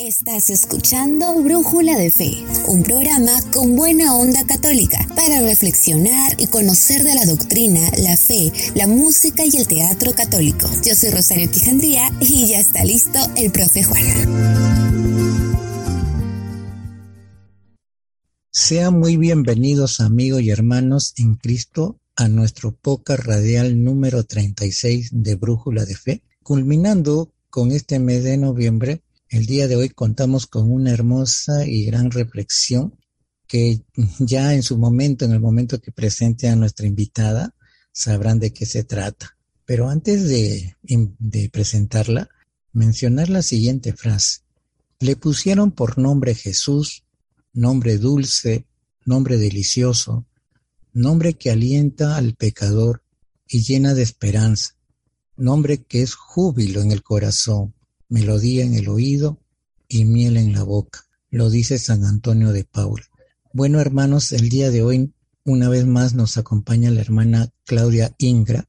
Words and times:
Estás 0.00 0.48
escuchando 0.48 1.42
Brújula 1.42 1.98
de 1.98 2.12
Fe, 2.12 2.30
un 2.68 2.84
programa 2.84 3.32
con 3.52 3.74
buena 3.74 4.14
onda 4.14 4.46
católica 4.46 5.04
para 5.16 5.40
reflexionar 5.40 6.36
y 6.38 6.46
conocer 6.46 7.02
de 7.02 7.16
la 7.16 7.26
doctrina, 7.26 7.80
la 7.98 8.16
fe, 8.16 8.52
la 8.76 8.86
música 8.86 9.42
y 9.44 9.56
el 9.56 9.66
teatro 9.66 10.12
católico. 10.12 10.68
Yo 10.86 10.94
soy 10.94 11.10
Rosario 11.10 11.50
Quijandría 11.50 12.12
y 12.20 12.46
ya 12.46 12.60
está 12.60 12.84
listo 12.84 13.18
el 13.36 13.50
profe 13.50 13.82
Juan. 13.82 14.04
Sean 18.52 19.00
muy 19.00 19.16
bienvenidos 19.16 19.98
amigos 19.98 20.42
y 20.42 20.50
hermanos 20.50 21.12
en 21.16 21.34
Cristo 21.34 21.98
a 22.14 22.28
nuestro 22.28 22.70
poca 22.70 23.16
radial 23.16 23.82
número 23.82 24.22
36 24.22 25.08
de 25.10 25.34
Brújula 25.34 25.84
de 25.84 25.96
Fe, 25.96 26.22
culminando 26.44 27.32
con 27.50 27.72
este 27.72 27.98
mes 27.98 28.22
de 28.22 28.36
noviembre 28.36 29.02
el 29.30 29.46
día 29.46 29.68
de 29.68 29.76
hoy 29.76 29.90
contamos 29.90 30.46
con 30.46 30.70
una 30.70 30.90
hermosa 30.90 31.66
y 31.66 31.84
gran 31.84 32.10
reflexión 32.10 32.98
que 33.46 33.82
ya 34.18 34.54
en 34.54 34.62
su 34.62 34.78
momento, 34.78 35.24
en 35.24 35.32
el 35.32 35.40
momento 35.40 35.80
que 35.80 35.92
presente 35.92 36.48
a 36.48 36.56
nuestra 36.56 36.86
invitada, 36.86 37.54
sabrán 37.92 38.38
de 38.38 38.52
qué 38.52 38.66
se 38.66 38.84
trata. 38.84 39.36
Pero 39.64 39.88
antes 39.88 40.28
de, 40.28 40.76
de 40.82 41.50
presentarla, 41.50 42.28
mencionar 42.72 43.28
la 43.28 43.42
siguiente 43.42 43.92
frase. 43.92 44.40
Le 45.00 45.14
pusieron 45.16 45.72
por 45.72 45.98
nombre 45.98 46.34
Jesús, 46.34 47.04
nombre 47.52 47.98
dulce, 47.98 48.66
nombre 49.04 49.36
delicioso, 49.36 50.26
nombre 50.92 51.34
que 51.34 51.50
alienta 51.50 52.16
al 52.16 52.34
pecador 52.34 53.02
y 53.46 53.62
llena 53.62 53.94
de 53.94 54.02
esperanza, 54.02 54.74
nombre 55.36 55.82
que 55.82 56.02
es 56.02 56.14
júbilo 56.14 56.80
en 56.80 56.92
el 56.92 57.02
corazón, 57.02 57.74
melodía 58.08 58.64
en 58.64 58.74
el 58.74 58.88
oído 58.88 59.38
y 59.88 60.04
miel 60.04 60.36
en 60.36 60.52
la 60.52 60.62
boca, 60.62 61.04
lo 61.30 61.50
dice 61.50 61.78
San 61.78 62.04
Antonio 62.04 62.52
de 62.52 62.64
Paula. 62.64 63.04
Bueno, 63.52 63.80
hermanos, 63.80 64.32
el 64.32 64.48
día 64.48 64.70
de 64.70 64.82
hoy 64.82 65.12
una 65.44 65.68
vez 65.68 65.86
más 65.86 66.14
nos 66.14 66.36
acompaña 66.36 66.90
la 66.90 67.00
hermana 67.00 67.48
Claudia 67.64 68.14
Ingra. 68.18 68.66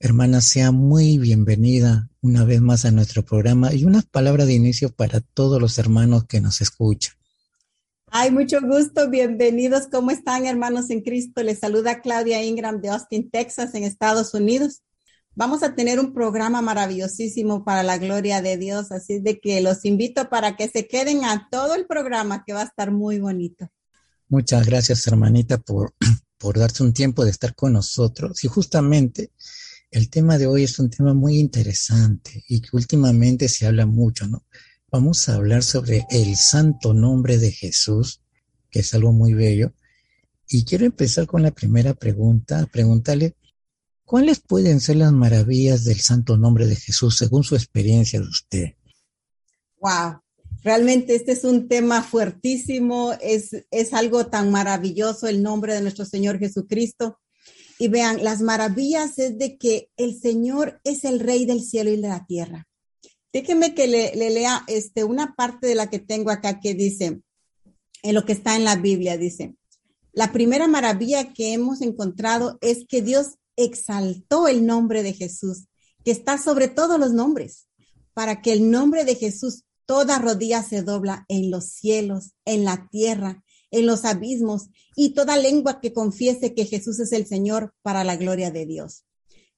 Hermana, 0.00 0.40
sea 0.40 0.70
muy 0.72 1.18
bienvenida 1.18 2.08
una 2.20 2.44
vez 2.44 2.60
más 2.60 2.84
a 2.84 2.90
nuestro 2.90 3.24
programa 3.24 3.74
y 3.74 3.84
unas 3.84 4.06
palabras 4.06 4.46
de 4.46 4.54
inicio 4.54 4.90
para 4.90 5.20
todos 5.20 5.60
los 5.60 5.78
hermanos 5.78 6.24
que 6.24 6.40
nos 6.40 6.60
escuchan. 6.62 7.14
Ay, 8.10 8.30
mucho 8.30 8.60
gusto, 8.62 9.10
bienvenidos. 9.10 9.88
¿Cómo 9.90 10.10
están, 10.10 10.46
hermanos 10.46 10.88
en 10.90 11.02
Cristo? 11.02 11.42
Les 11.42 11.58
saluda 11.58 12.00
Claudia 12.00 12.42
Ingram 12.42 12.80
de 12.80 12.88
Austin, 12.88 13.28
Texas, 13.28 13.74
en 13.74 13.84
Estados 13.84 14.34
Unidos. 14.34 14.82
Vamos 15.36 15.64
a 15.64 15.74
tener 15.74 15.98
un 15.98 16.12
programa 16.12 16.62
maravillosísimo 16.62 17.64
para 17.64 17.82
la 17.82 17.98
gloria 17.98 18.40
de 18.40 18.56
Dios, 18.56 18.92
así 18.92 19.18
de 19.18 19.40
que 19.40 19.60
los 19.60 19.84
invito 19.84 20.28
para 20.28 20.56
que 20.56 20.68
se 20.68 20.86
queden 20.86 21.24
a 21.24 21.48
todo 21.50 21.74
el 21.74 21.86
programa 21.86 22.44
que 22.46 22.52
va 22.52 22.60
a 22.60 22.66
estar 22.66 22.92
muy 22.92 23.18
bonito. 23.18 23.68
Muchas 24.28 24.64
gracias, 24.64 25.04
hermanita, 25.08 25.58
por, 25.58 25.92
por 26.38 26.58
darse 26.58 26.84
un 26.84 26.92
tiempo 26.92 27.24
de 27.24 27.32
estar 27.32 27.54
con 27.56 27.72
nosotros. 27.72 28.44
Y 28.44 28.48
justamente 28.48 29.32
el 29.90 30.08
tema 30.08 30.38
de 30.38 30.46
hoy 30.46 30.62
es 30.62 30.78
un 30.78 30.88
tema 30.88 31.14
muy 31.14 31.38
interesante 31.38 32.44
y 32.48 32.60
que 32.60 32.70
últimamente 32.72 33.48
se 33.48 33.66
habla 33.66 33.86
mucho, 33.86 34.28
¿no? 34.28 34.44
Vamos 34.92 35.28
a 35.28 35.34
hablar 35.34 35.64
sobre 35.64 36.06
el 36.10 36.36
santo 36.36 36.94
nombre 36.94 37.38
de 37.38 37.50
Jesús, 37.50 38.20
que 38.70 38.80
es 38.80 38.94
algo 38.94 39.12
muy 39.12 39.34
bello. 39.34 39.72
Y 40.48 40.64
quiero 40.64 40.84
empezar 40.86 41.26
con 41.26 41.42
la 41.42 41.50
primera 41.50 41.94
pregunta, 41.94 42.68
preguntarle, 42.70 43.34
¿Cuáles 44.14 44.38
pueden 44.38 44.78
ser 44.78 44.94
las 44.94 45.10
maravillas 45.10 45.82
del 45.82 45.98
santo 45.98 46.36
nombre 46.36 46.68
de 46.68 46.76
Jesús 46.76 47.16
según 47.16 47.42
su 47.42 47.56
experiencia 47.56 48.20
de 48.20 48.28
usted? 48.28 48.74
Wow, 49.80 50.20
realmente 50.62 51.16
este 51.16 51.32
es 51.32 51.42
un 51.42 51.66
tema 51.66 52.00
fuertísimo, 52.00 53.12
es, 53.20 53.66
es 53.72 53.92
algo 53.92 54.26
tan 54.26 54.52
maravilloso 54.52 55.26
el 55.26 55.42
nombre 55.42 55.74
de 55.74 55.80
nuestro 55.80 56.04
Señor 56.04 56.38
Jesucristo. 56.38 57.18
Y 57.80 57.88
vean, 57.88 58.22
las 58.22 58.40
maravillas 58.40 59.18
es 59.18 59.36
de 59.36 59.58
que 59.58 59.90
el 59.96 60.16
Señor 60.16 60.80
es 60.84 61.02
el 61.02 61.18
Rey 61.18 61.44
del 61.44 61.64
cielo 61.64 61.90
y 61.90 62.00
de 62.00 62.06
la 62.06 62.24
tierra. 62.24 62.68
Déjeme 63.32 63.74
que 63.74 63.88
le, 63.88 64.14
le 64.14 64.30
lea 64.30 64.62
este, 64.68 65.02
una 65.02 65.34
parte 65.34 65.66
de 65.66 65.74
la 65.74 65.90
que 65.90 65.98
tengo 65.98 66.30
acá 66.30 66.60
que 66.60 66.74
dice, 66.74 67.20
en 68.04 68.14
lo 68.14 68.24
que 68.24 68.34
está 68.34 68.54
en 68.54 68.62
la 68.62 68.76
Biblia, 68.76 69.18
dice, 69.18 69.56
la 70.12 70.30
primera 70.30 70.68
maravilla 70.68 71.32
que 71.32 71.52
hemos 71.52 71.82
encontrado 71.82 72.58
es 72.60 72.86
que 72.88 73.02
Dios 73.02 73.38
exaltó 73.56 74.48
el 74.48 74.66
nombre 74.66 75.02
de 75.02 75.12
Jesús, 75.12 75.66
que 76.04 76.10
está 76.10 76.38
sobre 76.38 76.68
todos 76.68 76.98
los 76.98 77.12
nombres, 77.12 77.66
para 78.12 78.42
que 78.42 78.52
el 78.52 78.70
nombre 78.70 79.04
de 79.04 79.16
Jesús 79.16 79.64
toda 79.86 80.18
rodilla 80.18 80.62
se 80.62 80.82
dobla 80.82 81.24
en 81.28 81.50
los 81.50 81.66
cielos, 81.66 82.32
en 82.44 82.64
la 82.64 82.88
tierra, 82.90 83.42
en 83.70 83.86
los 83.86 84.04
abismos, 84.04 84.68
y 84.96 85.10
toda 85.10 85.36
lengua 85.36 85.80
que 85.80 85.92
confiese 85.92 86.54
que 86.54 86.64
Jesús 86.64 87.00
es 87.00 87.12
el 87.12 87.26
Señor 87.26 87.74
para 87.82 88.04
la 88.04 88.16
gloria 88.16 88.50
de 88.50 88.66
Dios. 88.66 89.04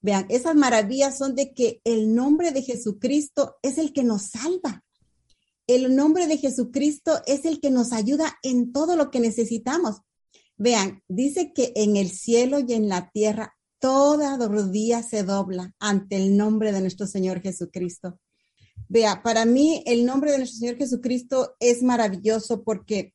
Vean, 0.01 0.25
esas 0.29 0.55
maravillas 0.55 1.17
son 1.17 1.35
de 1.35 1.53
que 1.53 1.81
el 1.83 2.13
nombre 2.13 2.51
de 2.51 2.61
Jesucristo 2.61 3.57
es 3.61 3.77
el 3.77 3.93
que 3.93 4.03
nos 4.03 4.23
salva. 4.23 4.83
El 5.65 5.95
nombre 5.95 6.27
de 6.27 6.37
Jesucristo 6.37 7.21
es 7.25 7.45
el 7.45 7.59
que 7.59 7.71
nos 7.71 7.91
ayuda 7.91 8.37
en 8.41 8.71
todo 8.71 8.95
lo 8.95 9.11
que 9.11 9.19
necesitamos. 9.19 9.97
Vean, 10.55 11.03
dice 11.07 11.51
que 11.53 11.73
en 11.75 11.97
el 11.97 12.09
cielo 12.09 12.59
y 12.59 12.73
en 12.73 12.89
la 12.89 13.11
tierra 13.11 13.56
toda 13.79 14.37
rodilla 14.47 15.03
se 15.03 15.23
dobla 15.23 15.73
ante 15.79 16.15
el 16.15 16.37
nombre 16.37 16.71
de 16.71 16.81
nuestro 16.81 17.07
Señor 17.07 17.41
Jesucristo. 17.41 18.19
Vea, 18.89 19.21
para 19.21 19.45
mí 19.45 19.83
el 19.85 20.05
nombre 20.05 20.31
de 20.31 20.37
nuestro 20.37 20.59
Señor 20.59 20.77
Jesucristo 20.77 21.55
es 21.59 21.83
maravilloso 21.83 22.63
porque 22.63 23.13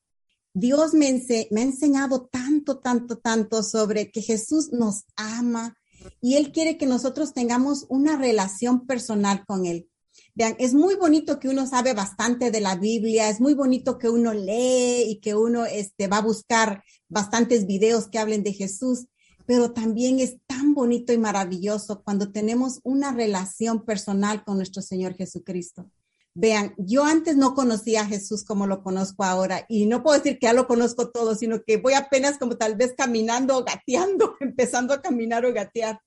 Dios 0.54 0.92
me, 0.92 1.06
ha 1.06 1.60
enseñado 1.62 2.28
tanto, 2.30 2.78
tanto, 2.78 3.18
tanto 3.18 3.62
sobre 3.62 4.10
que 4.10 4.20
Jesús 4.20 4.70
nos 4.72 5.04
ama 5.16 5.76
y 6.20 6.34
Él 6.34 6.52
quiere 6.52 6.76
que 6.76 6.86
nosotros 6.86 7.32
tengamos 7.32 7.86
una 7.88 8.16
relación 8.16 8.86
personal 8.86 9.44
con 9.46 9.64
Él. 9.64 9.88
Vean, 10.34 10.56
es 10.58 10.74
muy 10.74 10.96
bonito 10.96 11.38
que 11.38 11.48
uno 11.48 11.66
sabe 11.66 11.94
bastante 11.94 12.50
de 12.50 12.60
la 12.60 12.76
Biblia, 12.76 13.30
es 13.30 13.40
muy 13.40 13.54
bonito 13.54 13.98
que 13.98 14.10
uno 14.10 14.34
lee 14.34 15.04
y 15.06 15.20
que 15.20 15.34
uno 15.34 15.64
este, 15.64 16.06
va 16.06 16.18
a 16.18 16.22
buscar 16.22 16.84
bastantes 17.08 17.66
videos 17.66 18.08
que 18.08 18.18
hablen 18.18 18.42
de 18.42 18.52
Jesús, 18.52 19.06
pero 19.52 19.72
también 19.72 20.18
es 20.18 20.38
tan 20.46 20.72
bonito 20.72 21.12
y 21.12 21.18
maravilloso 21.18 22.02
cuando 22.02 22.32
tenemos 22.32 22.80
una 22.84 23.12
relación 23.12 23.84
personal 23.84 24.44
con 24.44 24.56
nuestro 24.56 24.80
Señor 24.80 25.12
Jesucristo. 25.14 25.90
Vean, 26.32 26.72
yo 26.78 27.04
antes 27.04 27.36
no 27.36 27.54
conocía 27.54 28.00
a 28.00 28.06
Jesús 28.06 28.44
como 28.46 28.66
lo 28.66 28.82
conozco 28.82 29.24
ahora 29.24 29.66
y 29.68 29.84
no 29.84 30.02
puedo 30.02 30.16
decir 30.16 30.38
que 30.38 30.46
ya 30.46 30.54
lo 30.54 30.66
conozco 30.66 31.10
todo, 31.10 31.34
sino 31.34 31.62
que 31.64 31.76
voy 31.76 31.92
apenas 31.92 32.38
como 32.38 32.56
tal 32.56 32.76
vez 32.76 32.94
caminando 32.96 33.58
o 33.58 33.62
gateando, 33.62 34.36
empezando 34.40 34.94
a 34.94 35.02
caminar 35.02 35.44
o 35.44 35.52
gatear. 35.52 36.00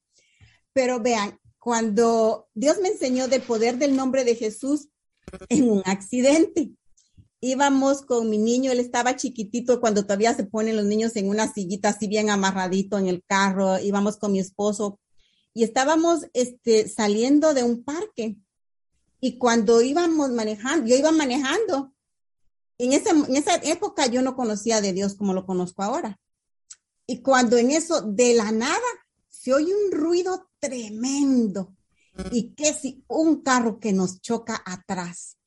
Pero 0.73 0.99
vean, 0.99 1.39
cuando 1.59 2.47
Dios 2.55 2.79
me 2.81 2.87
enseñó 2.87 3.27
del 3.27 3.43
poder 3.43 3.77
del 3.77 3.95
nombre 3.95 4.23
de 4.23 4.33
Jesús 4.33 4.89
en 5.49 5.69
un 5.69 5.83
accidente, 5.85 6.71
íbamos 7.45 8.01
con 8.01 8.29
mi 8.29 8.37
niño, 8.37 8.71
él 8.71 8.79
estaba 8.79 9.15
chiquitito 9.15 9.79
cuando 9.79 10.03
todavía 10.03 10.33
se 10.33 10.45
ponen 10.45 10.75
los 10.75 10.85
niños 10.85 11.15
en 11.15 11.29
una 11.29 11.51
sillita 11.51 11.89
así 11.89 12.07
bien 12.07 12.29
amarradito 12.29 12.97
en 12.97 13.07
el 13.07 13.23
carro, 13.23 13.79
íbamos 13.79 14.17
con 14.17 14.31
mi 14.31 14.39
esposo 14.39 14.99
y 15.53 15.63
estábamos 15.63 16.25
este, 16.33 16.89
saliendo 16.89 17.53
de 17.53 17.63
un 17.63 17.83
parque. 17.83 18.37
Y 19.21 19.37
cuando 19.37 19.81
íbamos 19.81 20.31
manejando, 20.31 20.87
yo 20.87 20.95
iba 20.95 21.11
manejando, 21.11 21.93
en, 22.77 22.93
ese, 22.93 23.11
en 23.11 23.35
esa 23.35 23.55
época 23.55 24.07
yo 24.07 24.21
no 24.21 24.35
conocía 24.35 24.81
de 24.81 24.91
Dios 24.91 25.15
como 25.15 25.33
lo 25.33 25.45
conozco 25.45 25.83
ahora. 25.83 26.19
Y 27.07 27.21
cuando 27.21 27.57
en 27.57 27.71
eso, 27.71 28.01
de 28.01 28.33
la 28.33 28.51
nada, 28.51 28.79
se 29.29 29.53
oye 29.53 29.71
un 29.73 29.91
ruido 29.91 30.49
tremendo 30.59 31.75
y 32.31 32.55
que 32.55 32.73
si 32.73 33.03
un 33.07 33.41
carro 33.43 33.79
que 33.79 33.93
nos 33.93 34.19
choca 34.19 34.61
atrás. 34.65 35.37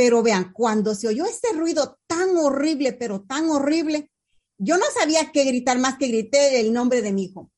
Pero 0.00 0.22
vean, 0.22 0.54
cuando 0.54 0.94
se 0.94 1.08
oyó 1.08 1.26
ese 1.26 1.52
ruido 1.52 1.98
tan 2.06 2.34
horrible, 2.38 2.94
pero 2.94 3.20
tan 3.20 3.50
horrible, 3.50 4.10
yo 4.56 4.78
no 4.78 4.86
sabía 4.98 5.30
qué 5.30 5.44
gritar 5.44 5.78
más 5.78 5.98
que 5.98 6.06
grité 6.06 6.58
el 6.58 6.72
nombre 6.72 7.02
de 7.02 7.12
mi 7.12 7.24
hijo. 7.24 7.52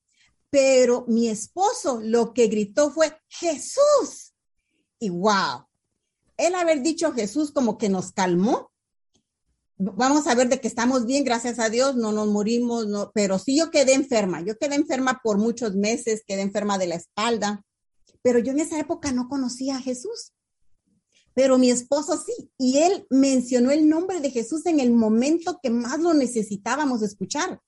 Pero 0.50 1.04
mi 1.06 1.28
esposo 1.28 2.00
lo 2.02 2.34
que 2.34 2.48
gritó 2.48 2.90
fue 2.90 3.16
Jesús. 3.28 4.34
Y 4.98 5.10
wow, 5.10 5.68
el 6.36 6.56
haber 6.56 6.82
dicho 6.82 7.12
Jesús 7.12 7.52
como 7.52 7.78
que 7.78 7.88
nos 7.88 8.10
calmó. 8.10 8.72
Vamos 9.76 10.26
a 10.26 10.34
ver 10.34 10.48
de 10.48 10.60
que 10.60 10.66
estamos 10.66 11.06
bien, 11.06 11.22
gracias 11.22 11.60
a 11.60 11.68
Dios, 11.70 11.94
no 11.94 12.10
nos 12.10 12.26
morimos, 12.26 12.88
pero 13.14 13.38
sí 13.38 13.56
yo 13.56 13.70
quedé 13.70 13.94
enferma. 13.94 14.40
Yo 14.40 14.58
quedé 14.58 14.74
enferma 14.74 15.20
por 15.22 15.38
muchos 15.38 15.76
meses, 15.76 16.24
quedé 16.26 16.40
enferma 16.40 16.76
de 16.76 16.88
la 16.88 16.96
espalda, 16.96 17.64
pero 18.20 18.40
yo 18.40 18.50
en 18.50 18.58
esa 18.58 18.80
época 18.80 19.12
no 19.12 19.28
conocía 19.28 19.76
a 19.76 19.80
Jesús 19.80 20.32
pero 21.34 21.58
mi 21.58 21.70
esposo 21.70 22.16
sí, 22.16 22.50
y 22.58 22.78
él 22.78 23.06
mencionó 23.10 23.70
el 23.70 23.88
nombre 23.88 24.20
de 24.20 24.30
Jesús 24.30 24.66
en 24.66 24.80
el 24.80 24.92
momento 24.92 25.58
que 25.62 25.70
más 25.70 25.98
lo 26.00 26.14
necesitábamos 26.14 27.02
escuchar. 27.02 27.60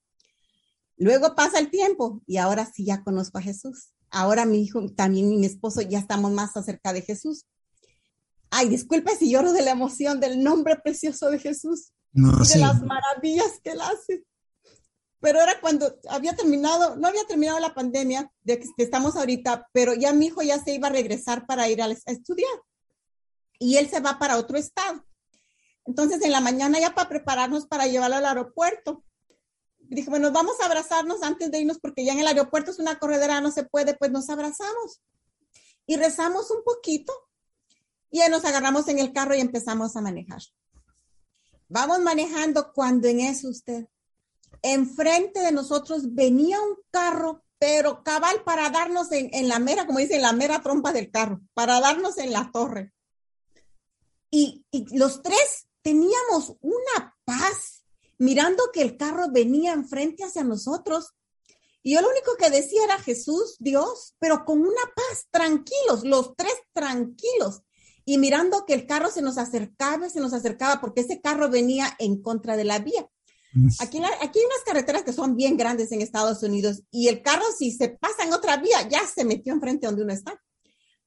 Luego 0.96 1.34
pasa 1.34 1.58
el 1.58 1.70
tiempo 1.70 2.22
y 2.26 2.36
ahora 2.36 2.70
sí 2.72 2.84
ya 2.84 3.02
conozco 3.02 3.38
a 3.38 3.42
Jesús. 3.42 3.90
Ahora 4.10 4.44
mi 4.44 4.62
hijo, 4.62 4.86
también 4.92 5.28
mi 5.28 5.46
esposo, 5.46 5.80
ya 5.80 5.98
estamos 5.98 6.30
más 6.30 6.56
acerca 6.56 6.92
de 6.92 7.02
Jesús. 7.02 7.46
ay, 8.50 8.68
disculpe 8.68 9.16
si 9.16 9.30
lloro 9.30 9.52
de 9.52 9.62
la 9.62 9.72
emoción 9.72 10.20
del 10.20 10.42
nombre 10.42 10.76
precioso 10.76 11.28
de 11.30 11.40
Jesús 11.40 11.92
y 12.12 12.20
de 12.20 12.58
las 12.60 12.80
maravillas 12.82 13.60
que 13.62 13.70
él 13.70 13.80
hace. 13.80 14.24
Pero 15.18 15.40
era 15.40 15.58
cuando 15.60 15.98
había 16.08 16.36
terminado, 16.36 16.96
no 16.96 17.08
había 17.08 17.24
terminado 17.24 17.58
la 17.58 17.74
pandemia 17.74 18.30
de 18.42 18.60
que 18.60 18.68
estamos 18.76 19.16
ahorita, 19.16 19.66
pero 19.72 19.94
ya 19.94 20.12
mi 20.12 20.26
hijo 20.26 20.42
ya 20.42 20.62
se 20.62 20.74
iba 20.74 20.88
a 20.88 20.92
regresar 20.92 21.46
para 21.46 21.68
ir 21.68 21.82
a 21.82 21.86
estudiar. 21.86 22.52
Y 23.58 23.76
él 23.76 23.88
se 23.88 24.00
va 24.00 24.18
para 24.18 24.36
otro 24.36 24.56
estado. 24.56 25.04
Entonces, 25.86 26.22
en 26.22 26.32
la 26.32 26.40
mañana 26.40 26.80
ya 26.80 26.94
para 26.94 27.08
prepararnos 27.08 27.66
para 27.66 27.86
llevarlo 27.86 28.16
al 28.16 28.26
aeropuerto, 28.26 29.04
dije, 29.78 30.08
bueno, 30.10 30.32
vamos 30.32 30.60
a 30.60 30.66
abrazarnos 30.66 31.22
antes 31.22 31.50
de 31.50 31.60
irnos 31.60 31.78
porque 31.78 32.04
ya 32.04 32.12
en 32.12 32.20
el 32.20 32.26
aeropuerto 32.26 32.70
es 32.70 32.78
una 32.78 32.98
corredera, 32.98 33.40
no 33.40 33.50
se 33.50 33.64
puede, 33.64 33.94
pues 33.94 34.10
nos 34.10 34.30
abrazamos. 34.30 35.02
Y 35.86 35.96
rezamos 35.96 36.50
un 36.50 36.64
poquito 36.64 37.12
y 38.10 38.18
ya 38.18 38.28
nos 38.28 38.44
agarramos 38.44 38.88
en 38.88 38.98
el 38.98 39.12
carro 39.12 39.34
y 39.34 39.40
empezamos 39.40 39.96
a 39.96 40.00
manejar. 40.00 40.40
Vamos 41.68 42.00
manejando 42.00 42.72
cuando 42.72 43.08
en 43.08 43.20
eso 43.20 43.48
usted, 43.48 43.86
enfrente 44.62 45.40
de 45.40 45.52
nosotros 45.52 46.14
venía 46.14 46.60
un 46.60 46.76
carro, 46.90 47.44
pero 47.58 48.02
cabal 48.02 48.42
para 48.44 48.70
darnos 48.70 49.12
en, 49.12 49.28
en 49.32 49.48
la 49.48 49.58
mera, 49.58 49.86
como 49.86 49.98
dicen, 49.98 50.22
la 50.22 50.32
mera 50.32 50.62
trompa 50.62 50.92
del 50.92 51.10
carro, 51.10 51.40
para 51.52 51.80
darnos 51.80 52.16
en 52.18 52.32
la 52.32 52.50
torre. 52.52 52.93
Y, 54.36 54.66
y 54.72 54.98
los 54.98 55.22
tres 55.22 55.68
teníamos 55.80 56.56
una 56.60 57.16
paz 57.24 57.84
mirando 58.18 58.64
que 58.72 58.82
el 58.82 58.96
carro 58.96 59.30
venía 59.30 59.72
enfrente 59.72 60.24
hacia 60.24 60.42
nosotros. 60.42 61.14
Y 61.84 61.94
yo 61.94 62.00
lo 62.00 62.08
único 62.08 62.34
que 62.36 62.50
decía 62.50 62.82
era 62.82 62.98
Jesús, 62.98 63.54
Dios, 63.60 64.16
pero 64.18 64.44
con 64.44 64.60
una 64.60 64.82
paz, 64.96 65.28
tranquilos, 65.30 66.02
los 66.02 66.34
tres 66.36 66.54
tranquilos. 66.72 67.62
Y 68.04 68.18
mirando 68.18 68.66
que 68.66 68.74
el 68.74 68.86
carro 68.86 69.08
se 69.08 69.22
nos 69.22 69.38
acercaba, 69.38 70.08
se 70.08 70.18
nos 70.18 70.32
acercaba, 70.32 70.80
porque 70.80 71.02
ese 71.02 71.20
carro 71.20 71.48
venía 71.48 71.94
en 72.00 72.20
contra 72.20 72.56
de 72.56 72.64
la 72.64 72.80
vía. 72.80 73.08
Aquí, 73.78 74.02
aquí 74.20 74.38
hay 74.40 74.44
unas 74.46 74.64
carreteras 74.66 75.04
que 75.04 75.12
son 75.12 75.36
bien 75.36 75.56
grandes 75.56 75.92
en 75.92 76.02
Estados 76.02 76.42
Unidos 76.42 76.82
y 76.90 77.06
el 77.06 77.22
carro 77.22 77.44
si 77.56 77.70
se 77.70 77.88
pasa 77.88 78.24
en 78.24 78.32
otra 78.32 78.56
vía 78.56 78.88
ya 78.88 79.06
se 79.06 79.24
metió 79.24 79.52
enfrente 79.52 79.86
donde 79.86 80.02
uno 80.02 80.12
está. 80.12 80.42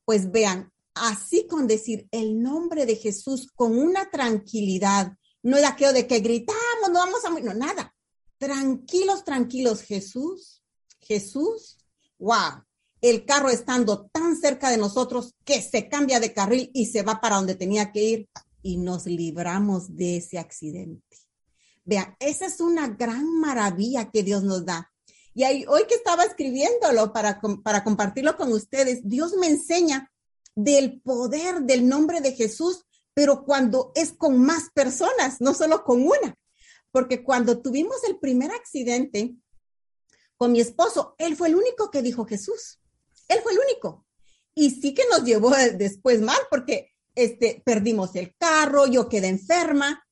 Pues 0.05 0.31
vean, 0.31 0.71
así 1.03 1.47
con 1.47 1.67
decir 1.67 2.07
el 2.11 2.41
nombre 2.41 2.85
de 2.85 2.95
Jesús 2.95 3.51
con 3.53 3.77
una 3.77 4.09
tranquilidad, 4.09 5.13
no 5.43 5.57
es 5.57 5.65
aquello 5.65 5.93
de 5.93 6.07
que 6.07 6.19
gritamos, 6.19 6.89
no 6.89 6.99
vamos 6.99 7.23
a, 7.25 7.29
no, 7.29 7.53
nada. 7.53 7.93
Tranquilos, 8.37 9.23
tranquilos, 9.23 9.81
Jesús, 9.81 10.61
Jesús, 10.99 11.77
wow, 12.19 12.63
el 13.01 13.25
carro 13.25 13.49
estando 13.49 14.07
tan 14.07 14.35
cerca 14.35 14.69
de 14.69 14.77
nosotros 14.77 15.35
que 15.43 15.61
se 15.61 15.87
cambia 15.87 16.19
de 16.19 16.33
carril 16.33 16.71
y 16.73 16.87
se 16.87 17.03
va 17.03 17.21
para 17.21 17.37
donde 17.37 17.55
tenía 17.55 17.91
que 17.91 18.03
ir 18.03 18.29
y 18.61 18.77
nos 18.77 19.05
libramos 19.05 19.95
de 19.95 20.17
ese 20.17 20.37
accidente. 20.37 21.17
Vean, 21.85 22.15
esa 22.19 22.47
es 22.47 22.59
una 22.59 22.87
gran 22.89 23.39
maravilla 23.39 24.11
que 24.11 24.23
Dios 24.23 24.43
nos 24.43 24.65
da. 24.65 24.91
Y 25.33 25.43
hoy 25.67 25.85
que 25.87 25.95
estaba 25.95 26.23
escribiéndolo 26.23 27.13
para, 27.13 27.39
para 27.63 27.83
compartirlo 27.83 28.35
con 28.35 28.51
ustedes, 28.51 29.07
Dios 29.07 29.35
me 29.35 29.47
enseña 29.47 30.11
del 30.57 30.99
poder 31.01 31.61
del 31.61 31.87
nombre 31.87 32.19
de 32.19 32.33
Jesús, 32.33 32.83
pero 33.13 33.45
cuando 33.45 33.91
es 33.93 34.11
con 34.11 34.41
más 34.41 34.71
personas, 34.73 35.39
no 35.39 35.53
solo 35.53 35.83
con 35.83 36.01
una. 36.01 36.35
Porque 36.91 37.23
cuando 37.23 37.61
tuvimos 37.61 38.03
el 38.07 38.17
primer 38.17 38.49
accidente 38.51 39.35
con 40.35 40.51
mi 40.51 40.59
esposo, 40.59 41.13
él 41.19 41.35
fue 41.35 41.49
el 41.49 41.55
único 41.55 41.91
que 41.91 42.01
dijo 42.01 42.25
Jesús. 42.25 42.79
Él 43.27 43.39
fue 43.43 43.51
el 43.53 43.59
único. 43.59 44.05
Y 44.55 44.71
sí 44.71 44.95
que 44.95 45.03
nos 45.11 45.23
llevó 45.23 45.51
después 45.75 46.21
mal 46.21 46.39
porque 46.49 46.91
este, 47.13 47.61
perdimos 47.63 48.15
el 48.15 48.35
carro, 48.35 48.87
yo 48.87 49.07
quedé 49.09 49.27
enferma, 49.27 50.03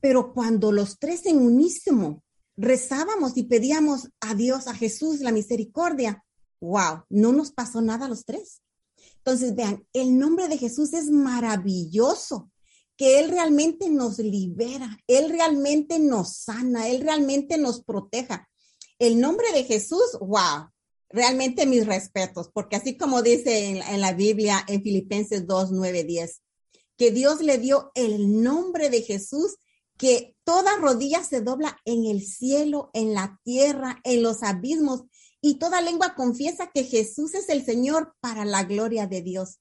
pero 0.00 0.32
cuando 0.34 0.72
los 0.72 0.98
tres 0.98 1.24
en 1.26 1.38
unísimo 1.38 2.24
rezábamos 2.56 3.36
y 3.36 3.44
pedíamos 3.44 4.08
a 4.20 4.34
Dios, 4.34 4.66
a 4.66 4.74
Jesús, 4.74 5.20
la 5.20 5.30
misericordia, 5.30 6.24
wow, 6.60 7.04
no 7.08 7.32
nos 7.32 7.52
pasó 7.52 7.80
nada 7.80 8.06
a 8.06 8.08
los 8.08 8.24
tres. 8.24 8.60
Entonces, 9.18 9.54
vean, 9.54 9.86
el 9.92 10.18
nombre 10.18 10.48
de 10.48 10.58
Jesús 10.58 10.92
es 10.94 11.10
maravilloso, 11.10 12.50
que 12.96 13.20
Él 13.20 13.30
realmente 13.30 13.88
nos 13.88 14.18
libera, 14.18 14.98
Él 15.06 15.30
realmente 15.30 15.98
nos 15.98 16.36
sana, 16.36 16.88
Él 16.88 17.02
realmente 17.02 17.56
nos 17.56 17.82
proteja. 17.82 18.48
El 18.98 19.20
nombre 19.20 19.46
de 19.52 19.64
Jesús, 19.64 20.18
wow, 20.20 20.68
realmente 21.08 21.66
mis 21.66 21.86
respetos, 21.86 22.50
porque 22.52 22.76
así 22.76 22.96
como 22.96 23.22
dice 23.22 23.80
en, 23.88 24.00
la 24.00 24.12
Biblia, 24.12 24.64
en 24.66 24.82
Filipenses 24.82 25.46
2, 25.46 25.70
9, 25.72 26.04
10, 26.04 26.42
que 26.96 27.10
Dios 27.12 27.40
le 27.40 27.58
dio 27.58 27.92
el 27.94 28.42
nombre 28.42 28.90
de 28.90 29.02
Jesús, 29.02 29.56
que 29.96 30.36
toda 30.44 30.76
rodilla 30.76 31.24
se 31.24 31.40
dobla 31.40 31.78
en 31.84 32.04
el 32.06 32.22
cielo, 32.22 32.90
en 32.92 33.14
la 33.14 33.40
tierra, 33.44 34.00
en 34.04 34.22
los 34.22 34.42
abismos, 34.42 35.04
y 35.40 35.58
toda 35.58 35.80
lengua 35.80 36.14
confiesa 36.14 36.70
que 36.72 36.84
Jesús 36.84 37.34
es 37.34 37.48
el 37.48 37.64
Señor 37.64 38.14
para 38.20 38.44
la 38.44 38.64
gloria 38.64 39.06
de 39.06 39.22
Dios. 39.22 39.60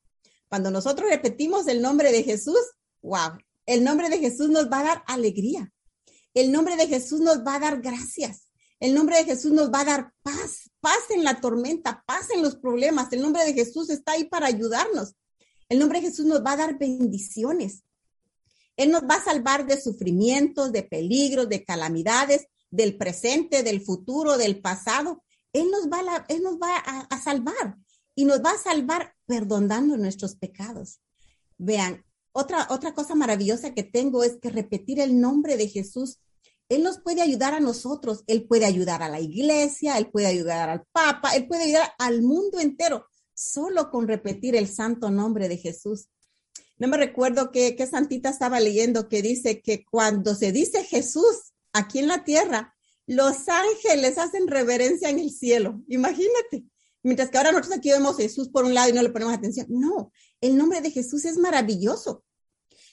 Cuando 0.50 0.72
nosotros 0.72 1.10
repetimos 1.10 1.68
el 1.68 1.82
nombre 1.82 2.12
de 2.12 2.24
Jesús, 2.24 2.60
wow, 3.02 3.38
el 3.66 3.84
nombre 3.84 4.10
de 4.10 4.20
Jesús 4.20 4.50
nos 4.50 4.72
va 4.72 4.80
a 4.80 4.84
dar 4.84 5.04
alegría. 5.08 5.72
El 6.34 6.52
nombre 6.52 6.78
de 6.78 6.88
Jesús 6.88 7.20
nos 7.20 7.46
va 7.46 7.56
a 7.56 7.60
dar 7.60 7.82
gracias. 7.82 8.48
El 8.80 8.94
nombre 8.94 9.18
de 9.18 9.26
Jesús 9.26 9.52
nos 9.52 9.72
va 9.72 9.82
a 9.82 9.86
dar 9.86 10.14
paz, 10.22 10.70
paz 10.80 11.00
en 11.10 11.24
la 11.24 11.42
tormenta, 11.42 12.04
paz 12.06 12.30
en 12.34 12.42
los 12.42 12.56
problemas. 12.56 13.12
El 13.12 13.22
nombre 13.22 13.44
de 13.44 13.54
Jesús 13.54 13.90
está 13.90 14.14
ahí 14.14 14.26
para 14.26 14.48
ayudarnos. 14.48 15.16
El 15.68 15.80
nombre 15.80 16.00
de 16.00 16.08
Jesús 16.08 16.26
nos 16.26 16.46
va 16.46 16.54
a 16.54 16.58
dar 16.58 16.78
bendiciones. 16.78 17.84
Él 18.78 18.92
nos 18.92 19.02
va 19.02 19.16
a 19.16 19.24
salvar 19.24 19.66
de 19.66 19.82
sufrimientos, 19.82 20.72
de 20.72 20.84
peligros, 20.84 21.50
de 21.50 21.66
calamidades, 21.66 22.46
del 22.70 22.96
presente, 22.98 23.64
del 23.64 23.82
futuro, 23.82 24.38
del 24.38 24.62
pasado. 24.62 25.24
Él 25.54 25.70
nos 25.72 25.88
va, 25.88 26.00
a, 27.10 27.22
salvar 27.22 27.78
y 28.16 28.26
nos 28.26 28.44
va 28.44 28.52
a 28.52 28.58
salvar 28.58 29.16
perdonando 29.26 29.98
nuestros 29.98 30.36
pecados. 30.36 31.00
Vean, 31.58 32.06
otra, 32.32 32.68
otra 32.70 32.94
cosa 32.94 33.16
maravillosa 33.16 33.74
que 33.74 33.84
tengo 33.84 34.24
es 34.24 34.38
que 34.42 34.50
repetir 34.50 35.00
el 35.00 35.20
nombre 35.20 35.58
de 35.58 35.68
Jesús, 35.68 36.20
Él 36.70 36.84
nos 36.84 37.00
puede 37.00 37.22
ayudar 37.22 37.54
a 37.54 37.60
nosotros, 37.60 38.24
Él 38.28 38.46
puede 38.48 38.66
ayudar 38.66 39.02
a 39.02 39.10
la 39.10 39.20
iglesia, 39.20 39.98
Él 39.98 40.10
puede 40.12 40.28
ayudar 40.28 40.70
al 40.70 40.84
Papa, 40.92 41.36
Él 41.36 41.48
puede 41.48 41.64
ayudar 41.64 41.92
al 41.98 42.22
mundo 42.22 42.60
entero, 42.60 43.08
solo 43.34 43.90
con 43.90 44.08
repetir 44.08 44.56
el 44.56 44.68
santo 44.68 45.10
nombre 45.10 45.48
de 45.48 45.58
Jesús. 45.58 46.10
No 46.78 46.88
me 46.88 46.98
recuerdo 46.98 47.52
qué, 47.52 47.76
qué 47.76 47.88
santita 47.88 48.30
estaba 48.30 48.60
leyendo 48.60 49.10
que 49.10 49.24
dice 49.24 49.62
que 49.62 49.84
cuando 49.84 50.36
se 50.36 50.52
dice 50.52 50.84
Jesús 50.84 51.54
aquí 51.74 52.00
en 52.00 52.08
la 52.08 52.24
tierra, 52.24 52.77
los 53.08 53.48
ángeles 53.48 54.18
hacen 54.18 54.48
reverencia 54.48 55.10
en 55.10 55.20
el 55.20 55.32
cielo. 55.32 55.82
Imagínate. 55.88 56.66
Mientras 57.04 57.30
que 57.30 57.38
ahora 57.38 57.54
nosotros 57.54 57.78
aquí 57.78 57.90
vemos 57.90 58.16
a 58.16 58.22
Jesús 58.22 58.50
por 58.50 58.66
un 58.66 58.74
lado 58.74 58.90
y 58.90 58.94
no 58.94 59.02
le 59.02 59.10
ponemos 59.10 59.34
atención. 59.34 59.68
No, 59.70 60.12
el 60.42 60.58
nombre 60.58 60.82
de 60.82 60.92
Jesús 60.92 61.24
es 61.24 61.38
maravilloso. 61.38 62.26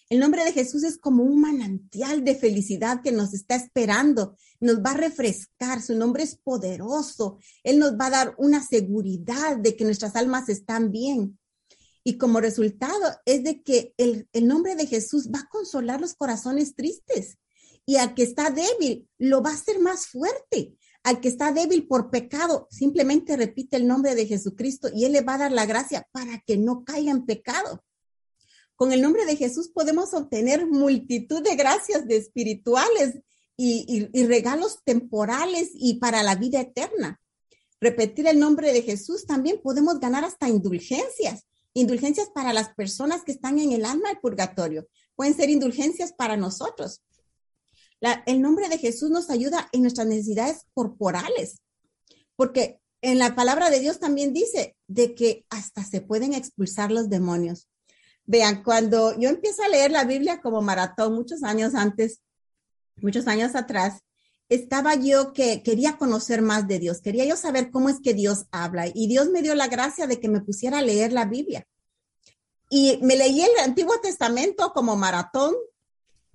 El 0.09 0.21
nombre 0.21 0.45
de 0.45 0.53
Jesús 0.53 0.85
es 0.85 0.99
como 0.99 1.25
un 1.25 1.41
manantial 1.41 2.23
de 2.23 2.37
felicidad 2.37 3.01
que 3.03 3.11
nos 3.11 3.33
está 3.33 3.57
esperando, 3.57 4.37
nos 4.61 4.77
va 4.81 4.91
a 4.91 4.99
refrescar, 4.99 5.83
su 5.83 5.97
nombre 5.97 6.23
es 6.23 6.37
poderoso, 6.37 7.39
Él 7.63 7.79
nos 7.79 7.93
va 7.93 8.07
a 8.07 8.11
dar 8.11 8.35
una 8.37 8.63
seguridad 8.63 9.57
de 9.57 9.75
que 9.75 9.85
nuestras 9.85 10.15
almas 10.15 10.49
están 10.51 10.93
bien. 10.93 11.39
Y 12.05 12.19
como 12.19 12.41
resultado 12.41 13.19
es 13.25 13.43
de 13.43 13.63
que 13.63 13.95
el, 13.97 14.29
el 14.33 14.47
nombre 14.47 14.77
de 14.77 14.87
Jesús 14.87 15.31
va 15.35 15.41
a 15.41 15.49
consolar 15.49 16.03
los 16.03 16.15
corazones 16.15 16.77
tristes 16.77 17.39
y 17.87 17.97
al 17.97 18.15
que 18.15 18.23
está 18.23 18.51
débil 18.51 19.09
lo 19.19 19.43
va 19.43 19.51
a 19.51 19.55
hacer 19.55 19.79
más 19.81 20.07
fuerte. 20.07 20.75
Al 21.03 21.21
que 21.21 21.29
está 21.29 21.53
débil 21.53 21.87
por 21.87 22.11
pecado, 22.11 22.67
simplemente 22.71 23.37
repite 23.37 23.77
el 23.77 23.87
nombre 23.87 24.15
de 24.15 24.27
Jesucristo 24.27 24.89
y 24.93 25.05
Él 25.05 25.13
le 25.13 25.21
va 25.21 25.35
a 25.35 25.39
dar 25.39 25.53
la 25.53 25.67
gracia 25.67 26.09
para 26.13 26.41
que 26.47 26.57
no 26.57 26.83
caiga 26.85 27.11
en 27.11 27.27
pecado. 27.27 27.85
Con 28.75 28.93
el 28.93 29.03
nombre 29.03 29.27
de 29.27 29.37
Jesús 29.37 29.69
podemos 29.69 30.15
obtener 30.15 30.67
multitud 30.67 31.43
de 31.43 31.57
gracias 31.57 32.09
de 32.09 32.17
espirituales 32.17 33.21
y, 33.57 34.09
y 34.13 34.27
regalos 34.27 34.79
temporales 34.83 35.71
y 35.75 35.99
para 35.99 36.23
la 36.23 36.37
vida 36.37 36.61
eterna. 36.61 37.21
Repetir 37.81 38.27
el 38.27 38.41
nombre 38.41 38.73
de 38.73 38.83
Jesús 38.83 39.27
también 39.27 39.61
podemos 39.63 40.01
ganar 40.01 40.25
hasta 40.25 40.49
indulgencias, 40.49 41.45
indulgencias 41.75 42.31
para 42.31 42.55
las 42.55 42.71
personas 42.71 43.25
que 43.25 43.33
están 43.33 43.59
en 43.59 43.73
el 43.73 43.85
alma 43.85 44.09
del 44.09 44.21
purgatorio. 44.21 44.89
Pueden 45.15 45.35
ser 45.35 45.51
indulgencias 45.51 46.15
para 46.15 46.37
nosotros 46.39 47.03
el 48.27 48.41
nombre 48.41 48.69
de 48.69 48.79
Jesús 48.79 49.11
nos 49.11 49.31
ayuda 49.31 49.69
en 49.73 49.83
nuestras 49.83 50.07
necesidades 50.07 50.63
corporales, 50.75 51.61
porque 52.37 52.81
en 53.01 53.19
la 53.19 53.35
palabra 53.35 53.71
de 53.71 53.81
Dios 53.81 53.99
también 53.99 54.33
dice 54.33 54.77
de 54.87 55.15
que 55.15 55.45
hasta 55.51 55.85
se 55.85 56.01
pueden 56.01 56.33
expulsar 56.33 56.91
los 56.91 57.09
demonios. 57.09 57.69
Vean, 58.27 58.63
cuando 58.63 59.19
yo 59.19 59.29
empiezo 59.29 59.63
a 59.63 59.69
leer 59.69 59.91
la 59.91 60.05
Biblia 60.05 60.41
como 60.41 60.63
maratón 60.63 61.15
muchos 61.15 61.43
años 61.43 61.75
antes, 61.75 62.21
muchos 62.97 63.27
años 63.27 63.55
atrás, 63.55 64.01
estaba 64.49 64.95
yo 64.95 65.33
que 65.33 65.63
quería 65.63 65.97
conocer 65.97 66.43
más 66.43 66.67
de 66.69 66.79
Dios, 66.79 67.01
quería 67.01 67.25
yo 67.25 67.37
saber 67.37 67.71
cómo 67.71 67.89
es 67.89 68.01
que 68.01 68.15
Dios 68.15 68.47
habla 68.51 68.87
y 68.87 69.07
Dios 69.07 69.31
me 69.31 69.43
dio 69.43 69.55
la 69.55 69.69
gracia 69.69 70.07
de 70.07 70.21
que 70.21 70.29
me 70.29 70.41
pusiera 70.41 70.79
a 70.79 70.83
leer 70.83 71.13
la 71.13 71.25
Biblia. 71.25 71.67
Y 72.71 72.99
me 73.03 73.17
leí 73.17 73.43
el 73.43 73.59
Antiguo 73.63 74.01
Testamento 74.01 74.73
como 74.73 74.97
maratón. 74.97 75.55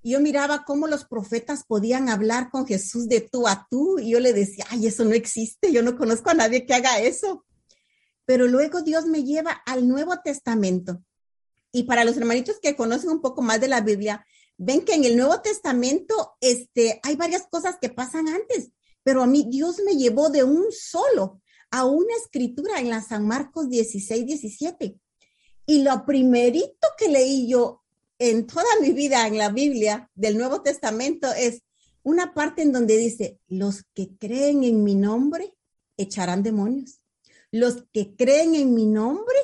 Yo 0.04 0.20
miraba 0.20 0.64
cómo 0.66 0.88
los 0.88 1.06
profetas 1.06 1.64
podían 1.66 2.10
hablar 2.10 2.50
con 2.52 2.66
Jesús 2.66 3.08
de 3.08 3.22
tú 3.22 3.48
a 3.48 3.68
tú. 3.70 4.00
Y 4.00 4.12
yo 4.12 4.20
le 4.20 4.34
decía, 4.34 4.66
ay, 4.70 4.88
eso 4.88 5.04
no 5.06 5.14
existe. 5.14 5.72
Yo 5.72 5.84
no 5.84 5.98
conozco 5.98 6.30
a 6.30 6.34
nadie 6.34 6.66
que 6.66 6.74
haga 6.74 7.00
eso. 7.00 7.46
Pero 8.26 8.48
luego 8.48 8.82
Dios 8.82 9.06
me 9.06 9.24
lleva 9.24 9.52
al 9.66 9.88
Nuevo 9.88 10.20
Testamento. 10.24 11.04
Y 11.72 11.84
para 11.84 12.06
los 12.06 12.18
hermanitos 12.18 12.60
que 12.62 12.76
conocen 12.76 13.10
un 13.10 13.22
poco 13.22 13.42
más 13.42 13.62
de 13.62 13.68
la 13.68 13.82
Biblia, 13.82 14.26
ven 14.58 14.82
que 14.82 14.94
en 14.94 15.06
el 15.06 15.18
Nuevo 15.18 15.40
Testamento 15.42 16.36
este, 16.42 17.00
hay 17.04 17.16
varias 17.16 17.48
cosas 17.50 17.78
que 17.82 17.90
pasan 17.90 18.28
antes, 18.28 18.72
pero 19.04 19.24
a 19.24 19.28
mí 19.28 19.48
Dios 19.50 19.82
me 19.86 19.96
llevó 19.96 20.30
de 20.30 20.44
un 20.44 20.66
solo 20.72 21.42
a 21.72 21.86
una 21.86 22.14
escritura 22.22 22.80
en 22.80 22.90
la 22.90 23.02
San 23.02 23.26
Marcos 23.28 23.70
16, 23.70 24.26
17. 24.26 25.00
Y 25.66 25.84
lo 25.84 26.06
primerito 26.06 26.88
que 26.98 27.08
leí 27.08 27.48
yo 27.48 27.79
en 28.20 28.46
toda 28.46 28.66
mi 28.82 28.92
vida 28.92 29.26
en 29.28 29.38
la 29.38 29.50
Biblia 29.50 30.10
del 30.14 30.38
Nuevo 30.38 30.62
Testamento 30.62 31.32
es 31.34 31.64
una 32.04 32.34
parte 32.34 32.62
en 32.62 32.74
donde 32.74 32.98
dice, 32.98 33.40
los 33.48 33.84
que 33.94 34.16
creen 34.18 34.64
en 34.64 34.84
mi 34.84 34.96
nombre 34.96 35.54
echarán 35.98 36.44
demonios. 36.44 37.00
Los 37.52 37.86
que 37.92 38.16
creen 38.16 38.56
en 38.56 38.76
mi 38.76 38.86
nombre 38.86 39.38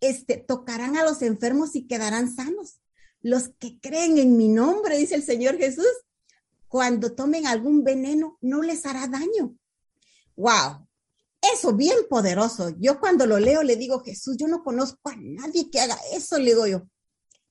este, 0.00 0.36
tocarán 0.36 0.96
a 0.96 1.04
los 1.04 1.20
enfermos 1.22 1.74
y 1.74 1.86
quedarán 1.86 2.34
sanos. 2.34 2.80
Los 3.20 3.50
que 3.58 3.78
creen 3.80 4.18
en 4.18 4.36
mi 4.36 4.48
nombre, 4.48 4.98
dice 4.98 5.16
el 5.16 5.22
Señor 5.22 5.58
Jesús, 5.58 5.86
cuando 6.68 7.14
tomen 7.14 7.46
algún 7.46 7.84
veneno 7.84 8.38
no 8.40 8.62
les 8.62 8.86
hará 8.86 9.06
daño. 9.06 9.56
Wow, 10.36 10.88
eso 11.54 11.74
bien 11.74 11.96
poderoso. 12.08 12.70
Yo 12.78 12.98
cuando 12.98 13.26
lo 13.26 13.38
leo 13.38 13.62
le 13.62 13.76
digo, 13.76 14.00
Jesús, 14.00 14.36
yo 14.38 14.48
no 14.48 14.62
conozco 14.62 15.10
a 15.10 15.16
nadie 15.16 15.70
que 15.70 15.80
haga 15.80 15.98
eso, 16.14 16.38
le 16.38 16.46
digo 16.46 16.66
yo. 16.66 16.88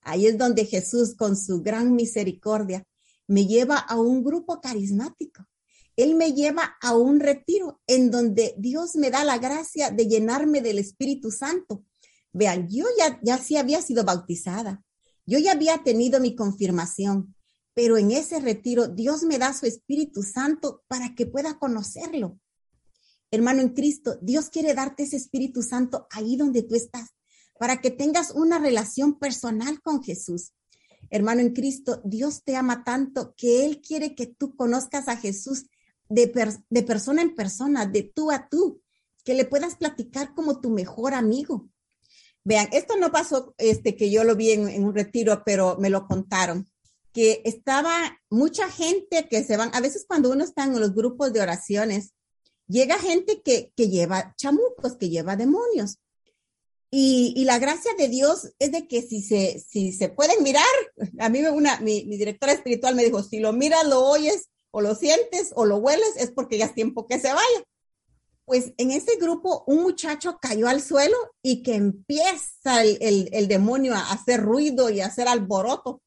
Ahí 0.01 0.27
es 0.27 0.37
donde 0.37 0.65
Jesús, 0.65 1.15
con 1.15 1.37
su 1.37 1.61
gran 1.61 1.95
misericordia, 1.95 2.85
me 3.27 3.45
lleva 3.45 3.77
a 3.77 3.99
un 3.99 4.23
grupo 4.23 4.59
carismático. 4.59 5.45
Él 5.95 6.15
me 6.15 6.33
lleva 6.33 6.77
a 6.81 6.95
un 6.95 7.19
retiro 7.19 7.81
en 7.87 8.11
donde 8.11 8.55
Dios 8.57 8.95
me 8.95 9.11
da 9.11 9.23
la 9.23 9.37
gracia 9.37 9.91
de 9.91 10.07
llenarme 10.07 10.61
del 10.61 10.79
Espíritu 10.79 11.31
Santo. 11.31 11.83
Vean, 12.33 12.67
yo 12.69 12.85
ya, 12.97 13.19
ya 13.23 13.37
sí 13.37 13.57
había 13.57 13.81
sido 13.81 14.03
bautizada. 14.03 14.83
Yo 15.25 15.37
ya 15.37 15.51
había 15.51 15.83
tenido 15.83 16.19
mi 16.19 16.35
confirmación, 16.35 17.35
pero 17.73 17.97
en 17.97 18.11
ese 18.11 18.39
retiro 18.39 18.87
Dios 18.87 19.23
me 19.23 19.37
da 19.37 19.53
su 19.53 19.65
Espíritu 19.65 20.23
Santo 20.23 20.83
para 20.87 21.13
que 21.13 21.25
pueda 21.25 21.59
conocerlo 21.59 22.39
hermano 23.31 23.61
en 23.61 23.69
Cristo, 23.69 24.19
Dios 24.21 24.49
quiere 24.49 24.73
darte 24.73 25.03
ese 25.03 25.15
Espíritu 25.15 25.63
Santo 25.63 26.05
ahí 26.11 26.35
donde 26.35 26.63
tú 26.63 26.75
estás, 26.75 27.09
para 27.61 27.79
que 27.79 27.91
tengas 27.91 28.31
una 28.31 28.57
relación 28.57 29.19
personal 29.19 29.83
con 29.83 30.01
Jesús. 30.01 30.53
Hermano 31.11 31.41
en 31.41 31.53
Cristo, 31.53 32.01
Dios 32.03 32.43
te 32.43 32.55
ama 32.55 32.83
tanto 32.83 33.35
que 33.37 33.67
Él 33.67 33.81
quiere 33.81 34.15
que 34.15 34.25
tú 34.25 34.55
conozcas 34.55 35.07
a 35.07 35.15
Jesús 35.15 35.67
de, 36.09 36.27
persona 36.87 37.21
en 37.21 37.35
persona, 37.35 37.85
de 37.85 38.01
tú 38.01 38.31
a 38.31 38.49
tú, 38.49 38.81
que 39.23 39.35
le 39.35 39.45
puedas 39.45 39.75
platicar 39.75 40.33
como 40.33 40.59
tu 40.59 40.71
mejor 40.71 41.13
amigo. 41.13 41.69
Vean, 42.43 42.67
esto 42.71 42.97
no 42.97 43.11
pasó 43.11 43.53
este, 43.59 43.95
que 43.95 44.09
yo 44.09 44.23
lo 44.23 44.35
vi 44.35 44.53
en, 44.53 44.67
en 44.67 44.83
un 44.83 44.95
retiro, 44.95 45.43
pero 45.45 45.77
me 45.77 45.91
lo 45.91 46.07
contaron 46.07 46.67
que 47.13 47.43
estaba 47.45 48.19
mucha 48.31 48.71
gente 48.71 49.27
que 49.29 49.43
se 49.43 49.55
van, 49.55 49.69
a 49.75 49.81
veces 49.81 50.05
cuando 50.07 50.31
uno 50.31 50.43
está 50.43 50.63
en 50.63 50.79
los 50.79 50.95
grupos 50.95 51.31
de 51.31 51.41
oraciones, 51.41 52.15
llega 52.67 52.97
gente 52.97 53.43
que, 53.43 53.71
lleva 53.75 54.33
chamucos, 54.35 54.97
que 54.97 55.09
lleva 55.09 55.35
demonios. 55.35 55.99
Y, 56.93 57.45
la 57.45 57.57
gracia 57.57 57.91
de 57.97 58.09
Dios 58.09 58.51
es 58.59 58.73
de 58.73 58.85
que 58.87 59.01
si 59.01 59.21
se, 59.21 59.59
si 59.59 59.93
se 59.93 60.09
pueden 60.09 60.43
mirar, 60.43 60.65
a 61.19 61.29
mí 61.29 61.41
una, 61.41 61.79
mi, 61.79 62.03
mi 62.05 62.17
directora 62.17 62.51
espiritual 62.51 62.95
me 62.95 63.03
dijo, 63.03 63.23
si 63.23 63.39
lo 63.39 63.53
miras, 63.53 63.87
lo 63.87 64.03
oyes 64.05 64.49
o 64.71 64.81
lo 64.81 64.93
sientes 64.95 65.51
o 65.55 65.65
lo 65.65 65.77
hueles, 65.77 66.17
es 66.17 66.31
porque 66.31 66.57
ya 66.57 66.65
es 66.65 66.73
tiempo 66.73 67.07
que 67.07 67.19
se 67.19 67.29
vaya. 67.29 67.63
Pues 68.43 68.73
en 68.77 68.91
ese 68.91 69.15
grupo 69.15 69.63
un 69.67 69.83
muchacho 69.83 70.37
cayó 70.41 70.67
al 70.67 70.81
suelo 70.81 71.15
y 71.41 71.63
que 71.63 71.75
empieza 71.75 72.83
el, 72.83 73.29
el 73.31 73.47
demonio 73.47 73.93
a 73.95 74.11
hacer 74.11 74.41
ruido 74.41 74.89
y 74.89 74.99
a 74.99 75.05
hacer 75.05 75.29
alboroto 75.29 76.01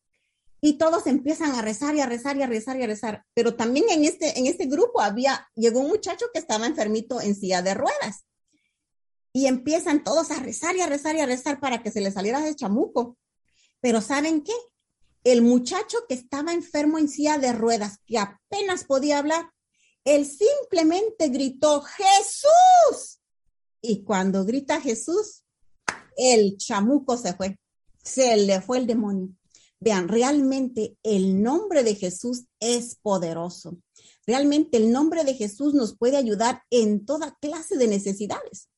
y 0.66 0.78
todos 0.78 1.06
empiezan 1.06 1.54
a 1.54 1.60
rezar 1.60 1.94
y 1.94 2.00
a 2.00 2.06
rezar 2.06 2.38
y 2.38 2.42
a 2.42 2.46
rezar 2.46 2.78
y 2.78 2.82
a 2.82 2.86
rezar. 2.86 3.22
Pero 3.34 3.54
también 3.54 3.84
en 3.90 4.02
este, 4.04 4.38
en 4.38 4.46
este 4.46 4.64
grupo 4.64 5.02
había, 5.02 5.46
llegó 5.54 5.80
un 5.80 5.88
muchacho 5.88 6.24
que 6.32 6.38
estaba 6.38 6.66
enfermito 6.66 7.20
en 7.20 7.34
silla 7.34 7.60
de 7.60 7.74
ruedas. 7.74 8.24
Y 9.34 9.46
empiezan 9.46 10.04
todos 10.04 10.30
a 10.30 10.40
rezar 10.40 10.76
y 10.76 10.80
a 10.80 10.86
rezar 10.86 11.16
y 11.16 11.20
a 11.20 11.26
rezar 11.26 11.60
para 11.60 11.82
que 11.82 11.90
se 11.90 12.00
le 12.00 12.10
saliera 12.10 12.40
de 12.40 12.54
chamuco. 12.54 13.18
Pero 13.80 14.00
¿saben 14.00 14.42
qué? 14.42 14.54
El 15.24 15.42
muchacho 15.42 15.98
que 16.08 16.14
estaba 16.14 16.52
enfermo 16.54 16.98
en 16.98 17.08
silla 17.08 17.36
de 17.36 17.52
ruedas, 17.52 17.98
que 18.06 18.18
apenas 18.18 18.84
podía 18.84 19.18
hablar, 19.18 19.50
él 20.04 20.26
simplemente 20.26 21.28
gritó, 21.28 21.82
Jesús. 21.82 23.20
Y 23.80 24.04
cuando 24.04 24.44
grita 24.44 24.80
Jesús, 24.80 25.44
el 26.16 26.56
chamuco 26.56 27.16
se 27.16 27.34
fue, 27.34 27.58
se 28.02 28.36
le 28.36 28.60
fue 28.60 28.78
el 28.78 28.86
demonio. 28.86 29.34
Vean, 29.80 30.08
realmente 30.08 30.96
el 31.02 31.42
nombre 31.42 31.82
de 31.82 31.94
Jesús 31.94 32.44
es 32.60 32.94
poderoso. 32.94 33.76
Realmente 34.26 34.76
el 34.78 34.92
nombre 34.92 35.24
de 35.24 35.34
Jesús 35.34 35.74
nos 35.74 35.96
puede 35.96 36.16
ayudar 36.16 36.62
en 36.70 37.04
toda 37.04 37.36
clase 37.40 37.76
de 37.76 37.88
necesidades. 37.88 38.68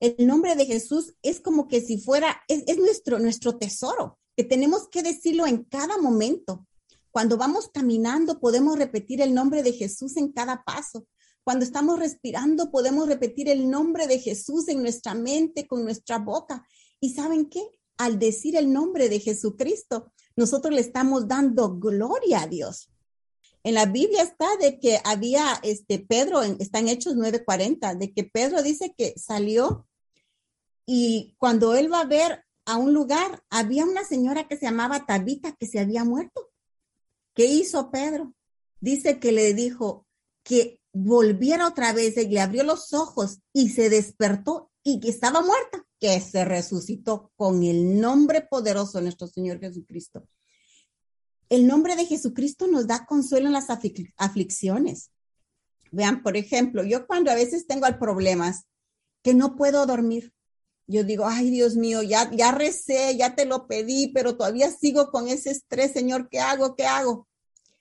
El 0.00 0.26
nombre 0.26 0.56
de 0.56 0.66
Jesús 0.66 1.14
es 1.22 1.40
como 1.40 1.68
que 1.68 1.80
si 1.80 1.98
fuera, 1.98 2.42
es, 2.48 2.78
nuestro, 2.78 3.18
nuestro 3.18 3.58
tesoro, 3.58 4.18
que 4.36 4.44
tenemos 4.44 4.88
que 4.88 5.02
decirlo 5.02 5.46
en 5.46 5.64
cada 5.64 5.98
momento. 5.98 6.66
Cuando 7.10 7.36
vamos 7.36 7.68
caminando, 7.72 8.40
podemos 8.40 8.78
repetir 8.78 9.20
el 9.20 9.34
nombre 9.34 9.62
de 9.62 9.72
Jesús 9.72 10.16
en 10.16 10.32
cada 10.32 10.64
paso. 10.64 11.06
Cuando 11.44 11.64
estamos 11.64 11.98
respirando, 11.98 12.70
podemos 12.70 13.08
repetir 13.08 13.48
el 13.48 13.68
nombre 13.68 14.06
de 14.06 14.18
Jesús 14.18 14.68
en 14.68 14.82
nuestra 14.82 15.14
mente, 15.14 15.66
con 15.66 15.84
nuestra 15.84 16.18
boca. 16.18 16.64
¿Y 17.00 17.14
saben 17.14 17.46
qué? 17.46 17.62
al 18.00 18.18
decir 18.18 18.56
el 18.56 18.72
nombre 18.72 19.10
de 19.10 19.20
Jesucristo, 19.20 20.10
nosotros 20.34 20.74
le 20.74 20.80
estamos 20.80 21.28
dando 21.28 21.78
gloria 21.78 22.40
a 22.40 22.46
Dios. 22.46 22.88
En 23.62 23.74
la 23.74 23.84
Biblia 23.84 24.22
está 24.22 24.56
de 24.56 24.78
que 24.80 24.98
había, 25.04 25.60
este, 25.62 25.98
Pedro, 25.98 26.40
está 26.40 26.78
en 26.78 26.88
Hechos 26.88 27.14
9:40, 27.14 27.98
de 27.98 28.10
que 28.14 28.24
Pedro 28.24 28.62
dice 28.62 28.94
que 28.96 29.12
salió 29.18 29.86
y 30.92 31.36
cuando 31.38 31.76
él 31.76 31.92
va 31.92 32.00
a 32.00 32.04
ver 32.04 32.44
a 32.64 32.76
un 32.76 32.92
lugar, 32.92 33.44
había 33.48 33.84
una 33.84 34.02
señora 34.02 34.48
que 34.48 34.56
se 34.56 34.66
llamaba 34.66 35.06
Tabita 35.06 35.52
que 35.52 35.68
se 35.68 35.78
había 35.78 36.02
muerto. 36.02 36.50
¿Qué 37.32 37.44
hizo 37.44 37.92
Pedro? 37.92 38.34
Dice 38.80 39.20
que 39.20 39.30
le 39.30 39.54
dijo 39.54 40.04
que 40.42 40.80
volviera 40.92 41.68
otra 41.68 41.92
vez 41.92 42.16
y 42.16 42.26
le 42.26 42.40
abrió 42.40 42.64
los 42.64 42.92
ojos 42.92 43.38
y 43.52 43.68
se 43.68 43.88
despertó 43.88 44.72
y 44.82 44.98
que 44.98 45.10
estaba 45.10 45.42
muerta 45.42 45.86
que 46.00 46.20
se 46.20 46.44
resucitó 46.44 47.30
con 47.36 47.62
el 47.62 48.00
nombre 48.00 48.40
poderoso 48.40 48.98
de 48.98 49.04
nuestro 49.04 49.28
Señor 49.28 49.60
Jesucristo. 49.60 50.26
El 51.50 51.68
nombre 51.68 51.94
de 51.94 52.06
Jesucristo 52.06 52.66
nos 52.66 52.88
da 52.88 53.06
consuelo 53.06 53.46
en 53.46 53.52
las 53.52 53.68
aflicciones. 53.70 55.12
Vean, 55.92 56.24
por 56.24 56.36
ejemplo, 56.36 56.82
yo 56.82 57.06
cuando 57.06 57.30
a 57.30 57.36
veces 57.36 57.68
tengo 57.68 57.86
problemas 58.00 58.64
que 59.22 59.34
no 59.34 59.54
puedo 59.54 59.86
dormir, 59.86 60.34
yo 60.90 61.04
digo, 61.04 61.26
ay 61.26 61.50
Dios 61.50 61.76
mío, 61.76 62.02
ya, 62.02 62.30
ya 62.32 62.52
recé, 62.52 63.16
ya 63.16 63.34
te 63.34 63.44
lo 63.44 63.66
pedí, 63.66 64.08
pero 64.08 64.36
todavía 64.36 64.70
sigo 64.70 65.10
con 65.10 65.28
ese 65.28 65.50
estrés, 65.50 65.92
Señor, 65.92 66.28
¿qué 66.28 66.40
hago? 66.40 66.74
¿Qué 66.74 66.84
hago? 66.84 67.28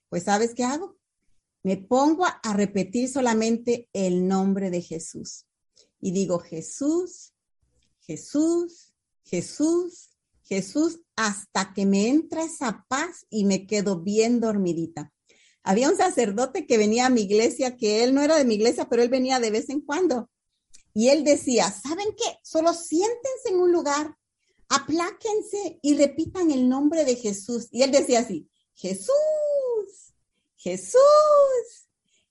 Pues 0.10 0.24
¿sabes 0.24 0.54
qué 0.54 0.64
hago? 0.64 0.98
Me 1.64 1.78
pongo 1.78 2.26
a 2.26 2.54
repetir 2.54 3.10
solamente 3.10 3.90
el 3.94 4.28
nombre 4.28 4.70
de 4.70 4.82
Jesús. 4.82 5.46
Y 6.00 6.12
digo, 6.12 6.40
Jesús, 6.40 7.34
Jesús, 8.02 8.94
Jesús, 9.24 10.10
Jesús, 10.44 11.02
hasta 11.16 11.74
que 11.74 11.86
me 11.86 12.08
entra 12.08 12.44
esa 12.44 12.86
paz 12.88 13.26
y 13.30 13.46
me 13.46 13.68
quedo 13.68 14.00
bien 14.00 14.40
dormidita. 14.40 15.12
Había 15.64 15.90
un 15.90 15.98
sacerdote 15.98 16.66
que 16.66 16.78
venía 16.78 17.08
a 17.08 17.10
mi 17.10 17.22
iglesia, 17.22 17.76
que 17.76 18.04
él 18.04 18.14
no 18.14 18.22
era 18.22 18.38
de 18.38 18.46
mi 18.46 18.56
iglesia, 18.56 18.88
pero 18.88 19.04
él 19.04 19.10
venía 19.10 19.40
de 19.40 19.52
vez 19.52 19.70
en 19.70 19.82
cuando. 19.82 20.30
Y 20.94 21.10
él 21.10 21.24
decía, 21.24 21.72
¿saben 21.72 22.16
qué? 22.18 22.40
Solo 22.44 22.74
siéntense 22.74 23.50
en 23.50 23.60
un 23.60 23.72
lugar, 23.72 24.18
apláquense 24.70 25.80
y 25.82 25.96
repitan 25.96 26.52
el 26.52 26.68
nombre 26.68 27.06
de 27.06 27.16
Jesús. 27.16 27.68
Y 27.72 27.84
él 27.84 27.92
decía 27.92 28.20
así, 28.20 28.50
Jesús, 28.76 29.14
Jesús, 30.56 31.00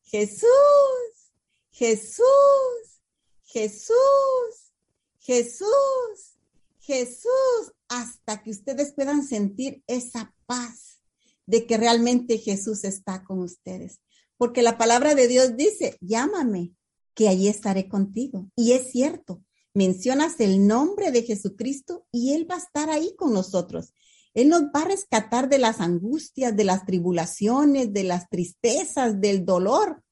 Jesús, 0.02 0.46
Jesús, 1.70 2.22
Jesús, 3.44 3.94
Jesús, 5.18 6.38
Jesús, 6.78 7.72
hasta 7.88 8.42
que 8.42 8.50
ustedes 8.50 8.92
puedan 8.92 9.26
sentir 9.26 9.82
esa 9.86 10.34
paz 10.46 11.00
de 11.46 11.66
que 11.66 11.76
realmente 11.76 12.38
Jesús 12.38 12.84
está 12.84 13.24
con 13.24 13.40
ustedes. 13.40 14.00
Porque 14.36 14.62
la 14.62 14.78
palabra 14.78 15.14
de 15.14 15.28
Dios 15.28 15.56
dice, 15.56 15.96
llámame, 16.00 16.74
que 17.18 17.28
allí 17.28 17.48
estaré 17.48 17.88
contigo. 17.88 18.48
Y 18.54 18.74
es 18.74 18.92
cierto, 18.92 19.42
mencionas 19.74 20.38
el 20.38 20.68
nombre 20.68 21.10
de 21.10 21.24
Jesucristo 21.24 22.06
y 22.12 22.34
Él 22.34 22.48
va 22.48 22.54
a 22.54 22.58
estar 22.58 22.90
ahí 22.90 23.12
con 23.16 23.34
nosotros. 23.34 23.92
Él 24.34 24.48
nos 24.48 24.62
va 24.66 24.82
a 24.82 24.84
rescatar 24.84 25.48
de 25.48 25.58
las 25.58 25.80
angustias, 25.80 26.56
de 26.56 26.62
las 26.62 26.86
tribulaciones, 26.86 27.92
de 27.92 28.04
las 28.04 28.28
tristezas, 28.28 29.20
del 29.20 29.44
dolor. 29.44 30.04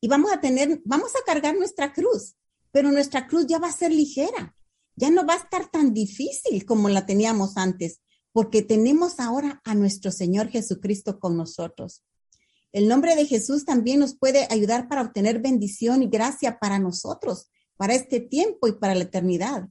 Y 0.00 0.06
vamos 0.06 0.32
a 0.32 0.40
tener, 0.40 0.80
vamos 0.84 1.10
a 1.16 1.24
cargar 1.26 1.56
nuestra 1.56 1.92
cruz, 1.92 2.36
pero 2.70 2.92
nuestra 2.92 3.26
cruz 3.26 3.48
ya 3.48 3.58
va 3.58 3.66
a 3.66 3.72
ser 3.72 3.90
ligera. 3.90 4.54
Ya 4.94 5.10
no 5.10 5.26
va 5.26 5.34
a 5.34 5.38
estar 5.38 5.72
tan 5.72 5.92
difícil 5.92 6.64
como 6.64 6.88
la 6.88 7.04
teníamos 7.04 7.56
antes, 7.56 8.00
porque 8.30 8.62
tenemos 8.62 9.18
ahora 9.18 9.60
a 9.64 9.74
nuestro 9.74 10.12
Señor 10.12 10.50
Jesucristo 10.50 11.18
con 11.18 11.36
nosotros. 11.36 12.04
El 12.72 12.88
nombre 12.88 13.14
de 13.16 13.26
Jesús 13.26 13.64
también 13.64 14.00
nos 14.00 14.16
puede 14.16 14.46
ayudar 14.50 14.88
para 14.88 15.02
obtener 15.02 15.40
bendición 15.40 16.02
y 16.02 16.08
gracia 16.08 16.58
para 16.58 16.78
nosotros, 16.78 17.50
para 17.76 17.94
este 17.94 18.20
tiempo 18.20 18.66
y 18.66 18.72
para 18.72 18.94
la 18.94 19.04
eternidad. 19.04 19.68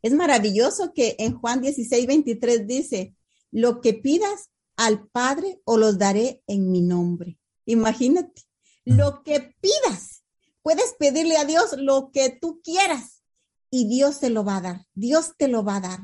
Es 0.00 0.12
maravilloso 0.12 0.92
que 0.94 1.16
en 1.18 1.38
Juan 1.38 1.60
16, 1.60 2.06
23 2.06 2.66
dice, 2.66 3.14
lo 3.50 3.80
que 3.80 3.94
pidas 3.94 4.50
al 4.76 5.06
Padre 5.08 5.60
o 5.64 5.76
los 5.76 5.98
daré 5.98 6.42
en 6.46 6.70
mi 6.70 6.80
nombre. 6.80 7.38
Imagínate, 7.66 8.42
lo 8.84 9.22
que 9.22 9.54
pidas. 9.60 10.24
Puedes 10.62 10.94
pedirle 10.98 11.36
a 11.36 11.44
Dios 11.44 11.74
lo 11.76 12.10
que 12.10 12.30
tú 12.30 12.60
quieras 12.62 13.22
y 13.70 13.88
Dios 13.88 14.20
te 14.20 14.30
lo 14.30 14.44
va 14.44 14.56
a 14.56 14.60
dar. 14.60 14.86
Dios 14.94 15.32
te 15.36 15.48
lo 15.48 15.64
va 15.64 15.76
a 15.76 15.80
dar. 15.80 16.00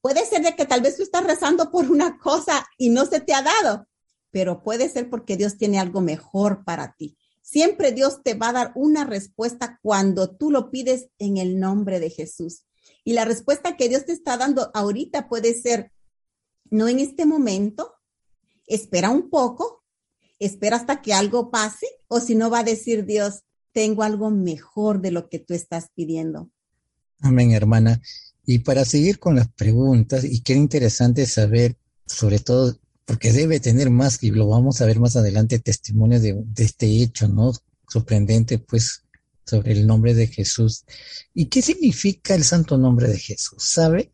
Puede 0.00 0.24
ser 0.26 0.42
de 0.42 0.56
que 0.56 0.66
tal 0.66 0.80
vez 0.80 0.96
tú 0.96 1.02
estás 1.02 1.24
rezando 1.24 1.70
por 1.70 1.90
una 1.90 2.18
cosa 2.18 2.66
y 2.78 2.90
no 2.90 3.06
se 3.06 3.20
te 3.20 3.34
ha 3.34 3.42
dado, 3.42 3.86
pero 4.32 4.62
puede 4.64 4.88
ser 4.88 5.08
porque 5.08 5.36
Dios 5.36 5.56
tiene 5.56 5.78
algo 5.78 6.00
mejor 6.00 6.64
para 6.64 6.96
ti. 6.96 7.16
Siempre 7.42 7.92
Dios 7.92 8.22
te 8.24 8.34
va 8.34 8.48
a 8.48 8.52
dar 8.52 8.72
una 8.74 9.04
respuesta 9.04 9.78
cuando 9.82 10.34
tú 10.34 10.50
lo 10.50 10.70
pides 10.70 11.08
en 11.18 11.36
el 11.36 11.60
nombre 11.60 12.00
de 12.00 12.10
Jesús. 12.10 12.64
Y 13.04 13.12
la 13.12 13.24
respuesta 13.24 13.76
que 13.76 13.88
Dios 13.88 14.06
te 14.06 14.12
está 14.12 14.36
dando 14.36 14.70
ahorita 14.74 15.28
puede 15.28 15.54
ser, 15.54 15.92
no 16.70 16.88
en 16.88 16.98
este 16.98 17.26
momento, 17.26 17.94
espera 18.66 19.10
un 19.10 19.28
poco, 19.28 19.84
espera 20.38 20.76
hasta 20.76 21.02
que 21.02 21.12
algo 21.12 21.50
pase, 21.50 21.86
o 22.08 22.20
si 22.20 22.34
no 22.34 22.48
va 22.48 22.60
a 22.60 22.64
decir 22.64 23.04
Dios, 23.04 23.42
tengo 23.72 24.02
algo 24.02 24.30
mejor 24.30 25.00
de 25.00 25.10
lo 25.10 25.28
que 25.28 25.38
tú 25.38 25.52
estás 25.52 25.88
pidiendo. 25.94 26.50
Amén, 27.20 27.52
hermana. 27.52 28.00
Y 28.44 28.60
para 28.60 28.84
seguir 28.84 29.18
con 29.18 29.36
las 29.36 29.48
preguntas, 29.48 30.24
y 30.24 30.42
qué 30.42 30.54
interesante 30.54 31.26
saber, 31.26 31.76
sobre 32.06 32.38
todo, 32.38 32.78
porque 33.04 33.32
debe 33.32 33.60
tener 33.60 33.90
más, 33.90 34.22
y 34.22 34.30
lo 34.30 34.48
vamos 34.48 34.80
a 34.80 34.86
ver 34.86 35.00
más 35.00 35.16
adelante, 35.16 35.58
testimonios 35.58 36.22
de, 36.22 36.34
de 36.44 36.64
este 36.64 36.86
hecho, 36.86 37.28
¿no? 37.28 37.52
Sorprendente, 37.88 38.58
pues, 38.58 39.04
sobre 39.44 39.72
el 39.72 39.86
nombre 39.86 40.14
de 40.14 40.26
Jesús. 40.26 40.84
¿Y 41.34 41.46
qué 41.46 41.62
significa 41.62 42.34
el 42.34 42.44
santo 42.44 42.78
nombre 42.78 43.08
de 43.08 43.18
Jesús? 43.18 43.62
¿Sabe 43.64 44.12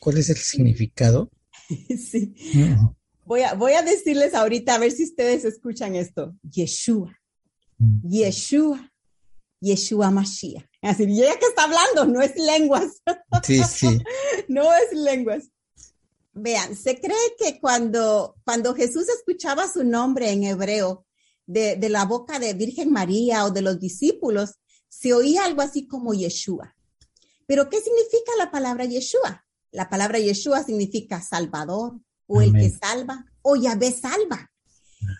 cuál 0.00 0.18
es 0.18 0.30
el 0.30 0.36
significado? 0.36 1.30
Sí. 1.96 2.34
Voy, 3.24 3.42
a, 3.42 3.54
voy 3.54 3.72
a 3.72 3.82
decirles 3.82 4.34
ahorita, 4.34 4.74
a 4.74 4.78
ver 4.78 4.92
si 4.92 5.04
ustedes 5.04 5.44
escuchan 5.46 5.96
esto. 5.96 6.36
Yeshua. 6.42 7.18
Mm. 7.78 8.08
Yeshua. 8.10 8.92
Yeshua 9.62 10.10
Mashiach. 10.10 10.66
Así, 10.82 11.04
y 11.04 11.22
ella 11.22 11.38
que 11.38 11.46
está 11.46 11.64
hablando, 11.64 12.04
no 12.04 12.20
es 12.20 12.36
lenguas. 12.36 13.00
Sí, 13.42 13.62
sí. 13.62 14.02
no 14.48 14.64
es 14.74 14.92
lenguas. 14.92 15.44
Vean, 16.32 16.76
se 16.76 16.98
cree 17.00 17.36
que 17.38 17.60
cuando, 17.60 18.36
cuando 18.44 18.74
Jesús 18.74 19.06
escuchaba 19.08 19.70
su 19.70 19.84
nombre 19.84 20.30
en 20.30 20.44
hebreo, 20.44 21.06
de, 21.46 21.88
la 21.88 22.04
boca 22.04 22.38
de 22.38 22.54
Virgen 22.54 22.90
María 22.90 23.44
o 23.44 23.50
de 23.50 23.62
los 23.62 23.78
discípulos, 23.78 24.54
se 24.88 25.12
oía 25.12 25.44
algo 25.44 25.62
así 25.62 25.86
como 25.86 26.14
Yeshua. 26.14 26.76
Pero 27.46 27.68
¿qué 27.68 27.80
significa 27.80 28.32
la 28.38 28.50
palabra 28.50 28.84
Yeshua? 28.84 29.44
La 29.70 29.88
palabra 29.88 30.18
Yeshua 30.18 30.64
significa 30.64 31.20
Salvador 31.20 32.00
o 32.26 32.40
el 32.40 32.52
que 32.52 32.70
salva 32.70 33.24
o 33.42 33.56
Yahvé 33.56 33.92
salva. 33.92 34.50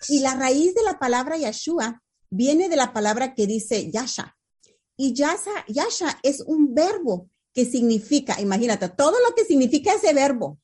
Y 0.07 0.19
la 0.19 0.35
raíz 0.35 0.73
de 0.73 0.83
la 0.83 0.97
palabra 0.99 1.37
Yeshua 1.37 2.01
viene 2.29 2.69
de 2.69 2.75
la 2.75 2.93
palabra 2.93 3.33
que 3.33 3.45
dice 3.45 3.91
Yasha. 3.91 4.35
Y 4.95 5.13
Yasha, 5.13 5.65
Yasha 5.67 6.19
es 6.23 6.41
un 6.41 6.73
verbo 6.73 7.29
que 7.53 7.65
significa, 7.65 8.39
imagínate, 8.39 8.89
todo 8.89 9.17
lo 9.27 9.35
que 9.35 9.45
significa 9.45 9.93
ese 9.93 10.13
verbo, 10.13 10.59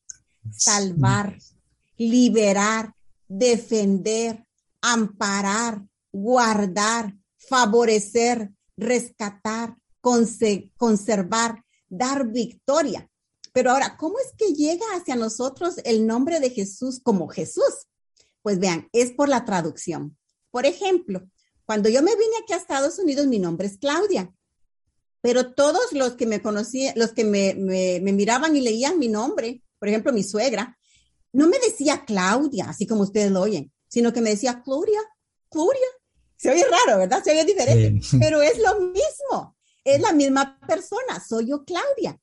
salvar, 0.51 1.37
liberar, 1.97 2.93
defender, 3.27 4.45
amparar, 4.81 5.83
guardar, 6.11 7.15
favorecer, 7.37 8.51
rescatar, 8.77 9.75
conservar, 10.01 11.63
dar 11.89 12.27
victoria. 12.27 13.09
Pero 13.51 13.71
ahora, 13.71 13.97
¿cómo 13.97 14.19
es 14.19 14.33
que 14.37 14.53
llega 14.53 14.85
hacia 14.95 15.15
nosotros 15.15 15.75
el 15.83 16.05
nombre 16.05 16.39
de 16.39 16.49
Jesús 16.49 16.99
como 17.01 17.27
Jesús? 17.27 17.87
Pues 18.41 18.59
vean, 18.59 18.87
es 18.93 19.11
por 19.11 19.27
la 19.27 19.43
traducción. 19.45 20.17
Por 20.51 20.65
ejemplo, 20.65 21.29
cuando 21.65 21.89
yo 21.89 22.01
me 22.01 22.15
vine 22.15 22.37
aquí 22.41 22.53
a 22.53 22.57
Estados 22.57 22.97
Unidos, 22.99 23.27
mi 23.27 23.39
nombre 23.39 23.67
es 23.67 23.77
Claudia, 23.77 24.33
pero 25.21 25.53
todos 25.53 25.91
los 25.91 26.13
que 26.15 26.25
me 26.25 26.41
conocían, 26.41 26.93
los 26.97 27.11
que 27.11 27.25
me, 27.25 27.53
me 27.55 28.11
miraban 28.13 28.55
y 28.55 28.61
leían 28.61 28.97
mi 28.97 29.09
nombre, 29.09 29.61
por 29.79 29.89
ejemplo, 29.89 30.13
mi 30.13 30.23
suegra, 30.23 30.77
no 31.31 31.47
me 31.47 31.59
decía 31.59 32.03
Claudia, 32.05 32.69
así 32.69 32.85
como 32.85 33.01
ustedes 33.01 33.31
lo 33.31 33.41
oyen 33.41 33.71
sino 33.89 34.13
que 34.13 34.21
me 34.21 34.29
decía, 34.29 34.61
Gloria, 34.65 35.01
Gloria. 35.51 35.87
Se 36.37 36.49
oye 36.49 36.63
raro, 36.63 36.99
¿verdad? 36.99 37.21
Se 37.21 37.31
oye 37.31 37.43
diferente, 37.43 37.99
pero 38.17 38.41
es 38.41 38.57
lo 38.59 38.79
mismo. 38.79 39.57
Es 39.83 39.99
la 39.99 40.13
misma 40.13 40.57
persona, 40.65 41.21
soy 41.27 41.47
yo, 41.47 41.65
Claudia. 41.65 42.17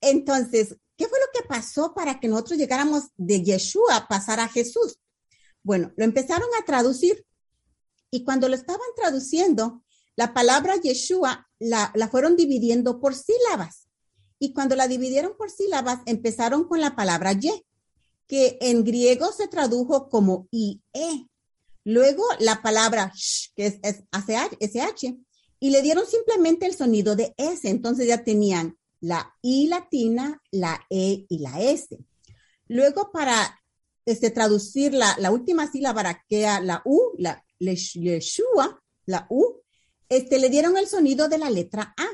Entonces, 0.00 0.76
¿qué 0.96 1.06
fue 1.06 1.18
lo 1.18 1.26
que 1.34 1.46
pasó 1.46 1.92
para 1.92 2.18
que 2.18 2.28
nosotros 2.28 2.58
llegáramos 2.58 3.08
de 3.16 3.42
Yeshua 3.42 3.96
a 3.96 4.08
pasar 4.08 4.40
a 4.40 4.48
Jesús? 4.48 4.98
Bueno, 5.62 5.92
lo 5.96 6.04
empezaron 6.04 6.48
a 6.58 6.64
traducir 6.64 7.26
y 8.10 8.24
cuando 8.24 8.48
lo 8.48 8.54
estaban 8.54 8.88
traduciendo, 8.96 9.82
la 10.16 10.32
palabra 10.32 10.76
Yeshua 10.76 11.46
la, 11.58 11.92
la 11.94 12.08
fueron 12.08 12.36
dividiendo 12.36 13.00
por 13.00 13.14
sílabas. 13.14 13.77
Y 14.38 14.52
cuando 14.52 14.76
la 14.76 14.88
dividieron 14.88 15.32
por 15.36 15.50
sílabas, 15.50 16.00
empezaron 16.06 16.64
con 16.64 16.80
la 16.80 16.94
palabra 16.94 17.32
Ye 17.32 17.64
que 18.28 18.58
en 18.60 18.84
griego 18.84 19.32
se 19.32 19.48
tradujo 19.48 20.08
como 20.08 20.46
IE. 20.50 21.26
Luego 21.84 22.22
la 22.38 22.60
palabra 22.60 23.10
sh, 23.14 23.52
que 23.56 23.66
es, 23.82 24.04
SH, 24.60 25.16
y 25.58 25.70
le 25.70 25.82
dieron 25.82 26.06
simplemente 26.06 26.66
el 26.66 26.74
sonido 26.74 27.16
de 27.16 27.34
S. 27.38 27.68
Entonces 27.68 28.06
ya 28.06 28.22
tenían 28.22 28.76
la 29.00 29.34
I 29.40 29.68
latina, 29.68 30.40
la 30.50 30.84
E 30.90 31.24
y 31.28 31.38
la 31.38 31.60
S. 31.60 31.98
Luego 32.66 33.10
para 33.10 33.58
este, 34.04 34.30
traducir 34.30 34.92
la, 34.92 35.16
la 35.18 35.30
última 35.30 35.70
sílaba 35.70 36.22
que 36.28 36.42
la 36.42 36.82
U, 36.84 37.12
la 37.16 37.42
Yeshua, 37.58 38.82
la 39.06 39.26
U, 39.30 39.62
este, 40.08 40.38
le 40.38 40.50
dieron 40.50 40.76
el 40.76 40.86
sonido 40.86 41.28
de 41.28 41.38
la 41.38 41.50
letra 41.50 41.94
A. 41.96 42.06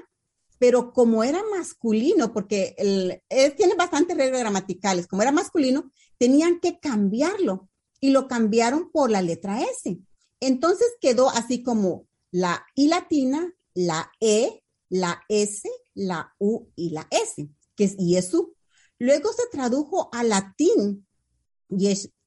Pero 0.64 0.94
como 0.94 1.22
era 1.22 1.42
masculino, 1.54 2.32
porque 2.32 2.74
él 2.78 3.54
tiene 3.54 3.74
bastantes 3.74 4.16
reglas 4.16 4.40
gramaticales, 4.40 5.06
como 5.06 5.20
era 5.20 5.30
masculino, 5.30 5.92
tenían 6.16 6.58
que 6.58 6.80
cambiarlo 6.80 7.68
y 8.00 8.12
lo 8.12 8.28
cambiaron 8.28 8.90
por 8.90 9.10
la 9.10 9.20
letra 9.20 9.60
S. 9.60 9.98
Entonces 10.40 10.86
quedó 11.02 11.28
así 11.28 11.62
como 11.62 12.08
la 12.30 12.64
I 12.76 12.88
latina, 12.88 13.52
la 13.74 14.10
E, 14.20 14.64
la 14.88 15.20
S, 15.28 15.68
la 15.92 16.34
U 16.38 16.70
y 16.76 16.92
la 16.92 17.06
S, 17.10 17.46
que 17.76 17.84
es 17.84 17.98
Yesu. 17.98 18.54
Luego 18.98 19.34
se 19.34 19.42
tradujo 19.52 20.08
a 20.14 20.24
latín, 20.24 21.06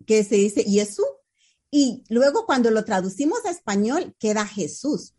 que 0.06 0.24
se 0.24 0.36
dice 0.36 0.64
Yesu, 0.64 1.04
y 1.72 2.04
luego 2.10 2.46
cuando 2.46 2.70
lo 2.70 2.86
traducimos 2.86 3.44
a 3.46 3.50
español 3.50 4.16
queda 4.20 4.46
Jesús. 4.46 5.16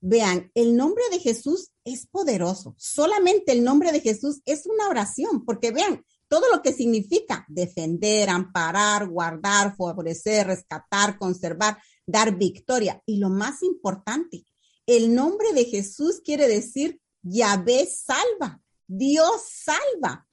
Vean, 0.00 0.52
el 0.54 0.76
nombre 0.76 1.02
de 1.10 1.18
Jesús 1.18 1.71
es 1.84 2.06
poderoso. 2.06 2.74
Solamente 2.78 3.52
el 3.52 3.64
nombre 3.64 3.92
de 3.92 4.00
Jesús 4.00 4.40
es 4.44 4.66
una 4.66 4.88
oración, 4.88 5.44
porque 5.44 5.70
vean, 5.70 6.04
todo 6.28 6.44
lo 6.50 6.62
que 6.62 6.72
significa 6.72 7.44
defender, 7.48 8.30
amparar, 8.30 9.06
guardar, 9.06 9.76
favorecer, 9.76 10.46
rescatar, 10.46 11.18
conservar, 11.18 11.76
dar 12.06 12.38
victoria. 12.38 13.02
Y 13.04 13.18
lo 13.18 13.28
más 13.28 13.62
importante, 13.62 14.46
el 14.86 15.14
nombre 15.14 15.52
de 15.52 15.66
Jesús 15.66 16.22
quiere 16.24 16.48
decir 16.48 17.00
Yahvé 17.22 17.86
salva, 17.86 18.62
Dios 18.86 19.42
salva. 19.46 20.26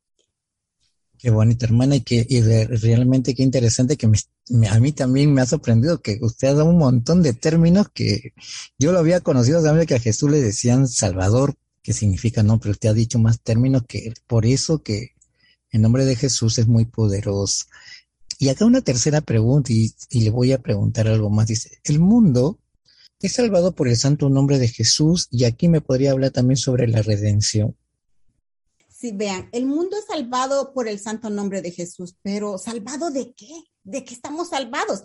Qué 1.17 1.29
bonita, 1.29 1.65
hermana, 1.65 1.97
y 1.97 2.01
que 2.01 2.25
realmente 2.81 3.35
qué 3.35 3.43
interesante 3.43 3.97
que 3.97 4.09
a 4.69 4.79
mí 4.79 4.91
también 4.91 5.33
me 5.33 5.41
ha 5.41 5.45
sorprendido 5.45 6.01
que 6.01 6.19
usted 6.21 6.49
ha 6.49 6.53
dado 6.53 6.65
un 6.65 6.77
montón 6.77 7.21
de 7.21 7.33
términos 7.33 7.87
que 7.93 8.33
yo 8.77 8.91
lo 8.91 8.99
había 8.99 9.21
conocido, 9.21 9.63
también 9.63 9.87
que 9.87 9.95
a 9.95 9.99
Jesús 9.99 10.31
le 10.31 10.41
decían 10.41 10.87
Salvador, 10.87 11.55
que 11.81 11.93
significa 11.93 12.43
no, 12.43 12.59
pero 12.59 12.71
usted 12.71 12.89
ha 12.89 12.93
dicho 12.93 13.19
más 13.19 13.41
términos 13.41 13.83
que 13.87 14.13
por 14.27 14.45
eso 14.45 14.81
que 14.83 15.15
el 15.71 15.81
nombre 15.81 16.05
de 16.05 16.15
Jesús 16.15 16.57
es 16.57 16.67
muy 16.67 16.85
poderoso. 16.85 17.65
Y 18.37 18.49
acá 18.49 18.65
una 18.65 18.81
tercera 18.81 19.21
pregunta, 19.21 19.71
y, 19.71 19.93
le 20.11 20.29
voy 20.29 20.53
a 20.53 20.61
preguntar 20.61 21.07
algo 21.07 21.29
más. 21.29 21.47
Dice, 21.47 21.79
el 21.83 21.99
mundo 21.99 22.59
es 23.19 23.33
salvado 23.33 23.75
por 23.75 23.87
el 23.87 23.97
santo 23.97 24.29
nombre 24.29 24.59
de 24.59 24.69
Jesús 24.69 25.27
y 25.29 25.43
aquí 25.43 25.67
me 25.67 25.81
podría 25.81 26.11
hablar 26.11 26.31
también 26.31 26.57
sobre 26.57 26.87
la 26.87 27.01
redención. 27.01 27.75
Sí, 28.87 29.11
vean, 29.13 29.49
el 29.51 29.65
mundo 29.65 29.97
es 29.97 30.05
salvado 30.05 30.73
por 30.73 30.87
el 30.87 30.99
santo 30.99 31.29
nombre 31.29 31.61
de 31.61 31.71
Jesús, 31.71 32.15
pero 32.21 32.57
¿salvado 32.57 33.11
de 33.11 33.33
qué? 33.33 33.63
¿De 33.83 34.03
qué 34.03 34.13
estamos 34.13 34.49
salvados? 34.49 35.03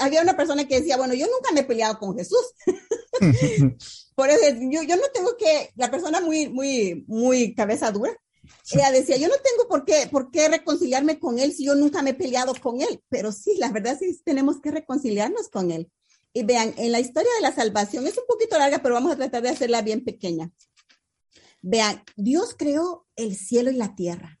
Había 0.00 0.22
una 0.22 0.36
persona 0.36 0.68
que 0.68 0.80
decía, 0.80 0.96
bueno, 0.96 1.14
yo 1.14 1.26
nunca 1.26 1.52
me 1.52 1.60
he 1.60 1.64
peleado 1.64 1.98
con 1.98 2.16
Jesús. 2.16 2.54
por 4.14 4.28
eso 4.28 4.40
yo, 4.70 4.82
yo 4.82 4.96
no 4.96 5.02
tengo 5.12 5.36
que, 5.36 5.70
la 5.76 5.90
persona 5.90 6.20
muy, 6.20 6.48
muy, 6.48 7.04
muy 7.08 7.54
cabeza 7.54 7.90
dura, 7.90 8.16
ella 8.72 8.90
decía, 8.90 9.16
yo 9.16 9.28
no 9.28 9.34
tengo 9.34 9.68
por 9.68 9.84
qué, 9.84 10.08
por 10.10 10.30
qué 10.30 10.48
reconciliarme 10.48 11.18
con 11.18 11.38
él 11.38 11.52
si 11.52 11.64
yo 11.64 11.74
nunca 11.74 12.02
me 12.02 12.10
he 12.10 12.14
peleado 12.14 12.54
con 12.60 12.80
él, 12.80 13.02
pero 13.08 13.32
sí, 13.32 13.56
la 13.56 13.70
verdad 13.70 13.98
sí 13.98 14.20
tenemos 14.24 14.60
que 14.60 14.70
reconciliarnos 14.70 15.48
con 15.48 15.70
él. 15.70 15.90
Y 16.32 16.44
vean, 16.44 16.74
en 16.76 16.92
la 16.92 17.00
historia 17.00 17.30
de 17.34 17.42
la 17.42 17.54
salvación 17.54 18.06
es 18.06 18.16
un 18.16 18.24
poquito 18.28 18.56
larga, 18.56 18.80
pero 18.80 18.94
vamos 18.94 19.12
a 19.12 19.16
tratar 19.16 19.42
de 19.42 19.48
hacerla 19.48 19.82
bien 19.82 20.04
pequeña. 20.04 20.52
Vean, 21.60 22.02
Dios 22.16 22.54
creó 22.56 23.06
el 23.16 23.36
cielo 23.36 23.70
y 23.70 23.76
la 23.76 23.94
tierra. 23.94 24.39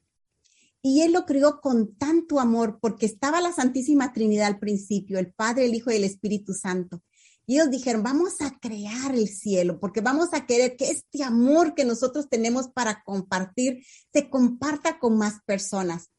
Y 0.82 1.02
Él 1.02 1.12
lo 1.12 1.26
creó 1.26 1.60
con 1.60 1.94
tanto 1.96 2.40
amor 2.40 2.78
porque 2.80 3.06
estaba 3.06 3.40
la 3.40 3.52
Santísima 3.52 4.12
Trinidad 4.12 4.46
al 4.46 4.58
principio, 4.58 5.18
el 5.18 5.32
Padre, 5.32 5.66
el 5.66 5.74
Hijo 5.74 5.90
y 5.90 5.96
el 5.96 6.04
Espíritu 6.04 6.54
Santo. 6.54 7.02
Y 7.46 7.56
ellos 7.56 7.70
dijeron, 7.70 8.02
vamos 8.02 8.40
a 8.40 8.58
crear 8.60 9.14
el 9.14 9.28
cielo 9.28 9.80
porque 9.80 10.00
vamos 10.00 10.28
a 10.32 10.46
querer 10.46 10.76
que 10.76 10.90
este 10.90 11.24
amor 11.24 11.74
que 11.74 11.84
nosotros 11.84 12.28
tenemos 12.28 12.68
para 12.68 13.02
compartir 13.02 13.84
se 14.12 14.30
comparta 14.30 14.98
con 14.98 15.18
más 15.18 15.40
personas. 15.44 16.10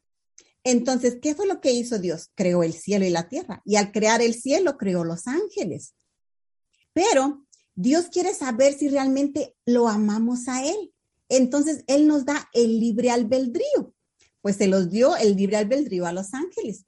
Entonces, 0.63 1.19
¿qué 1.21 1.33
fue 1.33 1.47
lo 1.47 1.61
que 1.61 1.71
hizo 1.71 1.99
Dios? 1.99 2.29
Creó 2.35 2.63
el 2.63 2.73
cielo 2.73 3.05
y 3.05 3.09
la 3.09 3.29
tierra. 3.29 3.61
Y 3.65 3.77
al 3.77 3.91
crear 3.91 4.21
el 4.21 4.35
cielo, 4.35 4.77
creó 4.77 5.03
los 5.03 5.25
ángeles. 5.27 5.95
Pero 6.93 7.45
Dios 7.75 8.07
quiere 8.11 8.33
saber 8.33 8.73
si 8.73 8.89
realmente 8.89 9.55
lo 9.65 9.87
amamos 9.87 10.47
a 10.47 10.63
Él. 10.65 10.93
Entonces, 11.29 11.83
Él 11.87 12.07
nos 12.07 12.25
da 12.25 12.49
el 12.53 12.79
libre 12.79 13.09
albedrío. 13.09 13.93
Pues 14.41 14.57
se 14.57 14.67
los 14.67 14.89
dio 14.89 15.15
el 15.17 15.35
libre 15.35 15.57
albedrío 15.57 16.05
a 16.05 16.13
los 16.13 16.33
ángeles. 16.33 16.85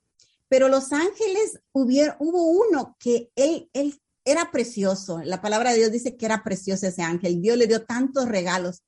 Pero 0.50 0.68
los 0.70 0.92
ángeles, 0.92 1.60
hubo 1.72 2.44
uno 2.44 2.96
que 3.00 3.32
él, 3.36 3.70
él 3.74 4.00
era 4.26 4.52
precioso. 4.52 5.22
La 5.24 5.42
palabra 5.42 5.72
de 5.72 5.80
Dios 5.80 5.92
dice 5.92 6.16
que 6.16 6.26
era 6.26 6.44
precioso 6.44 6.88
ese 6.88 7.02
ángel. 7.02 7.42
Dios 7.42 7.58
le 7.58 7.68
dio 7.68 7.86
tantos 7.86 8.28
regalos. 8.28 8.84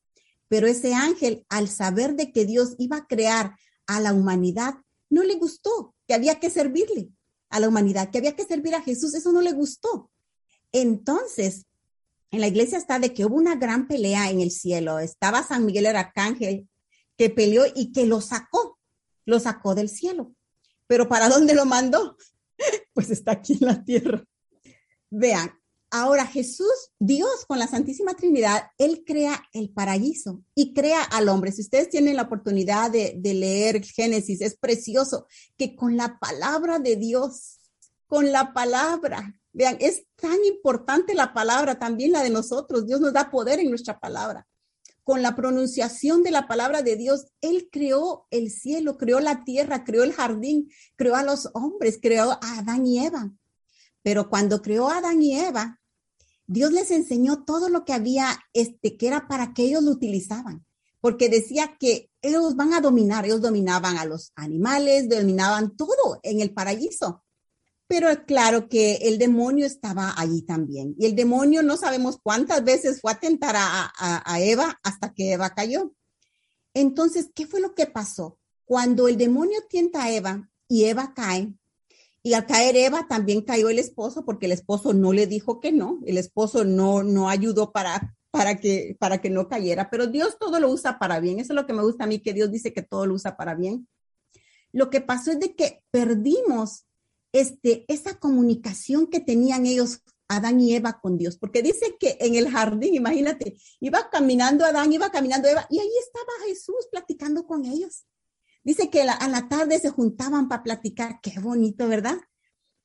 Pero 0.47 0.67
ese 0.67 0.93
ángel, 0.93 1.45
al 1.49 1.69
saber 1.69 2.15
de 2.15 2.31
que 2.31 2.45
Dios 2.45 2.75
iba 2.77 2.97
a 2.97 3.07
crear 3.07 3.55
a 3.87 3.99
la 3.99 4.13
humanidad, 4.13 4.75
no 5.09 5.23
le 5.23 5.35
gustó, 5.35 5.95
que 6.07 6.13
había 6.13 6.39
que 6.39 6.49
servirle 6.49 7.09
a 7.49 7.59
la 7.59 7.67
humanidad, 7.67 8.09
que 8.09 8.19
había 8.19 8.35
que 8.35 8.45
servir 8.45 8.75
a 8.75 8.81
Jesús, 8.81 9.13
eso 9.13 9.31
no 9.31 9.41
le 9.41 9.53
gustó. 9.53 10.11
Entonces, 10.71 11.65
en 12.31 12.41
la 12.41 12.47
iglesia 12.47 12.77
está 12.77 12.99
de 12.99 13.13
que 13.13 13.25
hubo 13.25 13.35
una 13.35 13.55
gran 13.55 13.87
pelea 13.87 14.29
en 14.29 14.41
el 14.41 14.51
cielo. 14.51 14.99
Estaba 14.99 15.41
San 15.43 15.65
Miguel 15.65 15.85
el 15.85 15.95
Arcángel 15.95 16.67
que 17.17 17.29
peleó 17.29 17.63
y 17.75 17.91
que 17.91 18.05
lo 18.05 18.21
sacó, 18.21 18.79
lo 19.25 19.39
sacó 19.39 19.75
del 19.75 19.89
cielo. 19.89 20.33
Pero 20.87 21.07
¿para 21.07 21.29
dónde 21.29 21.55
lo 21.55 21.65
mandó? 21.65 22.17
Pues 22.93 23.11
está 23.11 23.33
aquí 23.33 23.57
en 23.59 23.67
la 23.67 23.83
tierra. 23.83 24.23
Vean, 25.09 25.51
Ahora 25.97 26.25
Jesús, 26.25 26.91
Dios 26.99 27.45
con 27.47 27.57
la 27.57 27.67
Santísima 27.67 28.15
Trinidad, 28.15 28.63
Él 28.77 29.03
crea 29.05 29.41
el 29.53 29.69
paraíso 29.69 30.43
y 30.53 30.73
crea 30.73 31.01
al 31.03 31.29
hombre. 31.29 31.53
Si 31.53 31.61
ustedes 31.61 31.89
tienen 31.89 32.17
la 32.17 32.23
oportunidad 32.23 32.91
de, 32.91 33.17
leer 33.23 33.81
Génesis, 33.81 34.41
es 34.41 34.57
precioso 34.57 35.25
que 35.57 35.73
con 35.73 35.95
la 35.95 36.19
palabra 36.19 36.79
de 36.79 36.97
Dios, 36.97 37.61
con 38.07 38.33
la 38.33 38.51
palabra, 38.51 39.39
vean, 39.53 39.77
es 39.79 40.05
tan 40.17 40.43
importante 40.43 41.13
la 41.13 41.33
palabra, 41.33 41.79
también 41.79 42.11
la 42.11 42.23
de 42.23 42.29
nosotros. 42.29 42.85
Dios 42.85 42.99
nos 42.99 43.13
da 43.13 43.31
poder 43.31 43.59
en 43.59 43.69
nuestra 43.69 43.97
palabra. 43.97 44.45
Con 45.05 45.21
la 45.21 45.35
pronunciación 45.35 46.23
de 46.23 46.31
la 46.31 46.47
palabra 46.47 46.81
de 46.81 46.95
Dios, 46.95 47.27
Él 47.39 47.69
creó 47.71 48.25
el 48.31 48.49
cielo, 48.49 48.97
creó 48.97 49.19
la 49.19 49.43
tierra, 49.43 49.83
creó 49.83 50.03
el 50.03 50.13
jardín, 50.13 50.71
creó 50.95 51.15
a 51.15 51.21
los 51.21 51.47
hombres, 51.53 51.99
creó 52.01 52.31
a 52.31 52.57
Adán 52.57 52.87
y 52.87 53.05
Eva. 53.05 53.31
Pero 54.01 54.31
cuando 54.31 54.63
creó 54.63 54.89
a 54.89 54.97
Adán 54.97 55.21
y 55.21 55.39
Eva, 55.39 55.79
Dios 56.47 56.71
les 56.71 56.89
enseñó 56.89 57.43
todo 57.43 57.69
lo 57.69 57.85
que 57.85 57.93
había, 57.93 58.39
este, 58.53 58.97
que 58.97 59.05
era 59.05 59.27
para 59.27 59.53
que 59.53 59.65
ellos 59.65 59.83
lo 59.83 59.91
utilizaban, 59.91 60.65
porque 61.01 61.29
decía 61.29 61.77
que 61.79 62.09
ellos 62.23 62.55
van 62.55 62.73
a 62.73 62.81
dominar, 62.81 63.25
ellos 63.25 63.41
dominaban 63.41 63.99
a 63.99 64.05
los 64.05 64.31
animales, 64.35 65.07
dominaban 65.07 65.77
todo 65.77 66.19
en 66.23 66.41
el 66.41 66.51
paraíso. 66.51 67.24
Pero 67.87 68.07
claro 68.25 68.67
que 68.67 68.95
el 69.03 69.17
demonio 69.17 69.65
estaba 69.65 70.13
allí 70.17 70.41
también. 70.41 70.95
Y 70.97 71.05
el 71.05 71.15
demonio 71.15 71.61
no 71.61 71.77
sabemos 71.77 72.17
cuántas 72.21 72.63
veces 72.63 72.99
fue 72.99 73.11
a 73.11 73.19
tentar 73.19 73.55
a, 73.57 74.39
Eva 74.39 74.79
hasta 74.83 75.13
que 75.13 75.33
Eva 75.33 75.51
cayó. 75.51 75.93
Entonces, 76.73 77.29
¿qué 77.33 77.45
fue 77.45 77.61
lo 77.61 77.75
que 77.75 77.85
pasó? 77.85 78.39
Cuando 78.65 79.07
el 79.07 79.17
demonio 79.17 79.59
tienta 79.69 80.03
a 80.03 80.11
Eva 80.11 80.49
y 80.67 80.85
Eva 80.85 81.13
cae, 81.13 81.53
y 82.23 82.33
al 82.33 82.47
caer 82.47 82.75
Eva 82.75 83.07
también 83.07 83.41
cayó 83.41 83.69
el 83.69 83.77
esposo 83.77 84.25
porque 84.25 84.47
el 84.47 84.51
esposo 84.51 84.93
no 84.95 85.13
le 85.13 85.27
dijo 85.27 85.59
que 85.59 85.71
no, 85.71 85.99
el 86.07 86.17
esposo 86.17 86.65
no, 86.65 87.03
no 87.03 87.29
ayudó 87.29 87.71
para, 87.71 88.15
para, 88.31 88.57
que, 88.59 88.97
para 88.99 89.21
que 89.21 89.29
no 89.29 89.47
cayera, 89.47 89.91
pero 89.91 90.07
Dios 90.07 90.39
todo 90.39 90.59
lo 90.59 90.71
usa 90.71 90.97
para 90.97 91.19
bien. 91.19 91.39
Eso 91.39 91.53
es 91.53 91.55
lo 91.55 91.67
que 91.67 91.73
me 91.73 91.83
gusta 91.83 92.05
a 92.05 92.07
mí, 92.07 92.17
que 92.17 92.33
Dios 92.33 92.51
dice 92.51 92.73
que 92.73 92.81
todo 92.81 93.05
lo 93.05 93.13
usa 93.13 93.37
para 93.37 93.53
bien. 93.53 93.87
Lo 94.71 94.89
que 94.89 95.01
pasó 95.01 95.31
es 95.31 95.39
de 95.39 95.55
que 95.55 95.83
perdimos 95.91 96.84
este, 97.35 97.83
esa 97.89 98.17
comunicación 98.17 99.07
que 99.07 99.19
tenían 99.19 99.65
ellos, 99.65 100.01
Adán 100.29 100.61
y 100.61 100.73
Eva, 100.73 101.01
con 101.01 101.17
Dios, 101.17 101.37
porque 101.37 101.61
dice 101.61 101.97
que 101.99 102.17
en 102.21 102.35
el 102.35 102.49
jardín, 102.49 102.95
imagínate, 102.95 103.57
iba 103.81 104.09
caminando 104.09 104.63
Adán, 104.63 104.93
iba 104.93 105.11
caminando 105.11 105.49
Eva, 105.49 105.67
y 105.69 105.79
ahí 105.79 105.91
estaba 105.99 106.47
Jesús 106.47 106.87
platicando 106.89 107.45
con 107.45 107.65
ellos. 107.65 108.05
Dice 108.63 108.89
que 108.89 109.01
a 109.01 109.27
la 109.27 109.49
tarde 109.49 109.79
se 109.79 109.89
juntaban 109.89 110.47
para 110.47 110.63
platicar. 110.63 111.19
Qué 111.21 111.37
bonito, 111.41 111.89
¿verdad? 111.89 112.17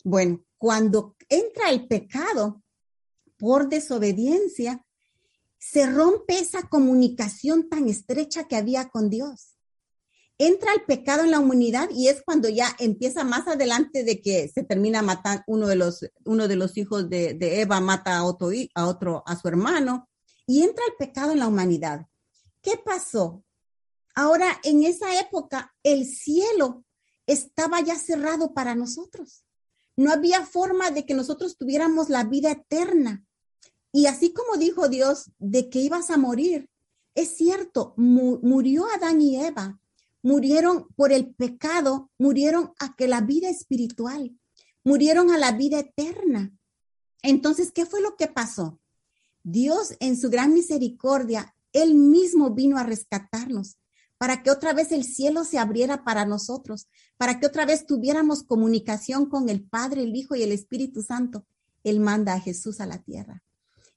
Bueno, 0.03 0.45
cuando 0.59 1.17
entra 1.29 1.71
el 1.71 1.87
pecado 1.87 2.63
por 3.39 3.69
desobediencia, 3.69 4.85
se 5.59 5.87
rompe 5.87 6.41
esa 6.41 6.69
comunicación 6.69 7.69
tan 7.69 7.89
estrecha 7.89 8.49
que 8.49 8.57
había 8.57 8.89
con 8.89 9.11
Dios. 9.11 9.50
Entra 10.43 10.73
el 10.73 10.85
pecado 10.85 11.23
en 11.23 11.33
la 11.33 11.39
humanidad 11.39 11.91
y 11.91 12.09
es 12.09 12.23
cuando 12.23 12.49
ya 12.49 12.75
empieza 12.79 13.25
más 13.25 13.47
adelante 13.47 14.05
de 14.05 14.23
que 14.23 14.49
se 14.49 14.63
termina 14.63 15.03
matando 15.03 15.43
uno 15.47 15.67
de 15.67 15.77
los, 15.77 16.11
uno 16.25 16.49
de 16.49 16.57
los 16.57 16.79
hijos 16.79 17.11
de, 17.11 17.37
Eva, 17.61 17.79
mata 17.81 18.17
a 18.17 18.25
otro, 18.25 18.49
a 18.75 18.87
otro, 18.87 19.23
a 19.27 19.39
su 19.39 19.49
hermano, 19.49 20.09
y 20.47 20.63
entra 20.63 20.83
el 20.87 20.95
pecado 20.99 21.33
en 21.33 21.41
la 21.41 21.47
humanidad. 21.47 22.07
¿Qué 22.63 22.81
pasó? 22.83 23.45
Ahora, 24.15 24.59
en 24.65 24.83
esa 24.83 25.21
época, 25.21 25.75
el 25.83 26.07
cielo 26.07 26.87
estaba 27.27 27.83
ya 27.83 27.97
cerrado 27.97 28.55
para 28.55 28.75
nosotros. 28.75 29.45
No 29.95 30.11
había 30.11 30.47
forma 30.47 30.91
de 30.91 31.05
que 31.05 31.13
nosotros 31.13 31.59
tuviéramos 31.59 32.09
la 32.09 32.25
vida 32.25 32.53
eterna. 32.53 33.27
Y 33.93 34.07
así 34.07 34.33
como 34.33 34.57
dijo 34.57 34.89
Dios 34.89 35.33
de 35.39 35.69
que 35.69 35.81
ibas 35.81 36.09
a 36.09 36.17
morir, 36.17 36.71
es 37.15 37.37
cierto, 37.37 37.93
murió 37.99 38.87
Adán 38.87 39.21
y 39.21 39.39
Eva, 39.45 39.80
murieron 40.23 40.87
por 40.97 41.13
el 41.13 41.35
pecado, 41.35 42.11
murieron 42.19 42.73
a 42.79 42.95
que 42.97 43.09
la 43.09 43.21
vida 43.21 43.49
espiritual, 43.49 44.37
murieron 44.85 45.31
a 45.31 45.39
la 45.39 45.53
vida 45.53 45.81
eterna. 45.81 46.53
Entonces, 47.23 47.73
¿qué 47.73 47.87
fue 47.87 48.01
lo 48.01 48.17
que 48.17 48.27
pasó? 48.27 48.81
Dios 49.43 49.97
en 50.01 50.17
su 50.19 50.31
gran 50.31 50.53
misericordia, 50.53 51.55
Él 51.73 51.95
mismo 51.95 52.51
vino 52.51 52.79
a 52.79 52.83
rescatarnos 52.83 53.79
para 54.21 54.43
que 54.43 54.51
otra 54.51 54.75
vez 54.75 54.93
el 54.93 55.05
cielo 55.05 55.45
se 55.45 55.59
abriera 55.59 56.05
para 56.05 56.27
nosotros, 56.27 56.89
para 57.17 57.41
que 57.41 57.47
otra 57.47 57.65
vez 57.65 57.87
tuviéramos 57.87 58.43
comunicación 58.43 59.25
con 59.25 59.49
el 59.49 59.63
Padre, 59.63 60.03
el 60.03 60.15
Hijo 60.15 60.37
y 60.37 60.43
el 60.43 60.53
Espíritu 60.53 61.03
Santo. 61.03 61.47
Él 61.85 62.01
manda 62.01 62.35
a 62.35 62.41
Jesús 62.41 62.81
a 62.81 62.87
la 62.87 62.99
tierra. 62.99 63.43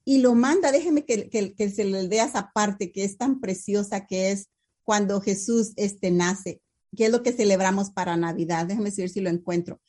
Y 0.06 0.20
lo 0.20 0.34
manda, 0.34 0.72
déjeme 0.72 1.04
que, 1.04 1.30
que, 1.30 1.70
se 1.70 1.84
le 1.84 2.08
dé 2.08 2.20
esa 2.20 2.54
parte 2.54 2.94
que 2.94 3.04
es 3.04 3.18
tan 3.18 3.42
preciosa 3.42 4.06
que 4.06 4.32
es 4.32 4.48
cuando 4.84 5.22
Jesús 5.22 5.74
este, 5.76 6.12
nace, 6.12 6.62
que 6.96 7.06
es 7.06 7.12
lo 7.12 7.24
que 7.24 7.32
celebramos 7.32 7.91
para 7.91 8.17
Navidad. 8.17 8.65
Déjeme 8.65 8.91
ver 8.96 9.10
si 9.10 9.22
lo 9.22 9.30
encuentro. 9.30 9.82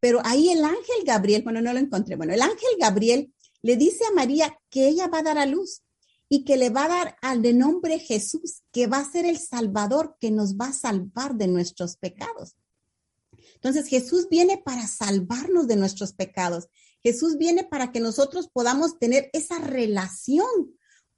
Pero 0.00 0.20
ahí 0.24 0.50
el 0.50 0.64
ángel 0.64 1.04
Gabriel, 1.04 1.42
bueno, 1.42 1.62
no 1.62 1.72
lo 1.72 1.78
encontré. 1.78 2.16
Bueno, 2.16 2.34
el 2.34 2.42
ángel 2.42 2.70
Gabriel 2.78 3.32
le 3.62 3.76
dice 3.76 4.04
a 4.04 4.14
María 4.14 4.58
que 4.70 4.88
ella 4.88 5.06
va 5.06 5.18
a 5.18 5.22
dar 5.22 5.38
a 5.38 5.46
luz 5.46 5.82
y 6.28 6.44
que 6.44 6.56
le 6.56 6.70
va 6.70 6.84
a 6.84 6.88
dar 6.88 7.16
al 7.22 7.42
de 7.42 7.52
nombre 7.52 7.98
Jesús, 7.98 8.62
que 8.72 8.86
va 8.86 8.98
a 8.98 9.10
ser 9.10 9.26
el 9.26 9.38
Salvador, 9.38 10.16
que 10.18 10.30
nos 10.30 10.56
va 10.56 10.68
a 10.68 10.72
salvar 10.72 11.36
de 11.36 11.46
nuestros 11.46 11.96
pecados. 11.96 12.56
Entonces 13.54 13.86
Jesús 13.86 14.28
viene 14.28 14.58
para 14.58 14.86
salvarnos 14.86 15.68
de 15.68 15.76
nuestros 15.76 16.14
pecados. 16.14 16.68
Jesús 17.02 17.36
viene 17.36 17.64
para 17.64 17.92
que 17.92 18.00
nosotros 18.00 18.48
podamos 18.52 18.98
tener 18.98 19.30
esa 19.32 19.58
relación 19.58 20.48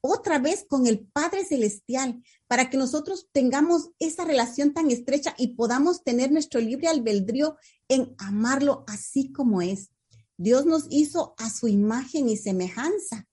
otra 0.07 0.39
vez 0.39 0.67
con 0.69 0.87
el 0.87 0.99
Padre 0.99 1.47
Celestial, 1.47 2.23
para 2.47 2.69
que 2.69 2.77
nosotros 2.77 3.29
tengamos 3.33 3.89
esa 3.99 4.27
relación 4.27 4.75
tan 4.75 4.91
estrecha 4.91 5.35
y 5.39 5.55
podamos 5.55 6.05
tener 6.05 6.31
nuestro 6.31 6.61
libre 6.61 6.89
albedrío 6.89 7.57
en 7.89 8.15
amarlo 8.19 8.85
así 8.87 9.33
como 9.33 9.63
es. 9.63 9.93
Dios 10.37 10.67
nos 10.67 10.85
hizo 10.91 11.35
a 11.39 11.49
su 11.49 11.69
imagen 11.69 12.29
y 12.29 12.37
semejanza. 12.37 13.27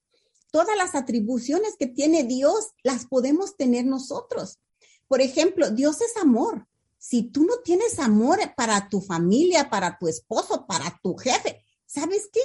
Todas 0.50 0.78
las 0.78 0.96
atribuciones 0.96 1.76
que 1.78 1.88
tiene 1.88 2.24
Dios 2.24 2.70
las 2.84 3.06
podemos 3.06 3.58
tener 3.58 3.84
nosotros. 3.84 4.62
Por 5.10 5.20
ejemplo, 5.20 5.72
Dios 5.72 6.00
es 6.00 6.16
amor. 6.16 6.70
Si 6.98 7.24
tú 7.24 7.44
no 7.44 7.58
tienes 7.66 8.00
amor 8.00 8.40
para 8.56 8.88
tu 8.88 9.02
familia, 9.02 9.70
para 9.70 9.98
tu 9.98 10.08
esposo, 10.08 10.66
para 10.68 10.98
tu 11.04 11.18
jefe, 11.18 11.66
¿sabes 11.86 12.30
qué? 12.32 12.40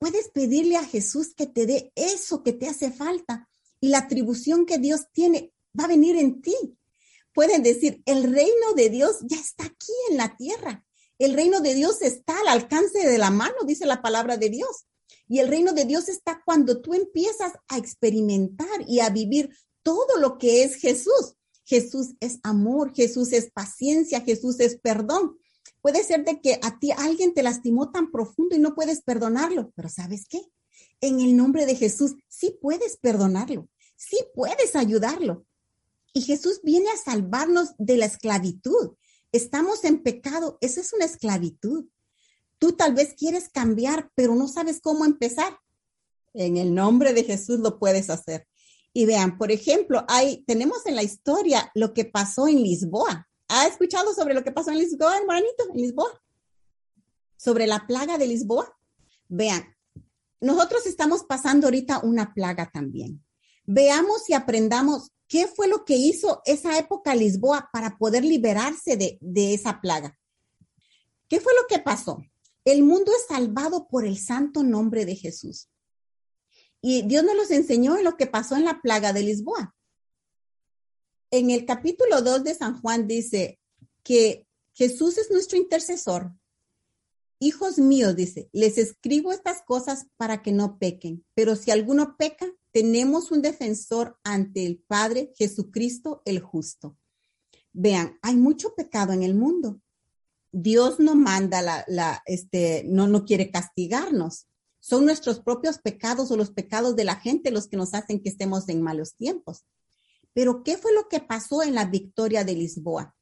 Puedes 0.00 0.30
pedirle 0.30 0.78
a 0.78 0.84
Jesús 0.84 1.34
que 1.36 1.46
te 1.46 1.66
dé 1.66 1.92
eso 1.94 2.42
que 2.42 2.54
te 2.54 2.66
hace 2.66 2.90
falta 2.90 3.50
y 3.80 3.90
la 3.90 3.98
atribución 3.98 4.64
que 4.64 4.78
Dios 4.78 5.02
tiene 5.12 5.52
va 5.78 5.84
a 5.84 5.88
venir 5.88 6.16
en 6.16 6.40
ti. 6.40 6.56
Pueden 7.34 7.62
decir, 7.62 8.02
el 8.06 8.22
reino 8.22 8.72
de 8.74 8.88
Dios 8.88 9.18
ya 9.20 9.36
está 9.38 9.66
aquí 9.66 9.92
en 10.10 10.16
la 10.16 10.38
tierra. 10.38 10.86
El 11.18 11.34
reino 11.34 11.60
de 11.60 11.74
Dios 11.74 12.00
está 12.00 12.40
al 12.40 12.48
alcance 12.48 13.06
de 13.06 13.18
la 13.18 13.30
mano, 13.30 13.56
dice 13.66 13.84
la 13.84 14.00
palabra 14.00 14.38
de 14.38 14.48
Dios. 14.48 14.86
Y 15.28 15.40
el 15.40 15.48
reino 15.48 15.74
de 15.74 15.84
Dios 15.84 16.08
está 16.08 16.40
cuando 16.46 16.80
tú 16.80 16.94
empiezas 16.94 17.52
a 17.68 17.76
experimentar 17.76 18.88
y 18.88 19.00
a 19.00 19.10
vivir 19.10 19.50
todo 19.82 20.16
lo 20.18 20.38
que 20.38 20.62
es 20.62 20.76
Jesús. 20.76 21.34
Jesús 21.66 22.14
es 22.20 22.40
amor, 22.42 22.94
Jesús 22.94 23.34
es 23.34 23.50
paciencia, 23.50 24.22
Jesús 24.22 24.60
es 24.60 24.78
perdón. 24.78 25.36
Puede 25.82 26.04
ser 26.04 26.24
de 26.24 26.40
que 26.40 26.58
a 26.62 26.78
ti 26.78 26.90
alguien 26.92 27.32
te 27.34 27.42
lastimó 27.42 27.90
tan 27.90 28.10
profundo 28.10 28.54
y 28.54 28.58
no 28.58 28.74
puedes 28.74 29.02
perdonarlo, 29.02 29.72
pero 29.74 29.88
¿sabes 29.88 30.26
qué? 30.28 30.40
En 31.00 31.20
el 31.20 31.36
nombre 31.36 31.66
de 31.66 31.74
Jesús 31.74 32.16
sí 32.28 32.56
puedes 32.60 32.98
perdonarlo, 32.98 33.68
sí 33.96 34.18
puedes 34.34 34.76
ayudarlo. 34.76 35.46
Y 36.12 36.22
Jesús 36.22 36.60
viene 36.62 36.90
a 36.90 36.96
salvarnos 36.96 37.70
de 37.78 37.96
la 37.96 38.06
esclavitud. 38.06 38.94
Estamos 39.32 39.84
en 39.84 40.02
pecado, 40.02 40.58
eso 40.60 40.80
es 40.80 40.92
una 40.92 41.04
esclavitud. 41.04 41.86
Tú 42.58 42.72
tal 42.72 42.94
vez 42.94 43.14
quieres 43.16 43.48
cambiar, 43.48 44.10
pero 44.14 44.34
no 44.34 44.48
sabes 44.48 44.80
cómo 44.80 45.04
empezar. 45.04 45.58
En 46.34 46.56
el 46.56 46.74
nombre 46.74 47.14
de 47.14 47.24
Jesús 47.24 47.60
lo 47.60 47.78
puedes 47.78 48.10
hacer. 48.10 48.46
Y 48.92 49.06
vean, 49.06 49.38
por 49.38 49.52
ejemplo, 49.52 50.04
hay, 50.08 50.42
tenemos 50.46 50.84
en 50.84 50.96
la 50.96 51.02
historia 51.02 51.70
lo 51.74 51.94
que 51.94 52.04
pasó 52.04 52.48
en 52.48 52.62
Lisboa. 52.62 53.29
¿Ha 53.52 53.66
escuchado 53.66 54.14
sobre 54.14 54.32
lo 54.32 54.44
que 54.44 54.52
pasó 54.52 54.70
en 54.70 54.78
Lisboa, 54.78 55.18
hermanito? 55.18 55.64
En 55.74 55.80
Lisboa. 55.80 56.22
Sobre 57.36 57.66
la 57.66 57.84
plaga 57.84 58.16
de 58.16 58.28
Lisboa. 58.28 58.78
Vean, 59.28 59.76
nosotros 60.40 60.86
estamos 60.86 61.24
pasando 61.24 61.66
ahorita 61.66 61.98
una 62.04 62.32
plaga 62.32 62.70
también. 62.70 63.24
Veamos 63.66 64.30
y 64.30 64.34
aprendamos 64.34 65.10
qué 65.26 65.48
fue 65.48 65.66
lo 65.66 65.84
que 65.84 65.96
hizo 65.96 66.42
esa 66.44 66.78
época 66.78 67.16
Lisboa 67.16 67.70
para 67.72 67.98
poder 67.98 68.24
liberarse 68.24 68.96
de, 68.96 69.18
de 69.20 69.52
esa 69.52 69.80
plaga. 69.80 70.16
¿Qué 71.28 71.40
fue 71.40 71.52
lo 71.60 71.66
que 71.66 71.80
pasó? 71.80 72.22
El 72.64 72.84
mundo 72.84 73.10
es 73.10 73.26
salvado 73.26 73.88
por 73.88 74.04
el 74.04 74.16
santo 74.16 74.62
nombre 74.62 75.04
de 75.04 75.16
Jesús. 75.16 75.68
Y 76.80 77.02
Dios 77.02 77.24
nos 77.24 77.34
los 77.34 77.50
enseñó 77.50 77.98
en 77.98 78.04
lo 78.04 78.16
que 78.16 78.28
pasó 78.28 78.54
en 78.54 78.64
la 78.64 78.80
plaga 78.80 79.12
de 79.12 79.24
Lisboa. 79.24 79.74
En 81.32 81.50
el 81.50 81.64
capítulo 81.64 82.22
2 82.22 82.42
de 82.42 82.54
San 82.56 82.80
Juan 82.80 83.06
dice 83.06 83.60
que 84.02 84.48
Jesús 84.72 85.16
es 85.16 85.30
nuestro 85.30 85.56
intercesor. 85.56 86.32
Hijos 87.38 87.78
míos, 87.78 88.16
dice, 88.16 88.48
les 88.52 88.78
escribo 88.78 89.32
estas 89.32 89.62
cosas 89.62 90.06
para 90.16 90.42
que 90.42 90.50
no 90.50 90.78
pequen, 90.78 91.24
pero 91.34 91.54
si 91.54 91.70
alguno 91.70 92.16
peca, 92.16 92.46
tenemos 92.72 93.30
un 93.30 93.42
defensor 93.42 94.18
ante 94.24 94.66
el 94.66 94.78
Padre, 94.78 95.32
Jesucristo 95.36 96.20
el 96.24 96.40
justo. 96.40 96.96
Vean, 97.72 98.18
hay 98.22 98.34
mucho 98.34 98.74
pecado 98.74 99.12
en 99.12 99.22
el 99.22 99.34
mundo. 99.34 99.80
Dios 100.50 100.98
no 100.98 101.14
manda 101.14 101.62
la, 101.62 102.22
este, 102.26 102.82
no, 102.86 103.06
no 103.06 103.24
quiere 103.24 103.52
castigarnos, 103.52 104.48
son 104.80 105.04
nuestros 105.04 105.38
propios 105.38 105.78
pecados 105.78 106.30
o 106.32 106.36
los 106.36 106.50
pecados 106.50 106.96
de 106.96 107.04
la 107.04 107.14
gente 107.14 107.52
los 107.52 107.68
que 107.68 107.76
nos 107.76 107.94
hacen 107.94 108.20
que 108.20 108.30
estemos 108.30 108.68
en 108.68 108.82
malos 108.82 109.14
tiempos. 109.14 109.64
Pero 110.32 110.62
¿qué 110.62 110.76
fue 110.76 110.92
lo 110.92 111.08
que 111.08 111.20
pasó 111.20 111.62
en 111.62 111.74
la 111.74 111.86
victoria 111.86 112.44
de 112.44 112.54
Lisboa? 112.54 113.14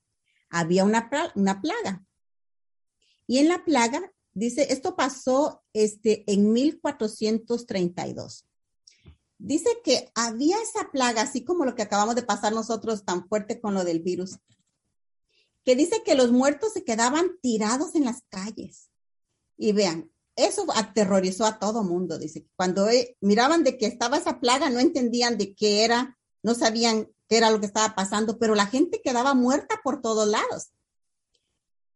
Había 0.51 0.85
una, 0.85 1.11
una 1.35 1.61
plaga. 1.61 2.05
Y 3.27 3.39
en 3.39 3.49
la 3.49 3.65
plaga, 3.65 4.13
dice, 4.33 4.73
esto 4.73 4.97
pasó 4.97 5.63
este, 5.73 6.25
en 6.31 6.53
1432. 6.53 8.47
Dice 9.39 9.69
que 9.85 10.11
había 10.15 10.61
esa 10.61 10.91
plaga, 10.91 11.23
así 11.23 11.45
como 11.45 11.65
lo 11.65 11.75
que 11.75 11.83
acabamos 11.83 12.17
de 12.17 12.23
pasar 12.23 12.53
nosotros 12.53 13.05
tan 13.05 13.29
fuerte 13.29 13.61
con 13.61 13.75
lo 13.75 13.85
del 13.85 14.01
virus, 14.01 14.39
que 15.65 15.77
dice 15.77 16.03
que 16.05 16.15
los 16.15 16.33
muertos 16.33 16.73
se 16.73 16.85
quedaban 16.85 17.39
tirados 17.41 17.95
en 17.95 18.05
las 18.05 18.23
calles. 18.29 18.91
Y 19.57 19.73
vean, 19.73 20.11
eso 20.35 20.65
aterrorizó 20.75 21.45
a 21.45 21.59
todo 21.59 21.85
mundo, 21.85 22.19
dice. 22.19 22.47
Cuando 22.57 22.89
eh, 22.89 23.17
miraban 23.21 23.65
de 23.65 23.77
que 23.77 23.87
estaba 23.87 24.17
esa 24.17 24.41
plaga, 24.41 24.71
no 24.71 24.81
entendían 24.81 25.37
de 25.37 25.55
qué 25.55 25.85
era, 25.85 26.18
no 26.43 26.55
sabían 26.55 27.09
qué 27.29 27.37
era 27.37 27.51
lo 27.51 27.61
que 27.61 27.67
estaba 27.67 27.95
pasando, 27.95 28.39
pero 28.39 28.55
la 28.55 28.67
gente 28.67 29.01
quedaba 29.03 29.35
muerta 29.35 29.81
por 29.83 30.01
todos 30.01 30.29
lados. 30.29 30.69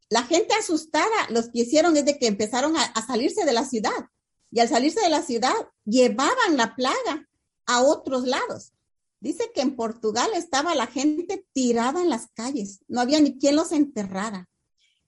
La 0.09 0.25
gente 0.25 0.55
asustada, 0.55 1.09
los 1.31 1.49
que 1.49 1.61
hicieron 1.61 1.97
es 1.97 2.05
de 2.05 2.19
que 2.19 2.27
empezaron 2.27 2.77
a, 2.77 3.07
salirse 3.07 3.45
de 3.45 3.53
la 3.53 3.65
ciudad. 3.65 4.09
Y 4.51 4.61
al 4.61 4.69
salirse 4.69 5.01
de 5.01 5.09
la 5.09 5.23
ciudad, 5.23 5.55
llevaban 5.85 6.57
la 6.57 6.75
plaga 6.75 7.29
a 7.67 7.83
otros 7.83 8.27
lados. 8.27 8.73
Dice 9.21 9.51
que 9.55 9.63
en 9.63 9.77
Portugal 9.77 10.31
estaba 10.35 10.75
la 10.75 10.87
gente 10.87 11.47
tirada 11.53 12.03
en 12.03 12.11
las 12.11 12.27
calles, 12.35 12.81
no 12.89 13.01
había 13.01 13.21
ni 13.21 13.39
quien 13.39 13.57
los 13.57 13.73
enterrara 13.73 14.51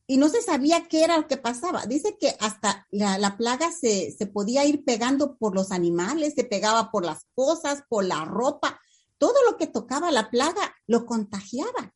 y 0.07 0.19
no 0.19 0.29
se 0.29 0.43
sabía 0.43 0.87
qué 0.89 1.03
era 1.03 1.17
lo 1.17 1.27
que 1.27 1.37
pasaba. 1.37 1.87
Dice 1.87 2.17
que 2.19 2.37
hasta 2.41 2.87
la, 2.91 3.37
plaga 3.37 3.71
se, 3.73 4.15
podía 4.33 4.65
ir 4.65 4.85
pegando 4.85 5.37
por 5.37 5.55
los 5.55 5.73
animales, 5.73 6.35
se 6.35 6.45
pegaba 6.45 6.91
por 6.91 7.05
las 7.05 7.27
cosas, 7.35 7.85
por 7.89 8.05
la 8.05 8.25
ropa, 8.25 8.79
todo 9.19 9.35
lo 9.49 9.57
que 9.57 9.67
tocaba 9.67 10.11
la 10.11 10.31
plaga 10.31 10.75
lo 10.87 11.07
contagiaba. 11.07 11.95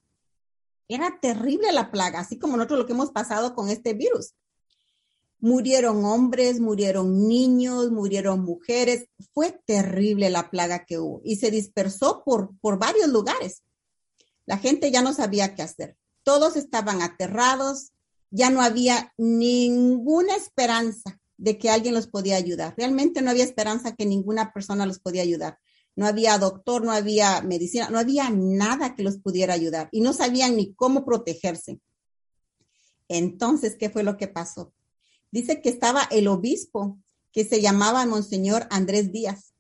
Era 0.89 1.19
terrible 1.21 1.71
la 1.73 1.91
plaga, 1.91 2.21
así 2.21 2.39
como 2.39 2.57
nosotros 2.57 2.81
lo 2.81 2.87
que 2.87 2.93
hemos 2.93 3.11
pasado 3.11 3.55
con 3.55 3.69
este 3.69 3.93
virus. 3.93 4.35
Murieron 5.41 6.05
hombres, 6.05 6.61
murieron 6.61 7.29
niños, 7.29 7.91
murieron 7.91 8.41
mujeres. 8.41 9.07
Fue 9.33 9.61
terrible 9.67 10.31
la 10.31 10.51
plaga 10.51 10.85
que 10.85 10.99
hubo 10.99 11.21
y 11.25 11.37
se 11.37 11.51
dispersó 11.51 12.23
por, 12.25 12.57
por 12.61 12.79
varios 12.79 13.09
lugares. 13.09 13.63
La 14.47 14.59
gente 14.59 14.91
ya 14.91 15.03
no 15.03 15.13
sabía 15.13 15.55
qué 15.55 15.63
hacer. 15.63 15.97
Todos 16.23 16.57
estaban 16.57 17.03
aterrados, 17.03 17.93
ya 18.31 18.51
no 18.51 18.63
había 18.63 19.13
ninguna 19.17 20.35
esperanza 20.35 21.21
de 21.37 21.59
que 21.59 21.71
alguien 21.71 21.95
los 21.95 22.09
podía 22.09 22.37
ayudar. 22.37 22.75
Realmente 22.77 23.23
no 23.23 23.31
había 23.31 23.45
esperanza 23.45 23.95
que 23.95 24.07
ninguna 24.07 24.53
persona 24.53 24.87
los 24.87 24.99
podía 24.99 25.23
ayudar. 25.23 25.59
No 25.99 26.07
había 26.07 26.39
doctor, 26.39 26.85
no 26.85 26.93
había 26.93 27.43
medicina, 27.43 27.91
no 27.91 27.99
había 27.99 28.31
nada 28.31 28.95
que 28.95 29.03
los 29.03 29.19
pudiera 29.19 29.55
ayudar 29.55 29.89
y 29.91 30.01
no 30.01 30.13
sabían 30.13 30.55
ni 30.55 30.73
cómo 30.75 31.05
protegerse. 31.05 31.81
Entonces, 33.09 33.75
¿qué 33.77 33.91
fue 33.91 34.05
lo 34.05 34.17
que 34.17 34.29
pasó? 34.29 34.73
Dice 35.33 35.61
que 35.61 35.71
estaba 35.71 36.05
el 36.13 36.29
obispo 36.29 37.01
que 37.33 37.45
se 37.45 37.61
llamaba 37.61 38.07
Monseñor 38.07 38.69
Andrés 38.71 39.11
Díaz, 39.11 39.55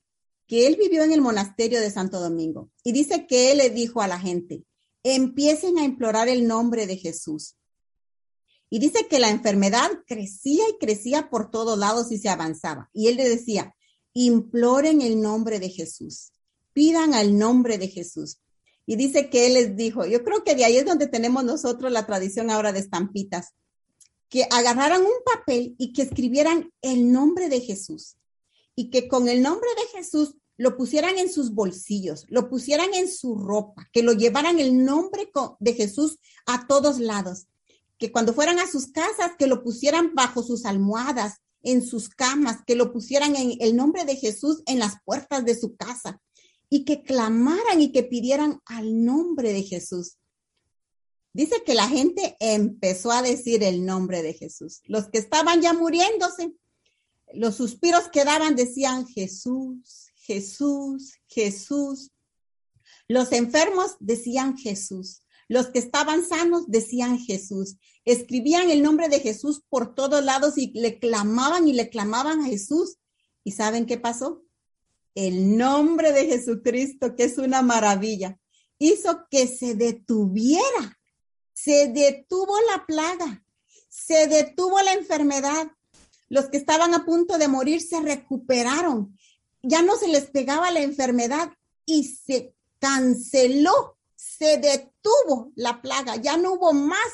que 0.47 0.69
él 0.69 0.77
vivió 0.77 1.03
en 1.03 1.11
el 1.11 1.23
monasterio 1.23 1.81
de 1.81 1.91
Santo 1.91 2.21
Domingo. 2.21 2.71
Y 2.85 2.93
dice 2.93 3.27
que 3.27 3.51
él 3.51 3.59
le 3.59 3.71
dijo 3.71 4.01
a 4.01 4.07
la 4.07 4.21
gente, 4.21 4.63
empiecen 5.03 5.77
a 5.77 5.85
implorar 5.85 6.29
el 6.29 6.47
nombre 6.47 6.87
de 6.87 6.99
Jesús. 6.99 7.57
Y 8.71 8.79
dice 8.79 9.09
que 9.09 9.19
la 9.19 9.31
enfermedad 9.31 9.91
crecía 10.07 10.63
y 10.69 10.79
crecía 10.79 11.31
por 11.31 11.51
todos 11.51 11.77
lados 11.77 12.13
y 12.13 12.19
se 12.19 12.29
avanzaba. 12.29 12.91
Y 12.93 13.09
él 13.09 13.17
le 13.17 13.29
decía, 13.29 13.75
imploren 14.15 15.01
el 15.01 15.21
nombre 15.21 15.61
de 15.61 15.69
Jesús, 15.69 16.33
pidan 16.73 17.15
al 17.15 17.39
nombre 17.39 17.79
de 17.79 17.89
Jesús. 17.89 18.39
Y 18.87 18.97
dice 18.97 19.29
que 19.29 19.47
él 19.47 19.55
les 19.55 19.77
dijo, 19.77 20.07
yo 20.07 20.25
creo 20.25 20.45
que 20.45 20.55
de 20.55 20.65
ahí 20.65 20.79
es 20.79 20.87
donde 20.87 21.09
tenemos 21.09 21.45
nosotros 21.45 21.93
la 21.93 22.07
tradición 22.07 22.51
ahora 22.51 22.73
de 22.73 22.81
estampitas, 22.81 23.55
que 24.29 24.45
agarraran 24.51 25.03
un 25.03 25.23
papel 25.25 25.75
y 25.79 25.93
que 25.93 26.03
escribieran 26.03 26.73
el 26.83 27.13
nombre 27.13 27.49
de 27.49 27.61
Jesús. 27.61 28.17
Y 28.75 28.91
que 28.91 29.09
con 29.09 29.29
el 29.29 29.43
nombre 29.43 29.69
de 29.77 29.99
Jesús 29.99 30.37
lo 30.57 30.77
pusieran 30.77 31.19
en 31.19 31.31
sus 31.33 31.53
bolsillos, 31.53 32.27
lo 32.29 32.49
pusieran 32.49 32.95
en 32.95 33.11
su 33.11 33.37
ropa, 33.37 33.89
que 33.93 34.03
lo 34.03 34.13
llevaran 34.13 34.59
el 34.59 34.85
nombre 34.85 35.31
de 35.61 35.73
Jesús 35.75 36.19
a 36.47 36.67
todos 36.67 36.99
lados 36.99 37.47
que 37.99 38.13
cuando 38.13 38.33
fueran 38.33 38.59
a 38.61 38.71
sus 38.71 38.87
casas, 38.93 39.33
que 39.39 39.47
lo 39.47 39.63
pusieran 39.63 40.15
bajo 40.15 40.43
sus 40.43 40.65
almohadas, 40.65 41.41
en 41.63 41.83
sus 41.83 42.09
camas, 42.09 42.59
que 42.67 42.77
lo 42.77 42.93
pusieran 42.93 43.37
en 43.37 43.55
el 43.61 43.77
nombre 43.77 44.05
de 44.05 44.17
Jesús 44.17 44.63
en 44.67 44.79
las 44.79 44.97
puertas 45.05 45.45
de 45.45 45.59
su 45.59 45.77
casa 45.77 46.21
y 46.71 46.85
que 46.85 47.03
clamaran 47.03 47.81
y 47.81 47.93
que 47.93 48.03
pidieran 48.03 48.61
al 48.67 49.05
nombre 49.05 49.53
de 49.53 49.63
Jesús. 49.63 50.19
Dice 51.33 51.63
que 51.65 51.75
la 51.75 51.89
gente 51.89 52.37
empezó 52.41 53.13
a 53.13 53.23
decir 53.23 53.63
el 53.63 53.85
nombre 53.85 54.23
de 54.23 54.35
Jesús. 54.35 54.81
Los 54.85 55.09
que 55.09 55.19
estaban 55.19 55.61
ya 55.61 55.73
muriéndose, 55.73 56.53
los 57.33 57.57
suspiros 57.57 58.09
que 58.11 58.25
daban 58.25 58.57
decían 58.57 59.07
Jesús, 59.07 60.09
Jesús, 60.17 61.15
Jesús. 61.29 62.11
Los 63.07 63.33
enfermos 63.33 63.97
decían 64.01 64.57
Jesús. 64.57 65.23
Los 65.49 65.69
que 65.69 65.79
estaban 65.79 66.25
sanos 66.25 66.65
decían 66.69 67.19
Jesús. 67.19 67.77
Escribían 68.05 68.71
el 68.71 68.83
nombre 68.83 69.09
de 69.09 69.21
Jesús 69.21 69.63
por 69.69 69.95
todos 69.95 70.23
lados 70.23 70.59
y 70.59 70.71
le 70.79 70.99
clamaban 70.99 71.67
y 71.67 71.73
le 71.73 71.89
clamaban 71.89 72.43
a 72.43 72.47
Jesús. 72.47 72.99
¿Y 73.45 73.53
saben 73.53 73.87
qué 73.87 73.99
pasó? 73.99 74.45
El 75.15 75.57
nombre 75.57 76.13
de 76.13 76.27
Jesucristo, 76.27 77.17
que 77.17 77.25
es 77.25 77.39
una 77.39 77.63
maravilla, 77.63 78.39
hizo 78.79 79.27
que 79.31 79.47
se 79.47 79.75
detuviera. 79.75 80.99
Se 81.55 81.89
detuvo 81.89 82.55
la 82.71 82.85
plaga. 82.87 83.45
Se 83.89 84.27
detuvo 84.27 84.81
la 84.83 84.93
enfermedad. 84.93 85.73
Los 86.29 86.51
que 86.51 86.59
estaban 86.59 86.95
a 86.95 87.07
punto 87.07 87.39
de 87.39 87.49
morir 87.49 87.81
se 87.81 88.01
recuperaron. 88.01 89.19
Ya 89.63 89.83
no 89.83 89.97
se 89.97 90.09
les 90.09 90.27
pegaba 90.27 90.71
la 90.71 90.81
enfermedad 90.81 91.51
y 91.87 92.05
se 92.05 92.55
canceló 92.79 93.98
se 94.39 94.59
detuvo 94.59 95.53
la 95.57 95.83
plaga, 95.83 96.17
ya 96.17 96.37
no 96.37 96.53
hubo 96.53 96.73
más. 96.73 97.09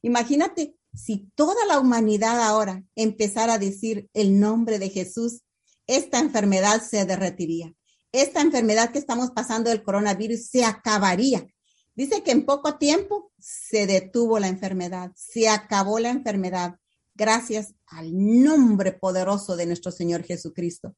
Imagínate 0.00 0.76
si 0.94 1.30
toda 1.34 1.64
la 1.66 1.78
humanidad 1.78 2.40
ahora 2.42 2.84
empezara 2.96 3.54
a 3.54 3.58
decir 3.58 4.08
el 4.14 4.40
nombre 4.40 4.78
de 4.78 4.90
Jesús, 4.90 5.42
esta 5.86 6.18
enfermedad 6.18 6.82
se 6.82 7.04
derretiría. 7.04 7.74
Esta 8.12 8.40
enfermedad 8.40 8.90
que 8.92 8.98
estamos 8.98 9.30
pasando 9.30 9.70
del 9.70 9.82
coronavirus 9.82 10.46
se 10.46 10.64
acabaría. 10.64 11.46
Dice 11.94 12.22
que 12.22 12.30
en 12.30 12.46
poco 12.46 12.78
tiempo 12.78 13.32
se 13.38 13.86
detuvo 13.86 14.38
la 14.38 14.48
enfermedad, 14.48 15.12
se 15.14 15.48
acabó 15.48 15.98
la 15.98 16.10
enfermedad 16.10 16.76
gracias 17.14 17.74
al 17.86 18.12
nombre 18.12 18.92
poderoso 18.92 19.56
de 19.56 19.66
nuestro 19.66 19.92
Señor 19.92 20.24
Jesucristo. 20.24 20.96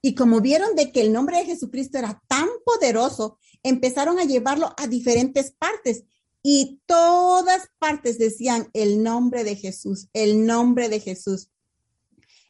Y 0.00 0.14
como 0.14 0.40
vieron 0.40 0.76
de 0.76 0.92
que 0.92 1.00
el 1.00 1.12
nombre 1.12 1.38
de 1.38 1.46
Jesucristo 1.46 1.98
era 1.98 2.22
tan 2.28 2.48
poderoso, 2.64 3.38
empezaron 3.62 4.18
a 4.18 4.24
llevarlo 4.24 4.72
a 4.76 4.86
diferentes 4.86 5.52
partes 5.52 6.04
y 6.42 6.80
todas 6.86 7.68
partes 7.78 8.18
decían 8.18 8.70
el 8.72 9.02
nombre 9.02 9.44
de 9.44 9.56
Jesús, 9.56 10.08
el 10.12 10.46
nombre 10.46 10.88
de 10.88 11.00
Jesús. 11.00 11.50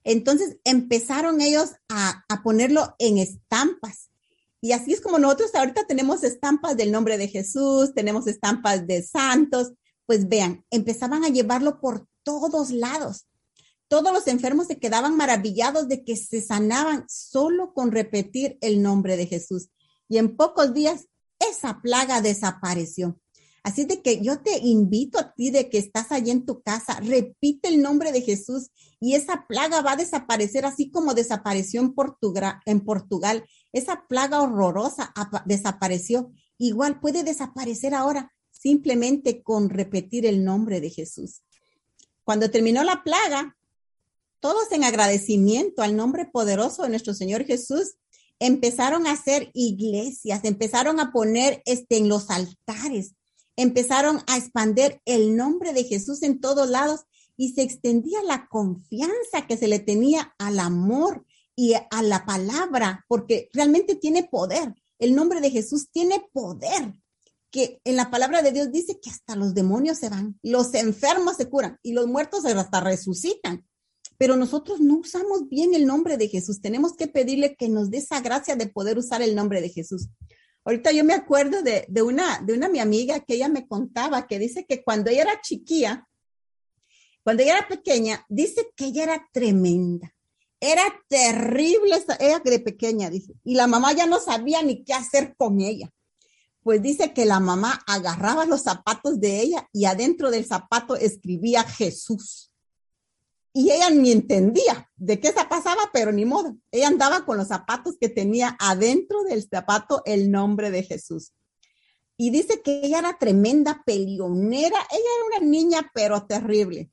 Entonces 0.04 0.58
empezaron 0.64 1.40
ellos 1.40 1.72
a, 1.88 2.24
ponerlo 2.42 2.94
en 2.98 3.18
estampas. 3.18 4.10
Y 4.60 4.72
así 4.72 4.92
es 4.92 5.00
como 5.00 5.18
nosotros 5.18 5.54
ahorita 5.54 5.86
tenemos 5.86 6.24
estampas 6.24 6.76
del 6.76 6.92
nombre 6.92 7.18
de 7.18 7.28
Jesús, 7.28 7.94
tenemos 7.94 8.26
estampas 8.26 8.86
de 8.86 9.02
santos. 9.02 9.72
Pues 10.06 10.28
vean, 10.28 10.64
empezaban 10.70 11.24
a 11.24 11.28
llevarlo 11.28 11.80
por 11.80 12.06
todos 12.22 12.70
lados. 12.70 13.26
Todos 13.88 14.12
los 14.12 14.26
enfermos 14.26 14.66
se 14.66 14.78
quedaban 14.78 15.16
maravillados 15.16 15.88
de 15.88 16.04
que 16.04 16.16
se 16.16 16.42
sanaban 16.42 17.04
solo 17.08 17.72
con 17.72 17.90
repetir 17.90 18.58
el 18.60 18.82
nombre 18.82 19.16
de 19.16 19.26
Jesús. 19.26 19.70
Y 20.08 20.18
en 20.18 20.36
pocos 20.36 20.74
días 20.74 21.08
esa 21.38 21.80
plaga 21.80 22.20
desapareció. 22.20 23.18
Así 23.62 23.84
de 23.84 24.02
que 24.02 24.22
yo 24.22 24.40
te 24.40 24.58
invito 24.58 25.18
a 25.18 25.34
ti 25.34 25.50
de 25.50 25.68
que 25.68 25.78
estás 25.78 26.12
allí 26.12 26.30
en 26.30 26.46
tu 26.46 26.62
casa, 26.62 27.00
repite 27.00 27.68
el 27.68 27.82
nombre 27.82 28.12
de 28.12 28.22
Jesús 28.22 28.70
y 29.00 29.14
esa 29.14 29.46
plaga 29.46 29.82
va 29.82 29.92
a 29.92 29.96
desaparecer 29.96 30.64
así 30.64 30.90
como 30.90 31.12
desapareció 31.12 31.80
en, 31.80 31.92
Portugal. 31.92 32.60
En 32.64 32.80
Portugal. 32.80 33.44
Esa 33.72 34.06
plaga 34.08 34.40
horrorosa 34.40 35.12
desapareció. 35.44 36.30
Igual 36.56 37.00
puede 37.00 37.24
desaparecer 37.24 37.94
ahora 37.94 38.32
simplemente 38.50 39.42
con 39.42 39.68
repetir 39.68 40.24
el 40.24 40.44
nombre 40.44 40.80
de 40.80 40.90
Jesús. 40.90 41.42
Cuando 42.24 42.50
terminó 42.50 42.82
la 42.84 43.02
plaga, 43.04 43.57
todos 44.40 44.70
en 44.72 44.84
agradecimiento 44.84 45.82
al 45.82 45.96
nombre 45.96 46.26
poderoso 46.26 46.82
de 46.82 46.90
nuestro 46.90 47.14
Señor 47.14 47.44
Jesús, 47.44 47.96
empezaron 48.38 49.06
a 49.06 49.12
hacer 49.12 49.50
iglesias, 49.54 50.40
empezaron 50.44 51.00
a 51.00 51.12
poner 51.12 51.62
este, 51.66 51.96
en 51.96 52.08
los 52.08 52.30
altares, 52.30 53.14
empezaron 53.56 54.22
a 54.26 54.36
expander 54.36 55.00
el 55.04 55.36
nombre 55.36 55.72
de 55.72 55.84
Jesús 55.84 56.22
en 56.22 56.40
todos 56.40 56.70
lados 56.70 57.00
y 57.36 57.52
se 57.52 57.62
extendía 57.62 58.22
la 58.22 58.48
confianza 58.48 59.46
que 59.48 59.56
se 59.56 59.68
le 59.68 59.78
tenía 59.78 60.34
al 60.38 60.60
amor 60.60 61.24
y 61.56 61.74
a 61.74 62.02
la 62.02 62.24
palabra, 62.24 63.04
porque 63.08 63.50
realmente 63.52 63.96
tiene 63.96 64.24
poder. 64.24 64.74
El 64.98 65.14
nombre 65.14 65.40
de 65.40 65.50
Jesús 65.50 65.88
tiene 65.90 66.24
poder, 66.32 66.94
que 67.50 67.80
en 67.84 67.96
la 67.96 68.10
palabra 68.10 68.42
de 68.42 68.52
Dios 68.52 68.70
dice 68.70 69.00
que 69.00 69.10
hasta 69.10 69.34
los 69.34 69.54
demonios 69.54 69.98
se 69.98 70.08
van, 70.08 70.38
los 70.42 70.74
enfermos 70.74 71.36
se 71.36 71.48
curan 71.48 71.78
y 71.82 71.92
los 71.92 72.06
muertos 72.06 72.44
hasta 72.44 72.80
resucitan 72.80 73.67
pero 74.18 74.36
nosotros 74.36 74.80
no 74.80 74.96
usamos 74.96 75.48
bien 75.48 75.74
el 75.74 75.86
nombre 75.86 76.16
de 76.16 76.28
Jesús. 76.28 76.60
Tenemos 76.60 76.94
que 76.96 77.06
pedirle 77.06 77.54
que 77.54 77.68
nos 77.68 77.88
dé 77.88 77.98
esa 77.98 78.20
gracia 78.20 78.56
de 78.56 78.66
poder 78.66 78.98
usar 78.98 79.22
el 79.22 79.36
nombre 79.36 79.60
de 79.62 79.70
Jesús. 79.70 80.08
Ahorita 80.64 80.90
yo 80.90 81.04
me 81.04 81.14
acuerdo 81.14 81.62
de, 81.62 81.86
una, 82.02 82.40
de 82.40 82.52
una 82.52 82.68
mi 82.68 82.80
amiga 82.80 83.20
que 83.20 83.34
ella 83.34 83.48
me 83.48 83.66
contaba 83.66 84.26
que 84.26 84.40
dice 84.40 84.66
que 84.66 84.82
cuando 84.82 85.08
ella 85.08 85.22
era 85.22 85.40
chiquilla, 85.40 86.06
cuando 87.22 87.44
ella 87.44 87.58
era 87.58 87.68
pequeña, 87.68 88.26
dice 88.28 88.68
que 88.74 88.86
ella 88.86 89.04
era 89.04 89.28
tremenda. 89.32 90.12
Era 90.60 90.82
terrible 91.06 92.02
ella 92.18 92.40
de 92.40 92.58
pequeña, 92.58 93.10
dice. 93.10 93.34
Y 93.44 93.54
la 93.54 93.68
mamá 93.68 93.92
ya 93.92 94.06
no 94.06 94.18
sabía 94.18 94.60
ni 94.62 94.82
qué 94.82 94.94
hacer 94.94 95.36
con 95.36 95.60
ella. 95.60 95.92
Pues 96.64 96.82
dice 96.82 97.14
que 97.14 97.24
la 97.24 97.38
mamá 97.38 97.80
agarraba 97.86 98.44
los 98.44 98.62
zapatos 98.62 99.20
de 99.20 99.40
ella 99.40 99.68
y 99.72 99.84
adentro 99.84 100.32
del 100.32 100.44
zapato 100.44 100.96
escribía 100.96 101.62
Jesús 101.62 102.47
y 103.58 103.72
ella 103.72 103.90
ni 103.90 104.12
entendía 104.12 104.88
de 104.94 105.18
qué 105.18 105.32
se 105.32 105.44
pasaba, 105.46 105.90
pero 105.92 106.12
ni 106.12 106.24
modo. 106.24 106.56
Ella 106.70 106.86
andaba 106.86 107.24
con 107.24 107.36
los 107.36 107.48
zapatos 107.48 107.96
que 108.00 108.08
tenía 108.08 108.56
adentro 108.60 109.24
del 109.24 109.42
zapato 109.42 110.00
el 110.04 110.30
nombre 110.30 110.70
de 110.70 110.84
Jesús. 110.84 111.32
Y 112.16 112.30
dice 112.30 112.62
que 112.62 112.82
ella 112.84 113.00
era 113.00 113.18
tremenda 113.18 113.82
pelionera. 113.84 114.76
Ella 114.92 115.10
era 115.16 115.40
una 115.40 115.50
niña, 115.50 115.90
pero 115.92 116.24
terrible. 116.24 116.92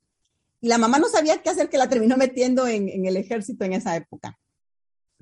Y 0.60 0.68
la 0.68 0.80
mamá 0.80 0.98
no 0.98 1.08
sabía 1.08 1.40
qué 1.44 1.52
hacer, 1.52 1.70
que 1.70 1.78
la 1.78 1.88
terminó 1.88 2.18
metiendo 2.18 2.66
en, 2.66 2.90
en 2.90 3.06
el 3.06 3.18
ejército 3.18 3.64
en 3.64 3.74
esa 3.74 3.96
época. 3.96 4.40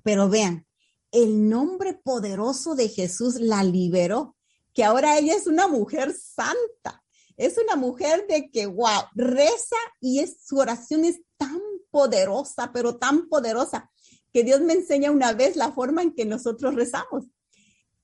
Pero 0.02 0.30
vean, 0.30 0.66
el 1.12 1.50
nombre 1.50 1.94
poderoso 1.94 2.74
de 2.74 2.88
Jesús 2.88 3.36
la 3.42 3.66
liberó, 3.66 4.38
que 4.74 4.86
ahora 4.86 5.18
ella 5.18 5.36
es 5.36 5.48
una 5.48 5.68
mujer 5.68 6.14
santa 6.14 7.03
es 7.38 7.58
una 7.58 7.76
mujer 7.76 8.26
de 8.28 8.50
que, 8.50 8.66
wow, 8.66 9.04
reza 9.16 9.76
y 10.00 10.20
es, 10.20 10.38
su 10.46 10.58
oración 10.58 11.06
es 11.06 11.22
tan 11.38 11.60
poderosa, 11.92 12.72
pero 12.74 12.98
tan 12.98 13.28
poderosa, 13.28 13.92
que 14.32 14.44
Dios 14.44 14.62
me 14.62 14.74
enseña 14.74 15.12
una 15.12 15.34
vez 15.34 15.56
la 15.56 15.72
forma 15.72 16.02
en 16.02 16.14
que 16.14 16.26
nosotros 16.26 16.76
rezamos. 16.76 17.26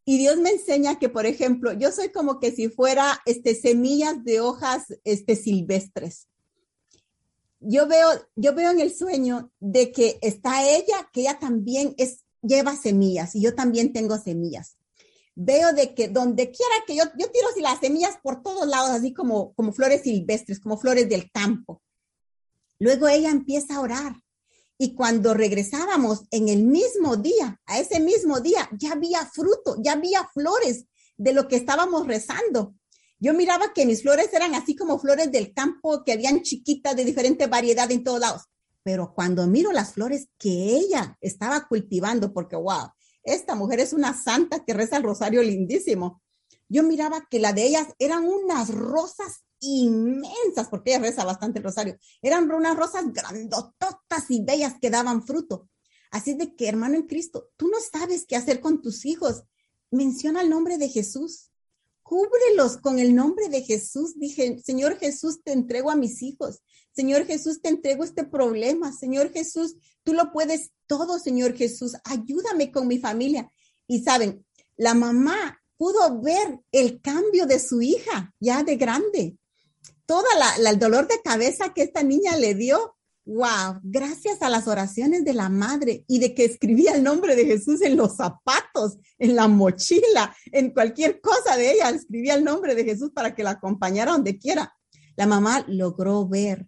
Y 0.05 0.17
Dios 0.17 0.37
me 0.37 0.51
enseña 0.51 0.97
que, 0.97 1.09
por 1.09 1.25
ejemplo, 1.25 1.73
yo 1.73 1.91
soy 1.91 2.09
como 2.09 2.39
que 2.39 2.51
si 2.51 2.69
fuera 2.69 3.21
este, 3.25 3.55
semillas 3.55 4.23
de 4.23 4.39
hojas 4.39 4.85
este, 5.03 5.35
silvestres. 5.35 6.27
Yo 7.59 7.87
veo, 7.87 8.09
yo 8.35 8.55
veo 8.55 8.71
en 8.71 8.79
el 8.79 8.95
sueño 8.95 9.51
de 9.59 9.91
que 9.91 10.17
está 10.21 10.67
ella, 10.67 11.09
que 11.11 11.21
ella 11.21 11.37
también 11.39 11.93
es, 11.97 12.23
lleva 12.41 12.75
semillas 12.75 13.35
y 13.35 13.41
yo 13.41 13.53
también 13.53 13.91
tengo 13.91 14.17
semillas 14.17 14.78
veo 15.41 15.71
de 15.71 15.95
que 15.95 16.09
donde 16.09 16.51
quiera 16.51 16.75
que 16.85 16.97
yo, 16.97 17.03
yo 17.17 17.31
tiro 17.31 17.47
así 17.49 17.61
las 17.61 17.79
semillas 17.79 18.17
por 18.21 18.43
todos 18.43 18.67
lados, 18.67 18.89
así 18.89 19.13
como, 19.13 19.53
como 19.53 19.71
flores 19.71 20.01
silvestres, 20.01 20.59
como 20.59 20.77
flores 20.77 21.07
del 21.07 21.31
campo. 21.31 21.81
Luego 22.77 23.07
ella 23.07 23.29
empieza 23.29 23.75
a 23.75 23.79
orar. 23.79 24.15
Y 24.77 24.95
cuando 24.95 25.33
regresábamos 25.33 26.23
en 26.31 26.49
el 26.49 26.63
mismo 26.63 27.15
día, 27.15 27.59
a 27.65 27.79
ese 27.79 28.01
mismo 28.01 28.41
día, 28.41 28.69
ya 28.77 28.93
había 28.93 29.25
fruto, 29.25 29.77
ya 29.81 29.93
había 29.93 30.27
flores 30.33 30.85
de 31.17 31.33
lo 31.33 31.47
que 31.47 31.55
estábamos 31.55 32.05
rezando. 32.05 32.75
Yo 33.17 33.33
miraba 33.33 33.73
que 33.73 33.85
mis 33.85 34.01
flores 34.01 34.33
eran 34.33 34.55
así 34.55 34.75
como 34.75 34.99
flores 34.99 35.31
del 35.31 35.53
campo, 35.53 36.03
que 36.03 36.13
habían 36.13 36.41
chiquitas 36.41 36.95
de 36.95 37.05
diferente 37.05 37.47
variedad 37.47 37.89
en 37.91 38.03
todos 38.03 38.19
lados. 38.19 38.43
Pero 38.83 39.13
cuando 39.13 39.47
miro 39.47 39.71
las 39.71 39.93
flores 39.93 40.27
que 40.37 40.49
ella 40.49 41.17
estaba 41.21 41.67
cultivando, 41.67 42.33
porque 42.33 42.55
wow, 42.55 42.89
esta 43.23 43.55
mujer 43.55 43.79
es 43.79 43.93
una 43.93 44.13
santa 44.13 44.63
que 44.65 44.73
reza 44.73 44.97
el 44.97 45.03
rosario 45.03 45.41
lindísimo. 45.41 46.21
Yo 46.67 46.83
miraba 46.83 47.27
que 47.29 47.39
la 47.39 47.53
de 47.53 47.65
ellas 47.65 47.87
eran 47.97 48.25
unas 48.25 48.69
rosas 48.69 49.43
inmensas, 49.59 50.69
porque 50.69 50.91
ella 50.91 50.99
reza 50.99 51.25
bastante 51.25 51.59
el 51.59 51.65
rosario. 51.65 51.97
Eran 52.21 52.49
unas 52.51 52.77
rosas 52.77 53.11
grandototas 53.11 54.29
y 54.29 54.43
bellas 54.43 54.75
que 54.81 54.89
daban 54.89 55.25
fruto. 55.25 55.69
Así 56.11 56.33
de 56.33 56.55
que, 56.55 56.67
hermano 56.67 56.95
en 56.95 57.07
Cristo, 57.07 57.49
tú 57.55 57.67
no 57.67 57.77
sabes 57.79 58.25
qué 58.25 58.35
hacer 58.35 58.61
con 58.61 58.81
tus 58.81 59.05
hijos. 59.05 59.43
Menciona 59.91 60.41
el 60.41 60.49
nombre 60.49 60.77
de 60.77 60.89
Jesús. 60.89 61.51
Cúbrelos 62.03 62.77
con 62.77 62.97
el 62.99 63.15
nombre 63.15 63.49
de 63.49 63.61
Jesús. 63.61 64.17
Dije, 64.17 64.59
Señor 64.63 64.97
Jesús, 64.97 65.43
te 65.43 65.51
entrego 65.51 65.91
a 65.91 65.95
mis 65.95 66.21
hijos. 66.23 66.61
Señor 66.99 67.25
Jesús, 67.25 67.61
te 67.61 67.69
entrego 67.69 68.03
este 68.03 68.25
problema. 68.25 68.91
Señor 68.91 69.31
Jesús, 69.31 69.77
tú 70.03 70.11
lo 70.11 70.33
puedes 70.33 70.71
todo, 70.85 71.17
Señor 71.17 71.55
Jesús. 71.55 71.95
Ayúdame 72.03 72.73
con 72.73 72.89
mi 72.89 72.99
familia. 72.99 73.49
Y 73.87 74.01
saben, 74.01 74.45
la 74.75 74.95
mamá 74.95 75.61
pudo 75.77 76.19
ver 76.19 76.59
el 76.73 76.99
cambio 76.99 77.45
de 77.45 77.57
su 77.59 77.81
hija 77.81 78.35
ya 78.37 78.63
de 78.63 78.75
grande. 78.75 79.37
Toda 80.05 80.27
la, 80.37 80.71
el 80.71 80.77
dolor 80.77 81.07
de 81.07 81.21
cabeza 81.23 81.73
que 81.73 81.83
esta 81.83 82.03
niña 82.03 82.35
le 82.35 82.53
dio, 82.53 82.97
wow, 83.23 83.79
gracias 83.81 84.41
a 84.41 84.49
las 84.49 84.67
oraciones 84.67 85.23
de 85.23 85.33
la 85.33 85.47
madre 85.47 86.03
y 86.05 86.19
de 86.19 86.35
que 86.35 86.43
escribía 86.43 86.95
el 86.95 87.03
nombre 87.03 87.37
de 87.37 87.45
Jesús 87.45 87.81
en 87.81 87.95
los 87.95 88.17
zapatos, 88.17 88.97
en 89.17 89.37
la 89.37 89.47
mochila, 89.47 90.35
en 90.51 90.71
cualquier 90.71 91.21
cosa 91.21 91.55
de 91.55 91.71
ella, 91.71 91.91
escribía 91.91 92.33
el 92.33 92.43
nombre 92.43 92.75
de 92.75 92.83
Jesús 92.83 93.11
para 93.15 93.33
que 93.33 93.43
la 93.43 93.51
acompañara 93.51 94.11
donde 94.11 94.37
quiera. 94.37 94.75
La 95.15 95.27
mamá 95.27 95.63
logró 95.65 96.27
ver 96.27 96.67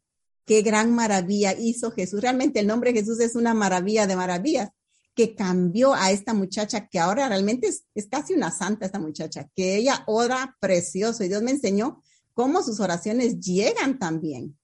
qué 0.52 0.64
gran 0.64 0.94
maravilla 0.94 1.54
hizo 1.58 1.92
Jesús. 1.92 2.20
Realmente 2.20 2.60
el 2.60 2.68
nombre 2.68 2.92
de 2.92 3.00
Jesús 3.00 3.22
es 3.22 3.36
una 3.36 3.54
maravilla 3.54 4.06
de 4.06 4.18
maravillas 4.18 4.72
que 5.16 5.34
cambió 5.34 5.94
a 5.94 6.12
esta 6.12 6.34
muchacha 6.34 6.90
que 6.90 7.00
ahora 7.00 7.30
realmente 7.30 7.68
es, 7.68 7.86
es 7.96 8.08
casi 8.08 8.34
una 8.34 8.52
santa 8.52 8.86
esta 8.86 9.00
muchacha, 9.00 9.50
que 9.56 9.78
ella 9.78 10.04
ora 10.08 10.58
precioso 10.60 11.24
y 11.24 11.30
Dios 11.30 11.42
me 11.42 11.52
enseñó 11.52 12.02
cómo 12.34 12.64
sus 12.64 12.82
oraciones 12.82 13.40
llegan 13.40 13.98
también 13.98 14.58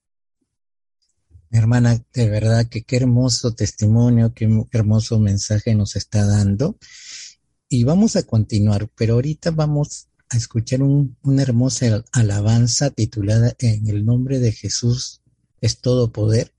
hermana, 1.52 2.04
de 2.14 2.30
verdad 2.30 2.68
que 2.68 2.84
qué 2.84 2.98
hermoso 2.98 3.56
testimonio, 3.56 4.34
qué 4.34 4.50
hermoso 4.74 5.20
mensaje 5.20 5.74
nos 5.74 5.96
está 5.96 6.26
dando. 6.26 6.78
Y 7.70 7.86
vamos 7.86 8.18
a 8.18 8.24
continuar, 8.24 8.90
pero 8.94 9.14
ahorita 9.14 9.52
vamos 9.52 10.10
a 10.28 10.36
escuchar 10.36 10.82
una 10.84 11.42
hermosa 11.42 12.04
alabanza 12.12 12.90
titulada 12.90 13.56
En 13.60 13.88
el 13.88 14.04
nombre 14.04 14.40
de 14.40 14.52
Jesús 14.52 15.22
es 15.68 15.80
todo 15.80 16.12
poder. 16.12 16.54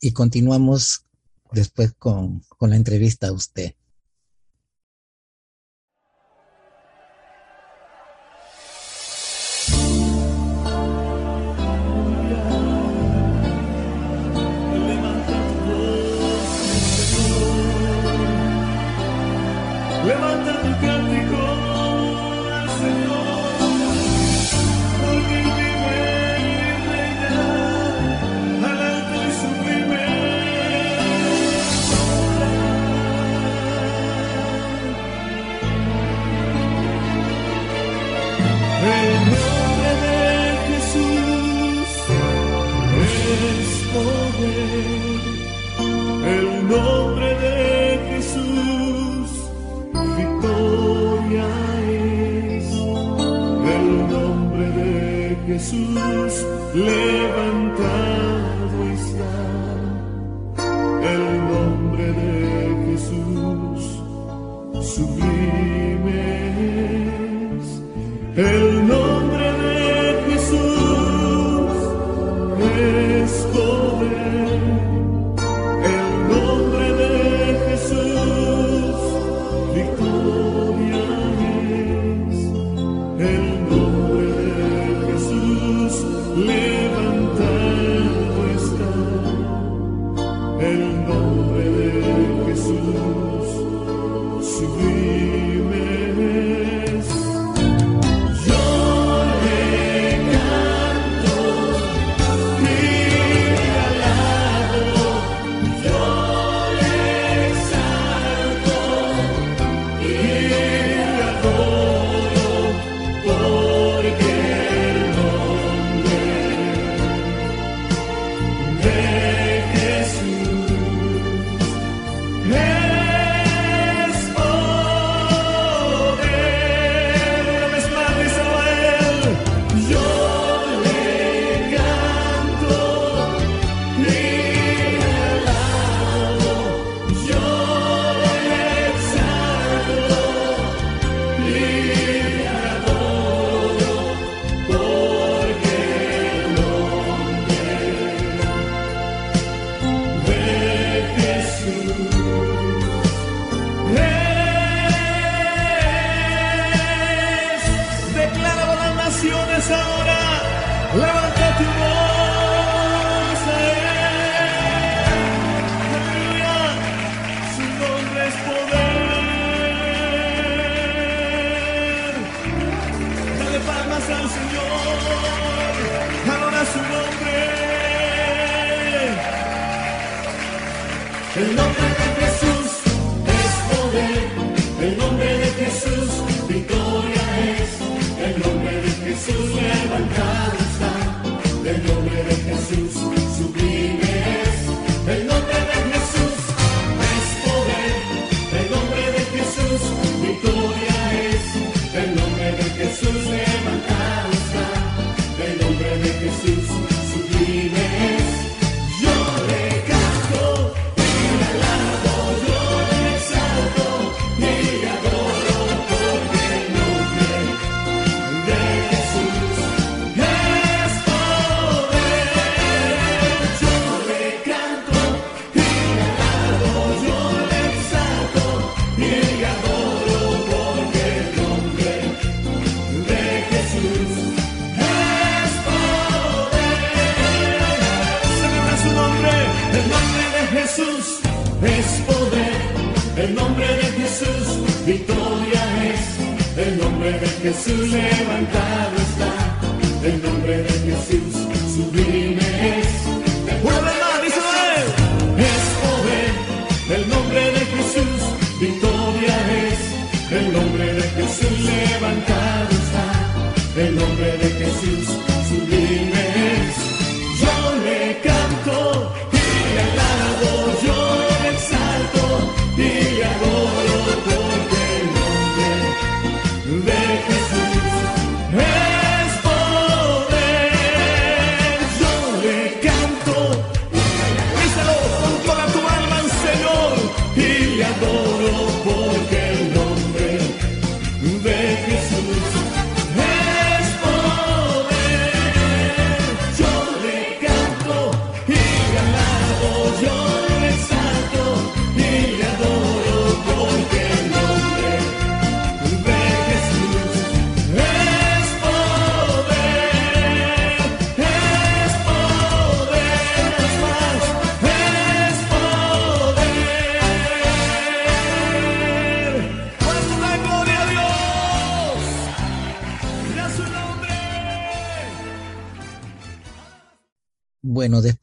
Y 0.00 0.12
continuamos 0.12 1.04
después 1.52 1.92
con, 1.92 2.42
con 2.56 2.70
la 2.70 2.76
entrevista 2.76 3.28
a 3.28 3.32
usted. 3.32 3.74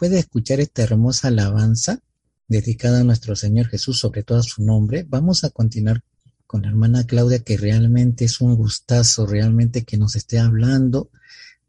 Después 0.03 0.11
de 0.11 0.19
escuchar 0.19 0.59
esta 0.59 0.83
hermosa 0.83 1.29
alabanza 1.29 2.01
dedicada 2.49 2.99
a 2.99 3.03
nuestro 3.05 3.37
Señor 3.37 3.67
Jesús, 3.67 3.99
sobre 3.99 4.23
todo 4.23 4.39
a 4.39 4.43
su 4.43 4.61
nombre, 4.61 5.05
vamos 5.07 5.45
a 5.45 5.49
continuar 5.49 6.01
con 6.45 6.63
la 6.63 6.67
hermana 6.67 7.05
Claudia, 7.05 7.39
que 7.39 7.55
realmente 7.55 8.25
es 8.25 8.41
un 8.41 8.57
gustazo, 8.57 9.25
realmente 9.25 9.85
que 9.85 9.95
nos 9.95 10.17
esté 10.17 10.39
hablando 10.39 11.09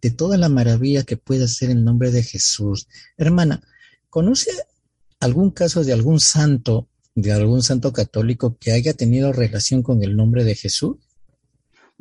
de 0.03 0.11
toda 0.11 0.37
la 0.37 0.49
maravilla 0.49 1.05
que 1.05 1.17
puede 1.17 1.45
hacer 1.45 1.71
el 1.71 1.85
nombre 1.85 2.11
de 2.11 2.25
Jesús. 2.25 2.89
Hermana, 3.17 3.63
¿conoce 4.11 4.51
algún 5.21 5.53
caso 5.53 5.85
de 5.85 5.93
algún 5.93 6.19
santo, 6.19 6.89
de 7.15 7.31
algún 7.31 7.63
santo 7.63 7.93
católico 7.93 8.57
que 8.59 8.73
haya 8.73 8.95
tenido 8.95 9.33
relación 9.33 9.85
con 9.85 10.03
el 10.03 10.17
nombre 10.17 10.43
de 10.43 10.57
Jesús? 10.57 10.97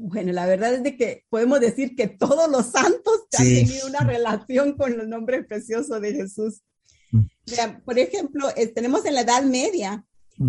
Bueno, 0.06 0.34
la 0.34 0.46
verdad 0.46 0.74
es 0.74 0.84
de 0.84 0.98
que 0.98 1.24
podemos 1.30 1.62
decir 1.62 1.96
que 1.96 2.10
todos 2.10 2.52
los 2.52 2.66
santos 2.66 3.22
han 3.38 3.46
tenido 3.46 3.88
una 3.88 4.02
relación 4.02 4.76
con 4.76 5.00
el 5.00 5.08
nombre 5.08 5.44
precioso 5.46 6.02
de 6.02 6.14
Jesús. 6.14 6.62
Mm. 7.14 7.22
por 7.86 7.98
ejemplo, 7.98 8.50
eh, 8.58 8.68
tenemos 8.68 9.06
en 9.06 9.14
la 9.14 9.22
Edad 9.22 9.44
Media, 9.44 10.06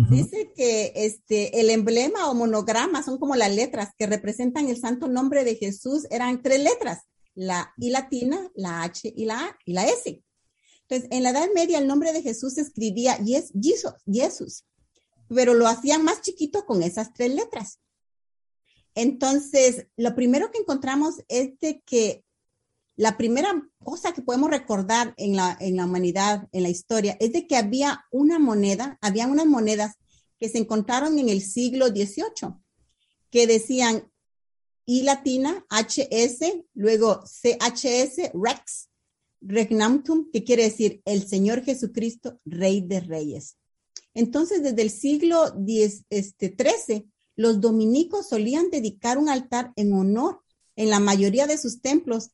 dice 0.09 0.51
que 0.57 0.91
este, 0.95 1.61
el 1.61 1.69
emblema 1.69 2.29
o 2.29 2.33
monograma 2.33 3.01
son 3.01 3.17
como 3.17 3.37
las 3.37 3.55
letras 3.55 3.91
que 3.97 4.07
representan 4.07 4.67
el 4.67 4.75
santo 4.75 5.07
nombre 5.07 5.45
de 5.45 5.55
Jesús, 5.55 6.05
eran 6.09 6.41
tres 6.41 6.61
letras, 6.61 7.03
la 7.33 7.71
I 7.77 7.91
latina, 7.91 8.51
la 8.55 8.83
H 8.83 9.13
y 9.15 9.23
la 9.23 9.39
A 9.39 9.57
y 9.63 9.71
la 9.71 9.85
S. 9.87 10.21
Entonces, 10.81 11.07
en 11.11 11.23
la 11.23 11.29
Edad 11.29 11.47
Media 11.55 11.77
el 11.77 11.87
nombre 11.87 12.11
de 12.11 12.21
Jesús 12.21 12.55
se 12.55 12.61
escribía 12.61 13.17
Jesus, 13.23 13.93
Jesús, 14.05 14.65
pero 15.29 15.53
lo 15.53 15.65
hacían 15.65 16.03
más 16.03 16.19
chiquito 16.19 16.65
con 16.65 16.83
esas 16.83 17.13
tres 17.13 17.33
letras. 17.33 17.79
Entonces, 18.95 19.87
lo 19.97 20.15
primero 20.15 20.51
que 20.51 20.59
encontramos 20.59 21.15
es 21.27 21.59
de 21.59 21.81
que 21.85 22.23
la 22.95 23.17
primera 23.17 23.69
cosa 23.83 24.13
que 24.13 24.21
podemos 24.21 24.49
recordar 24.49 25.13
en 25.17 25.35
la, 25.35 25.57
en 25.59 25.75
la 25.75 25.85
humanidad, 25.85 26.47
en 26.53 26.63
la 26.63 26.69
historia, 26.69 27.17
es 27.19 27.33
de 27.33 27.45
que 27.45 27.57
había 27.57 28.05
una 28.09 28.39
moneda, 28.39 28.97
había 29.01 29.27
unas 29.27 29.45
monedas 29.45 29.95
que 30.39 30.47
se 30.47 30.59
encontraron 30.59 31.19
en 31.19 31.27
el 31.27 31.41
siglo 31.41 31.87
XVIII, 31.87 32.55
que 33.29 33.47
decían 33.47 34.09
I 34.85 35.01
latina, 35.01 35.65
HS, 35.69 36.63
luego 36.73 37.21
CHS, 37.25 38.31
Rex, 38.33 38.89
Regnantum, 39.41 40.31
que 40.31 40.43
quiere 40.43 40.63
decir 40.63 41.01
el 41.05 41.27
Señor 41.27 41.63
Jesucristo, 41.63 42.39
Rey 42.45 42.81
de 42.81 43.01
Reyes. 43.01 43.57
Entonces, 44.13 44.63
desde 44.63 44.81
el 44.81 44.89
siglo 44.89 45.53
XIII, 45.65 47.11
los 47.35 47.61
dominicos 47.61 48.27
solían 48.29 48.69
dedicar 48.69 49.17
un 49.17 49.29
altar 49.29 49.73
en 49.75 49.93
honor 49.93 50.41
en 50.75 50.89
la 50.89 50.99
mayoría 50.99 51.47
de 51.47 51.57
sus 51.57 51.81
templos 51.81 52.31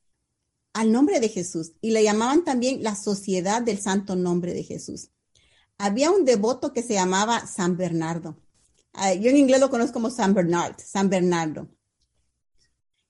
al 0.74 0.91
nombre 0.91 1.20
de 1.20 1.30
Jesús 1.30 1.74
y 1.82 1.91
le 1.91 2.04
llamaban 2.04 2.43
también 2.43 2.84
la 2.84 2.95
Sociedad 2.95 3.62
del 3.62 3.80
Santo 3.80 4.16
Nombre 4.16 4.54
de 4.54 4.64
Jesús. 4.64 5.10
Había 5.78 6.12
un 6.12 6.26
devoto 6.26 6.74
que 6.74 6.84
se 6.84 6.93
llamaba 6.93 7.45
San 7.47 7.76
Bernardo. 7.78 8.38
Yo 8.93 9.30
en 9.30 9.38
inglés 9.38 9.60
lo 9.60 9.70
conozco 9.70 9.93
como 9.93 10.10
San 10.10 10.34
Bernard, 10.34 10.76
San 10.78 11.10
Bernardo, 11.10 11.70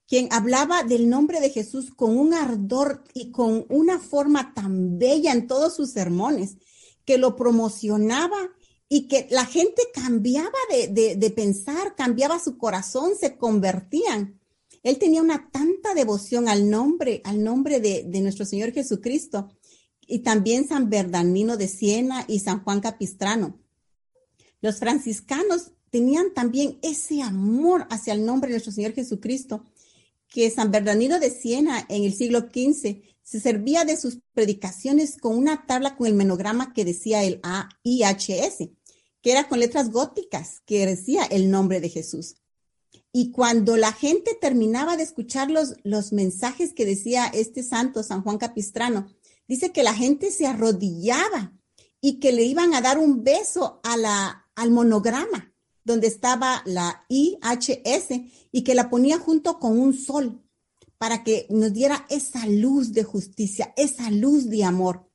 quien 0.07 0.27
hablaba 0.31 0.83
del 0.83 1.09
nombre 1.09 1.39
de 1.39 1.49
Jesús 1.49 1.91
con 1.95 2.17
un 2.17 2.33
ardor 2.33 3.03
y 3.13 3.31
con 3.31 3.65
una 3.69 3.99
forma 3.99 4.53
tan 4.53 4.99
bella 4.99 5.31
en 5.31 5.47
todos 5.47 5.75
sus 5.75 5.91
sermones, 5.91 6.57
que 7.05 7.17
lo 7.17 7.35
promocionaba 7.35 8.37
y 8.93 9.07
que 9.07 9.25
la 9.31 9.45
gente 9.45 9.83
cambiaba 9.93 10.51
de, 10.69 11.33
pensar, 11.33 11.95
cambiaba 11.95 12.39
su 12.39 12.57
corazón, 12.57 13.13
se 13.17 13.37
convertían. 13.37 14.37
Él 14.83 14.97
tenía 14.97 15.21
una 15.21 15.49
tanta 15.49 15.93
devoción 15.93 16.49
al 16.49 16.69
nombre, 16.69 17.21
al 17.23 17.41
nombre 17.41 17.79
de, 17.79 18.03
nuestro 18.19 18.43
Señor 18.43 18.73
Jesucristo 18.73 19.47
y 20.05 20.19
también 20.19 20.67
San 20.67 20.89
Bernardino 20.89 21.55
de 21.55 21.69
Siena 21.69 22.25
y 22.27 22.39
San 22.39 22.65
Juan 22.65 22.81
Capistrano. 22.81 23.57
Los 24.59 24.79
franciscanos 24.79 25.71
tenían 25.89 26.33
también 26.33 26.77
ese 26.81 27.21
amor 27.21 27.87
hacia 27.91 28.11
el 28.11 28.25
nombre 28.25 28.49
de 28.49 28.55
nuestro 28.55 28.73
Señor 28.73 28.91
Jesucristo, 28.91 29.63
que 30.27 30.51
San 30.51 30.69
Bernardino 30.69 31.17
de 31.17 31.29
Siena 31.29 31.85
en 31.87 32.03
el 32.03 32.13
siglo 32.13 32.41
XV 32.41 32.97
se 33.23 33.39
servía 33.39 33.85
de 33.85 33.95
sus 33.95 34.19
predicaciones 34.33 35.15
con 35.15 35.37
una 35.37 35.65
tabla 35.65 35.95
con 35.95 36.07
el 36.07 36.13
menograma 36.13 36.73
que 36.73 36.83
decía 36.83 37.23
el 37.23 37.39
AIHS 37.41 38.69
que 39.21 39.31
era 39.31 39.47
con 39.47 39.59
letras 39.59 39.91
góticas, 39.91 40.61
que 40.65 40.85
decía 40.85 41.23
el 41.25 41.51
nombre 41.51 41.79
de 41.79 41.89
Jesús. 41.89 42.35
Y 43.13 43.31
cuando 43.31 43.77
la 43.77 43.91
gente 43.91 44.37
terminaba 44.39 44.97
de 44.97 45.03
escuchar 45.03 45.51
los, 45.51 45.75
los 45.83 46.13
mensajes 46.13 46.73
que 46.73 46.85
decía 46.85 47.25
este 47.33 47.61
santo, 47.63 48.03
San 48.03 48.23
Juan 48.23 48.37
Capistrano, 48.37 49.07
dice 49.47 49.71
que 49.71 49.83
la 49.83 49.93
gente 49.93 50.31
se 50.31 50.47
arrodillaba 50.47 51.53
y 51.99 52.19
que 52.19 52.31
le 52.31 52.43
iban 52.43 52.73
a 52.73 52.81
dar 52.81 52.97
un 52.97 53.23
beso 53.23 53.79
a 53.83 53.97
la, 53.97 54.47
al 54.55 54.71
monograma 54.71 55.51
donde 55.83 56.07
estaba 56.07 56.61
la 56.65 57.05
IHS 57.09 58.21
y 58.51 58.63
que 58.63 58.75
la 58.75 58.89
ponía 58.89 59.17
junto 59.17 59.59
con 59.59 59.79
un 59.79 59.93
sol 59.93 60.41
para 60.97 61.23
que 61.23 61.47
nos 61.49 61.73
diera 61.73 62.05
esa 62.09 62.45
luz 62.45 62.93
de 62.93 63.03
justicia, 63.03 63.73
esa 63.75 64.11
luz 64.11 64.49
de 64.49 64.63
amor. 64.63 65.09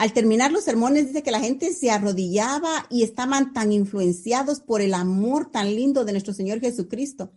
Al 0.00 0.14
terminar 0.14 0.50
los 0.50 0.64
sermones 0.64 1.08
dice 1.08 1.22
que 1.22 1.30
la 1.30 1.40
gente 1.40 1.74
se 1.74 1.90
arrodillaba 1.90 2.86
y 2.88 3.02
estaban 3.02 3.52
tan 3.52 3.70
influenciados 3.70 4.60
por 4.60 4.80
el 4.80 4.94
amor 4.94 5.50
tan 5.50 5.76
lindo 5.76 6.06
de 6.06 6.12
nuestro 6.12 6.32
Señor 6.32 6.58
Jesucristo. 6.58 7.34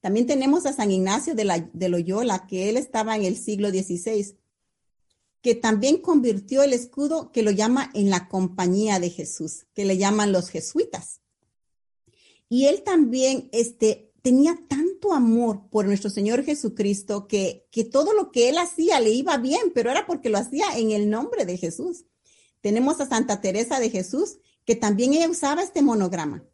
También 0.00 0.26
tenemos 0.26 0.64
a 0.64 0.72
San 0.72 0.90
Ignacio 0.90 1.34
de, 1.34 1.44
la, 1.44 1.68
de 1.74 1.90
Loyola, 1.90 2.46
que 2.46 2.70
él 2.70 2.78
estaba 2.78 3.16
en 3.16 3.26
el 3.26 3.36
siglo 3.36 3.68
XVI, 3.68 4.34
que 5.42 5.54
también 5.54 5.98
convirtió 5.98 6.62
el 6.62 6.72
escudo 6.72 7.32
que 7.32 7.42
lo 7.42 7.50
llama 7.50 7.90
en 7.92 8.08
la 8.08 8.28
compañía 8.28 8.98
de 8.98 9.10
Jesús, 9.10 9.66
que 9.74 9.84
le 9.84 9.98
llaman 9.98 10.32
los 10.32 10.48
jesuitas. 10.48 11.20
Y 12.48 12.64
él 12.64 12.82
también 12.82 13.50
este, 13.52 14.05
tenía 14.26 14.58
tanto 14.66 15.12
amor 15.12 15.68
por 15.70 15.86
nuestro 15.86 16.10
Señor 16.10 16.42
Jesucristo 16.42 17.28
que, 17.28 17.64
que 17.70 17.84
todo 17.84 18.12
lo 18.12 18.32
que 18.32 18.48
él 18.48 18.58
hacía 18.58 18.98
le 18.98 19.10
iba 19.10 19.36
bien, 19.36 19.70
pero 19.72 19.88
era 19.88 20.04
porque 20.04 20.30
lo 20.30 20.38
hacía 20.38 20.76
en 20.76 20.90
el 20.90 21.08
nombre 21.08 21.44
de 21.44 21.56
Jesús. 21.56 22.06
Tenemos 22.60 23.00
a 23.00 23.06
Santa 23.06 23.40
Teresa 23.40 23.78
de 23.78 23.88
Jesús, 23.88 24.38
que 24.64 24.74
también 24.74 25.14
ella 25.14 25.30
usaba 25.30 25.62
este 25.62 25.80
monograma. 25.80 26.44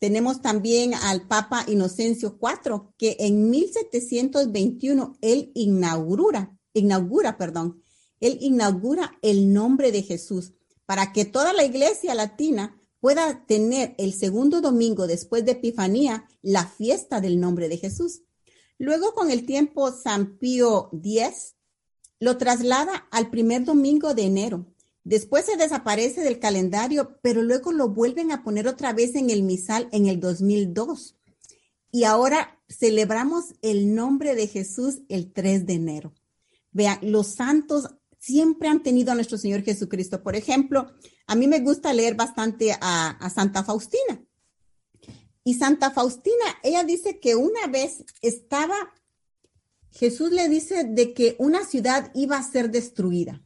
Tenemos 0.00 0.42
también 0.42 0.92
al 0.92 1.28
Papa 1.28 1.64
Inocencio 1.68 2.36
IV, 2.42 2.88
que 2.98 3.16
en 3.20 3.48
1721 3.48 5.16
él 5.20 5.52
inaugura, 5.54 6.58
inaugura, 6.72 7.38
perdón, 7.38 7.80
él 8.18 8.38
inaugura 8.40 9.16
el 9.22 9.52
nombre 9.52 9.92
de 9.92 10.02
Jesús 10.02 10.54
para 10.84 11.12
que 11.12 11.24
toda 11.24 11.52
la 11.52 11.62
iglesia 11.62 12.12
latina 12.16 12.76
pueda 13.04 13.44
tener 13.44 13.94
el 13.98 14.14
segundo 14.14 14.62
domingo 14.62 15.06
después 15.06 15.44
de 15.44 15.52
Epifanía 15.52 16.26
la 16.40 16.64
fiesta 16.64 17.20
del 17.20 17.38
nombre 17.38 17.68
de 17.68 17.76
Jesús. 17.76 18.22
Luego, 18.78 19.12
con 19.12 19.30
el 19.30 19.44
tiempo, 19.44 19.92
San 19.92 20.38
Pío 20.38 20.88
X 20.90 21.54
lo 22.18 22.38
traslada 22.38 23.06
al 23.10 23.28
primer 23.28 23.66
domingo 23.66 24.14
de 24.14 24.22
enero. 24.22 24.64
Después 25.02 25.44
se 25.44 25.58
desaparece 25.58 26.22
del 26.22 26.38
calendario, 26.38 27.18
pero 27.20 27.42
luego 27.42 27.72
lo 27.72 27.90
vuelven 27.90 28.32
a 28.32 28.42
poner 28.42 28.66
otra 28.66 28.94
vez 28.94 29.14
en 29.16 29.28
el 29.28 29.42
misal 29.42 29.86
en 29.92 30.06
el 30.06 30.18
2002. 30.18 31.14
Y 31.90 32.04
ahora 32.04 32.58
celebramos 32.70 33.52
el 33.60 33.94
nombre 33.94 34.34
de 34.34 34.46
Jesús 34.46 35.02
el 35.10 35.30
3 35.30 35.66
de 35.66 35.74
enero. 35.74 36.14
Vean, 36.72 37.00
los 37.02 37.26
santos 37.26 37.90
siempre 38.24 38.68
han 38.68 38.82
tenido 38.82 39.12
a 39.12 39.14
nuestro 39.14 39.36
Señor 39.36 39.62
Jesucristo. 39.62 40.22
Por 40.22 40.34
ejemplo, 40.34 40.90
a 41.26 41.34
mí 41.34 41.46
me 41.46 41.60
gusta 41.60 41.92
leer 41.92 42.14
bastante 42.14 42.74
a, 42.80 43.30
Santa 43.34 43.62
Faustina. 43.64 44.24
Y 45.44 45.54
Santa 45.54 45.90
Faustina, 45.90 46.44
ella 46.62 46.84
dice 46.84 47.20
que 47.20 47.36
una 47.36 47.66
vez 47.66 48.02
estaba, 48.22 48.74
Jesús 49.90 50.30
le 50.30 50.48
dice 50.48 50.84
de 50.84 51.12
que 51.12 51.36
una 51.38 51.66
ciudad 51.66 52.10
iba 52.14 52.38
a 52.38 52.50
ser 52.50 52.70
destruida. 52.70 53.42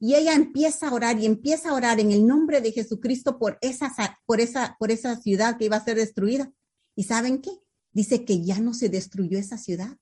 Y 0.00 0.16
ella 0.16 0.34
empieza 0.34 0.88
a 0.88 0.92
orar 0.92 1.20
y 1.20 1.26
empieza 1.26 1.70
a 1.70 1.74
orar 1.74 2.00
en 2.00 2.10
el 2.10 2.26
nombre 2.26 2.60
de 2.60 2.72
Jesucristo 2.72 3.38
por 3.38 3.58
esa, 3.60 3.94
por 4.26 4.40
esa, 4.40 4.76
por 4.80 4.90
esa 4.90 5.16
ciudad 5.20 5.56
que 5.56 5.66
iba 5.66 5.76
a 5.76 5.84
ser 5.84 5.96
destruida. 5.96 6.52
¿Y 6.96 7.04
saben 7.04 7.40
qué? 7.40 7.52
Dice 7.92 8.24
que 8.24 8.42
ya 8.42 8.58
no 8.58 8.74
se 8.74 8.88
destruyó 8.88 9.38
esa 9.38 9.56
ciudad, 9.56 9.96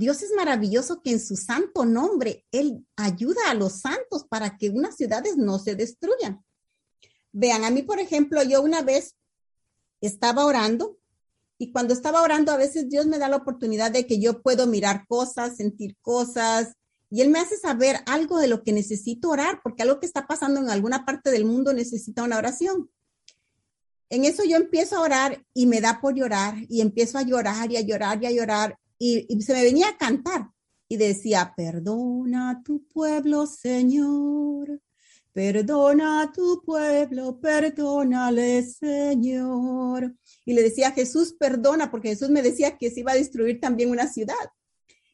Dios 0.00 0.22
es 0.22 0.32
maravilloso 0.34 1.02
que 1.02 1.10
en 1.10 1.20
su 1.20 1.36
santo 1.36 1.84
nombre 1.84 2.46
Él 2.52 2.86
ayuda 2.96 3.50
a 3.50 3.54
los 3.54 3.80
santos 3.80 4.24
para 4.26 4.56
que 4.56 4.70
unas 4.70 4.96
ciudades 4.96 5.36
no 5.36 5.58
se 5.58 5.74
destruyan. 5.74 6.42
Vean, 7.32 7.64
a 7.64 7.70
mí, 7.70 7.82
por 7.82 8.00
ejemplo, 8.00 8.42
yo 8.42 8.62
una 8.62 8.80
vez 8.80 9.14
estaba 10.00 10.46
orando 10.46 10.96
y 11.58 11.70
cuando 11.70 11.92
estaba 11.92 12.22
orando, 12.22 12.50
a 12.50 12.56
veces 12.56 12.88
Dios 12.88 13.04
me 13.04 13.18
da 13.18 13.28
la 13.28 13.36
oportunidad 13.36 13.90
de 13.90 14.06
que 14.06 14.18
yo 14.18 14.40
puedo 14.40 14.66
mirar 14.66 15.04
cosas, 15.06 15.58
sentir 15.58 15.98
cosas, 16.00 16.72
y 17.10 17.20
Él 17.20 17.28
me 17.28 17.38
hace 17.38 17.58
saber 17.58 17.96
algo 18.06 18.38
de 18.38 18.48
lo 18.48 18.62
que 18.62 18.72
necesito 18.72 19.28
orar, 19.28 19.60
porque 19.62 19.82
algo 19.82 20.00
que 20.00 20.06
está 20.06 20.26
pasando 20.26 20.60
en 20.60 20.70
alguna 20.70 21.04
parte 21.04 21.30
del 21.30 21.44
mundo 21.44 21.74
necesita 21.74 22.22
una 22.22 22.38
oración. 22.38 22.90
En 24.08 24.24
eso 24.24 24.44
yo 24.44 24.56
empiezo 24.56 24.96
a 24.96 25.02
orar 25.02 25.44
y 25.52 25.66
me 25.66 25.82
da 25.82 26.00
por 26.00 26.14
llorar 26.14 26.54
y 26.70 26.80
empiezo 26.80 27.18
a 27.18 27.22
llorar 27.22 27.70
y 27.70 27.76
a 27.76 27.82
llorar 27.82 28.22
y 28.22 28.26
a 28.26 28.30
llorar 28.30 28.79
y, 29.00 29.42
se 29.42 29.54
me 29.54 29.64
venía 29.64 29.88
a 29.88 29.96
cantar. 29.96 30.50
y 30.88 30.96
decía, 30.96 31.54
perdona 31.56 32.50
a 32.50 32.62
tu 32.62 32.84
pueblo, 32.88 33.46
Señor. 33.46 34.80
Perdona 35.32 36.22
a 36.22 36.32
tu 36.32 36.62
pueblo, 36.64 37.40
perdónale, 37.40 38.64
Señor. 38.64 40.14
Y 40.44 40.52
le 40.52 40.62
decía, 40.62 40.90
Jesús, 40.90 41.32
perdona, 41.38 41.90
porque 41.90 42.08
Jesús 42.08 42.30
me 42.30 42.42
decía 42.42 42.76
que 42.76 42.90
se 42.90 43.00
iba 43.00 43.12
a 43.12 43.14
destruir 43.14 43.60
también 43.60 43.90
una 43.90 44.08
ciudad. 44.08 44.34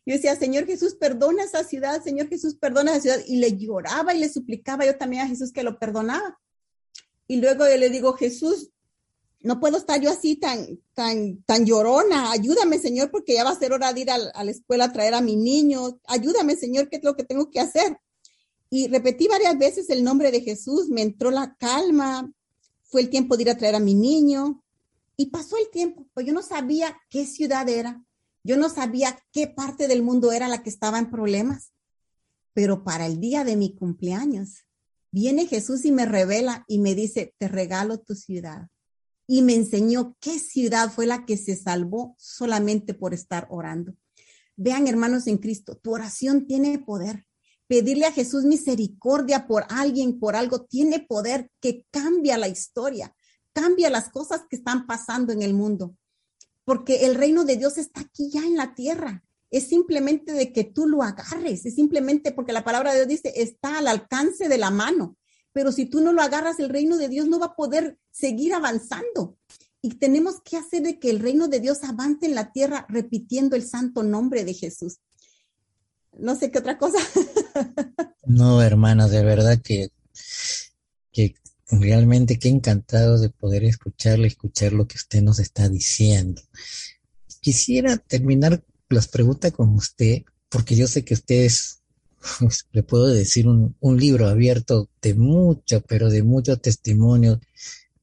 Yo 0.07 0.14
decía, 0.14 0.34
Señor 0.37 0.66
Jesús, 0.66 0.95
perdona 0.95 1.45
esa 1.45 1.62
ciudad, 1.62 2.03
Señor 2.03 2.28
Jesús, 2.28 2.57
perdona 2.57 2.93
esa 2.93 3.01
ciudad. 3.03 3.20
Y 3.26 3.37
le 3.37 3.57
lloraba 3.57 4.14
y 4.14 4.20
le 4.20 4.30
suplicaba 4.30 4.87
yo 4.87 4.97
también 4.97 5.22
a 5.22 5.28
Jesús 5.28 5.53
que 5.53 5.62
lo 5.62 5.78
perdonaba. 5.78 6.41
Y 7.28 7.37
luego 7.37 7.68
yo 7.68 7.76
le 7.76 7.91
digo, 7.91 8.14
Jesús, 8.14 8.70
no 9.41 9.61
puedo 9.61 9.76
estar 9.76 10.01
yo 10.01 10.11
así 10.11 10.37
tan, 10.37 10.80
tan, 10.95 11.43
tan 11.43 11.64
llorona. 11.64 12.32
Ayúdame, 12.32 12.78
Señor, 12.78 13.11
porque 13.11 13.34
ya 13.34 13.45
va 13.45 13.51
a 13.51 13.59
ser 13.59 13.72
hora 13.72 13.93
de 13.93 14.01
ir 14.01 14.11
a, 14.11 14.18
la 14.18 14.51
escuela 14.51 14.87
a 14.87 14.93
traer 14.93 15.14
a 15.14 15.20
mi 15.20 15.37
niño. 15.37 16.01
Ayúdame, 16.07 16.57
Señor, 16.57 16.89
¿qué 16.89 16.97
es 16.97 17.05
lo 17.05 17.16
que 17.16 17.24
tengo 17.24 17.51
que 17.51 17.61
hacer? 17.61 17.99
Y 18.70 18.89
repetí 18.89 19.28
varias 19.28 19.57
veces 19.59 19.91
el 19.91 20.03
nombre 20.03 20.32
de 20.32 20.41
Jesús, 20.41 20.89
me 20.89 21.03
entró 21.03 21.30
la 21.30 21.55
calma, 21.57 22.32
fue 22.84 23.03
el 23.03 23.11
tiempo 23.11 23.37
de 23.37 23.45
ir 23.45 23.51
a 23.51 23.57
traer 23.57 23.76
a 23.76 23.80
mi 23.80 23.95
niño. 23.95 24.62
Y 25.16 25.26
pasó 25.26 25.57
el 25.57 25.70
tiempo, 25.70 26.07
pues 26.12 26.26
yo 26.26 26.32
no 26.32 26.43
sabía 26.43 26.97
qué 27.09 27.24
ciudad 27.24 27.68
era, 27.68 28.05
yo 28.43 28.57
no 28.57 28.68
sabía 28.68 29.18
qué 29.32 29.47
parte 29.47 29.89
del 29.89 30.03
mundo 30.03 30.32
era 30.32 30.47
la 30.47 30.62
que 30.62 30.70
estaba 30.70 30.99
en 30.99 31.11
problemas, 31.11 31.72
pero 32.53 32.84
para 32.84 33.07
el 33.07 33.18
día 33.18 33.45
de 33.45 33.57
mi 33.57 33.74
cumpleaños, 33.74 34.66
viene 35.11 35.47
Jesús 35.47 35.84
y 35.84 35.93
me 35.93 36.05
revela 36.05 36.64
y 36.68 36.78
me 36.78 36.95
dice, 36.95 37.34
te 37.39 37.49
regalo 37.49 37.99
tu 37.99 38.14
ciudad. 38.14 38.68
Y 39.27 39.43
me 39.43 39.55
enseñó 39.55 40.16
qué 40.20 40.39
ciudad 40.39 40.91
fue 40.91 41.07
la 41.07 41.24
que 41.24 41.37
se 41.37 41.57
salvó 41.57 42.14
solamente 42.18 42.95
por 42.95 43.14
estar 43.14 43.47
orando. 43.51 43.95
Vean, 44.57 44.87
hermanos 44.87 45.27
en 45.27 45.39
Cristo, 45.39 45.77
tu 45.77 45.93
oración 45.93 46.47
tiene 46.47 46.79
poder. 46.79 47.27
Pedirle 47.66 48.07
a 48.07 48.12
Jesús 48.12 48.45
misericordia 48.45 49.47
por 49.47 49.64
alguien, 49.68 50.20
por 50.20 50.37
algo, 50.37 50.64
tiene 50.64 51.01
poder 51.01 51.51
que 51.61 51.85
cambia 51.91 52.39
la 52.39 52.49
historia, 52.49 53.14
cambia 53.53 53.91
las 53.91 54.09
cosas 54.09 54.43
que 54.49 54.57
están 54.57 54.87
pasando 54.87 55.33
en 55.33 55.43
el 55.43 55.53
mundo 55.53 55.97
porque 56.66 57.07
el 57.07 57.14
reino 57.14 57.45
de 57.45 57.57
Dios 57.57 57.79
está 57.79 58.01
aquí 58.01 58.29
ya 58.29 58.41
en 58.41 58.57
la 58.57 58.74
tierra. 58.74 59.22
Es 59.51 59.68
simplemente 59.68 60.33
de 60.33 60.53
que 60.53 60.64
tú 60.64 60.89
lo 60.89 61.05
agarres, 61.05 61.64
es 61.64 61.77
simplemente 61.77 62.33
porque 62.33 62.53
la 62.53 62.64
palabra 62.64 62.91
de 62.91 63.07
Dios 63.07 63.22
dice, 63.22 63.41
está 63.41 63.79
al 63.79 63.87
alcance 63.87 64.49
de 64.49 64.59
la 64.59 64.70
mano. 64.70 65.16
Pero 65.57 65.73
si 65.73 65.87
tú 65.87 66.03
no 66.03 66.13
lo 66.13 66.21
agarras, 66.21 66.61
el 66.61 66.69
reino 66.69 66.99
de 66.99 67.09
Dios 67.09 67.29
no 67.29 67.39
va 67.39 67.47
a 67.47 67.57
poder 67.57 67.99
seguir 68.11 68.53
avanzando. 68.53 69.39
Y 69.81 69.95
tenemos 69.95 70.43
que 70.45 70.59
hacer 70.59 70.83
de 70.83 70.99
que 70.99 71.09
el 71.09 71.19
reino 71.19 71.49
de 71.49 71.61
Dios 71.61 71.83
avance 71.83 72.27
en 72.27 72.35
la 72.35 72.53
tierra 72.53 72.85
repitiendo 72.91 73.57
el 73.57 73.67
santo 73.67 74.03
nombre 74.03 74.45
de 74.45 74.53
Jesús. 74.53 74.99
No 76.13 76.37
sé 76.37 76.51
qué 76.51 76.59
otra 76.59 76.77
cosa. 76.77 76.99
no, 78.27 78.61
hermana, 78.61 79.09
de 79.09 79.25
verdad 79.25 79.59
que, 79.63 79.89
que 81.11 81.37
realmente 81.71 82.39
qué 82.39 82.51
encantado 82.51 83.19
de 83.19 83.31
poder 83.31 83.65
escucharle, 83.65 84.29
escuchar 84.29 84.75
lo 84.75 84.87
que 84.87 84.99
usted 84.99 85.23
nos 85.23 85.39
está 85.39 85.71
diciendo. 85.71 86.43
Quisiera 87.41 87.97
terminar 87.97 88.63
las 88.91 89.09
preguntas 89.09 89.53
con 89.53 89.71
usted, 89.71 90.25
porque 90.51 90.77
yo 90.77 90.87
sé 90.87 91.03
que 91.03 91.15
usted 91.15 91.45
es, 91.47 91.81
le 92.72 92.83
puedo 92.83 93.07
decir, 93.07 93.49
un, 93.49 93.77
un 93.81 93.97
libro 93.99 94.29
abierto 94.29 94.89
de 95.01 95.14
mucho, 95.14 95.81
pero 95.83 96.11
de 96.11 96.22
muchos 96.22 96.61
testimonios 96.61 97.39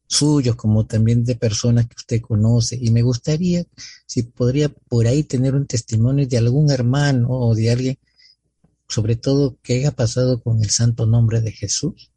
suyos, 0.08 0.56
como 0.56 0.86
también 0.86 1.24
de 1.24 1.36
personas 1.36 1.88
que 1.88 1.96
usted 1.98 2.22
conoce. 2.22 2.78
Y 2.80 2.92
me 2.92 3.02
gustaría, 3.02 3.66
si 4.06 4.24
podría 4.24 4.70
por 4.70 5.08
ahí 5.08 5.24
tener 5.24 5.56
un 5.56 5.66
testimonio 5.66 6.28
de 6.28 6.38
algún 6.38 6.72
hermano 6.72 7.30
o 7.30 7.56
de 7.56 7.72
alguien, 7.72 7.98
sobre 8.88 9.16
todo 9.16 9.58
que 9.64 9.76
haya 9.76 9.92
pasado 9.92 10.42
con 10.42 10.62
el 10.62 10.70
santo 10.70 11.06
nombre 11.06 11.42
de 11.42 11.52
Jesús. 11.52 12.12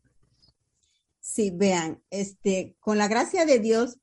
Sí, 1.21 1.51
vean, 1.51 2.03
este, 2.11 2.77
con 2.81 2.99
la 2.99 3.09
gracia 3.09 3.47
de 3.47 3.59
Dios, 3.59 3.99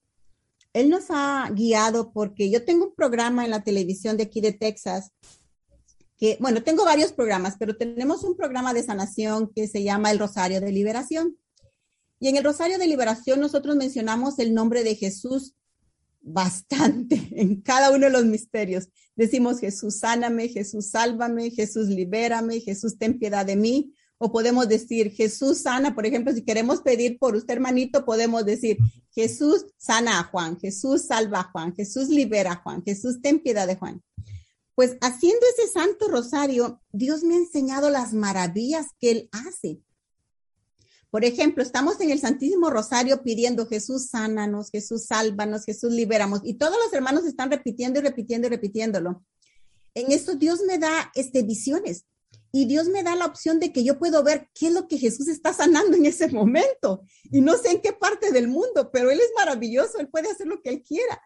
Él 0.73 0.89
nos 0.89 1.05
ha 1.09 1.49
guiado 1.51 2.11
porque 2.11 2.49
yo 2.49 2.65
tengo 2.65 2.87
un 2.87 2.95
programa 2.95 3.45
en 3.45 3.51
la 3.51 3.63
televisión 3.63 4.17
de 4.17 4.23
aquí 4.23 4.41
de 4.41 4.53
Texas, 4.53 5.11
bueno, 6.39 6.63
tengo 6.63 6.85
varios 6.85 7.11
programas, 7.11 7.55
pero 7.59 7.75
tenemos 7.75 8.23
un 8.23 8.35
programa 8.35 8.73
de 8.73 8.83
sanación 8.83 9.51
que 9.53 9.67
se 9.67 9.83
llama 9.83 10.11
el 10.11 10.19
Rosario 10.19 10.61
de 10.61 10.71
Liberación. 10.71 11.37
Y 12.19 12.29
en 12.29 12.37
el 12.37 12.43
Rosario 12.43 12.77
de 12.77 12.87
Liberación 12.87 13.39
nosotros 13.39 13.75
mencionamos 13.75 14.39
el 14.39 14.53
nombre 14.53 14.83
de 14.83 14.95
Jesús 14.95 15.55
bastante 16.21 17.29
en 17.31 17.61
cada 17.61 17.91
uno 17.91 18.05
de 18.05 18.11
los 18.11 18.25
misterios. 18.25 18.89
Decimos 19.15 19.59
Jesús, 19.59 19.99
sáname, 19.99 20.47
Jesús, 20.47 20.89
sálvame, 20.89 21.51
Jesús, 21.51 21.87
libérame, 21.87 22.61
Jesús, 22.61 22.97
ten 22.97 23.19
piedad 23.19 23.45
de 23.45 23.55
mí 23.55 23.93
o 24.17 24.31
podemos 24.31 24.69
decir 24.69 25.11
Jesús 25.11 25.57
sana, 25.63 25.93
por 25.93 26.05
ejemplo, 26.05 26.31
si 26.31 26.45
queremos 26.45 26.81
pedir 26.81 27.19
por 27.19 27.35
usted 27.35 27.55
hermanito, 27.55 28.05
podemos 28.05 28.45
decir 28.45 28.77
Jesús 29.11 29.65
sana 29.77 30.19
a 30.19 30.23
Juan, 30.23 30.57
Jesús 30.57 31.07
salva 31.07 31.41
a 31.41 31.51
Juan, 31.51 31.75
Jesús 31.75 32.07
libera 32.07 32.53
a 32.53 32.55
Juan, 32.55 32.81
Jesús 32.83 33.21
ten 33.21 33.39
piedad 33.39 33.67
de 33.67 33.75
Juan. 33.75 34.01
Pues 34.75 34.97
haciendo 35.01 35.45
ese 35.55 35.71
santo 35.71 36.07
rosario, 36.07 36.81
Dios 36.91 37.23
me 37.23 37.35
ha 37.35 37.37
enseñado 37.37 37.89
las 37.89 38.13
maravillas 38.13 38.87
que 38.99 39.11
Él 39.11 39.29
hace. 39.31 39.81
Por 41.11 41.25
ejemplo, 41.25 41.61
estamos 41.61 42.01
en 42.01 42.09
el 42.09 42.19
Santísimo 42.19 42.71
Rosario 42.71 43.21
pidiendo 43.21 43.67
Jesús 43.67 44.07
sánanos, 44.09 44.71
Jesús 44.71 45.05
sálvanos, 45.05 45.63
Jesús 45.63 45.93
liberamos, 45.93 46.41
y 46.43 46.55
todos 46.55 46.75
los 46.83 46.91
hermanos 46.91 47.25
están 47.25 47.51
repitiendo 47.51 47.99
y 47.99 48.03
repitiendo 48.03 48.47
y 48.47 48.49
repitiéndolo. 48.49 49.23
En 49.93 50.11
esto 50.11 50.33
Dios 50.33 50.61
me 50.67 50.79
da 50.79 51.11
este, 51.13 51.43
visiones 51.43 52.05
y 52.51 52.65
Dios 52.65 52.87
me 52.87 53.03
da 53.03 53.15
la 53.15 53.25
opción 53.25 53.59
de 53.59 53.71
que 53.71 53.83
yo 53.83 53.99
puedo 53.99 54.23
ver 54.23 54.49
qué 54.53 54.67
es 54.67 54.73
lo 54.73 54.87
que 54.87 54.97
Jesús 54.97 55.27
está 55.27 55.53
sanando 55.53 55.97
en 55.97 56.05
ese 56.05 56.29
momento. 56.29 57.03
Y 57.31 57.41
no 57.41 57.57
sé 57.57 57.71
en 57.71 57.81
qué 57.81 57.93
parte 57.93 58.31
del 58.31 58.47
mundo, 58.47 58.91
pero 58.91 59.11
Él 59.11 59.19
es 59.19 59.29
maravilloso, 59.35 59.99
Él 59.99 60.07
puede 60.07 60.29
hacer 60.29 60.47
lo 60.47 60.61
que 60.61 60.69
Él 60.69 60.83
quiera. 60.83 61.21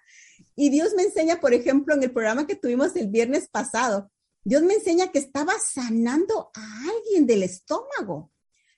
Y 0.59 0.71
Dios 0.71 0.95
me 0.95 1.03
enseña, 1.03 1.39
por 1.39 1.53
ejemplo, 1.53 1.93
en 1.93 2.01
el 2.01 2.11
programa 2.11 2.47
que 2.47 2.55
tuvimos 2.55 2.95
el 2.95 3.09
viernes 3.09 3.47
pasado, 3.47 4.11
Dios 4.43 4.63
me 4.63 4.73
enseña 4.73 5.11
que 5.11 5.19
estaba 5.19 5.53
sanando 5.59 6.49
a 6.55 6.81
alguien 6.89 7.27
del 7.27 7.43
estómago. 7.43 8.31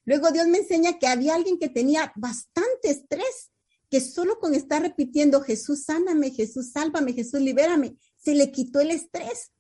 Luego 0.04 0.30
Dios 0.32 0.46
me 0.48 0.58
enseña 0.58 1.00
que 1.00 1.08
había 1.08 1.36
alguien 1.36 1.58
que 1.58 1.70
tenía 1.70 2.12
bastante 2.18 2.90
estrés, 2.90 3.52
que 3.90 4.02
solo 4.02 4.40
con 4.40 4.56
estar 4.56 4.82
repitiendo 4.82 5.42
Jesús 5.42 5.86
sáname, 5.86 6.32
Jesús 6.32 6.72
sálvame, 6.74 7.14
Jesús 7.14 7.40
libérame, 7.40 7.98
se 8.18 8.36
le 8.36 8.52
quitó 8.52 8.82
el 8.82 8.92
estrés. 8.92 9.54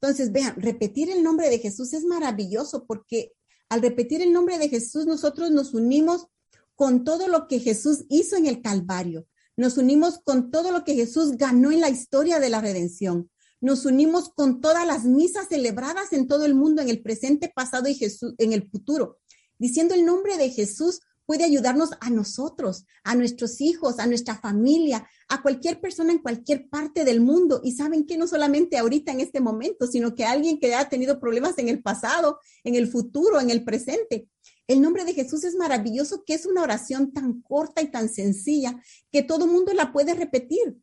Entonces, 0.00 0.30
vean, 0.30 0.54
repetir 0.60 1.10
el 1.10 1.24
nombre 1.24 1.50
de 1.50 1.58
Jesús 1.58 1.92
es 1.92 2.04
maravilloso 2.04 2.86
porque 2.86 3.32
al 3.68 3.82
repetir 3.82 4.22
el 4.22 4.32
nombre 4.32 4.58
de 4.58 4.68
Jesús 4.68 5.06
nosotros 5.06 5.50
nos 5.50 5.74
unimos 5.74 6.28
con 6.76 7.02
todo 7.02 7.26
lo 7.26 7.48
que 7.48 7.58
Jesús 7.58 8.04
hizo 8.08 8.36
en 8.36 8.46
el 8.46 8.62
Calvario. 8.62 9.26
Nos 9.56 9.78
unimos 9.78 10.18
con 10.18 10.50
todo 10.50 10.72
lo 10.72 10.84
que 10.84 10.94
Jesús 10.94 11.36
ganó 11.36 11.70
en 11.70 11.80
la 11.80 11.90
historia 11.90 12.40
de 12.40 12.50
la 12.50 12.60
redención. 12.60 13.30
Nos 13.60 13.84
unimos 13.86 14.30
con 14.30 14.60
todas 14.60 14.86
las 14.86 15.04
misas 15.04 15.48
celebradas 15.48 16.12
en 16.12 16.26
todo 16.26 16.44
el 16.44 16.54
mundo, 16.54 16.82
en 16.82 16.88
el 16.88 17.02
presente, 17.02 17.52
pasado 17.54 17.88
y 17.88 17.94
Jesús, 17.94 18.34
en 18.38 18.52
el 18.52 18.68
futuro. 18.68 19.18
Diciendo 19.58 19.94
el 19.94 20.04
nombre 20.04 20.36
de 20.36 20.50
Jesús, 20.50 21.00
puede 21.24 21.44
ayudarnos 21.44 21.90
a 22.00 22.10
nosotros, 22.10 22.84
a 23.04 23.14
nuestros 23.14 23.60
hijos, 23.60 23.98
a 23.98 24.06
nuestra 24.06 24.38
familia, 24.38 25.08
a 25.28 25.40
cualquier 25.40 25.80
persona 25.80 26.12
en 26.12 26.18
cualquier 26.18 26.68
parte 26.68 27.04
del 27.04 27.20
mundo. 27.20 27.60
Y 27.64 27.72
saben 27.72 28.06
que 28.06 28.18
no 28.18 28.26
solamente 28.26 28.76
ahorita 28.76 29.12
en 29.12 29.20
este 29.20 29.40
momento, 29.40 29.86
sino 29.86 30.14
que 30.14 30.24
alguien 30.24 30.58
que 30.58 30.74
ha 30.74 30.88
tenido 30.88 31.20
problemas 31.20 31.56
en 31.58 31.68
el 31.68 31.82
pasado, 31.82 32.40
en 32.64 32.74
el 32.74 32.88
futuro, 32.88 33.40
en 33.40 33.50
el 33.50 33.64
presente. 33.64 34.28
El 34.66 34.80
nombre 34.80 35.04
de 35.04 35.14
Jesús 35.14 35.44
es 35.44 35.56
maravilloso, 35.56 36.24
que 36.24 36.34
es 36.34 36.46
una 36.46 36.62
oración 36.62 37.12
tan 37.12 37.42
corta 37.42 37.82
y 37.82 37.90
tan 37.90 38.08
sencilla 38.08 38.82
que 39.10 39.22
todo 39.22 39.46
mundo 39.46 39.72
la 39.74 39.92
puede 39.92 40.14
repetir. 40.14 40.76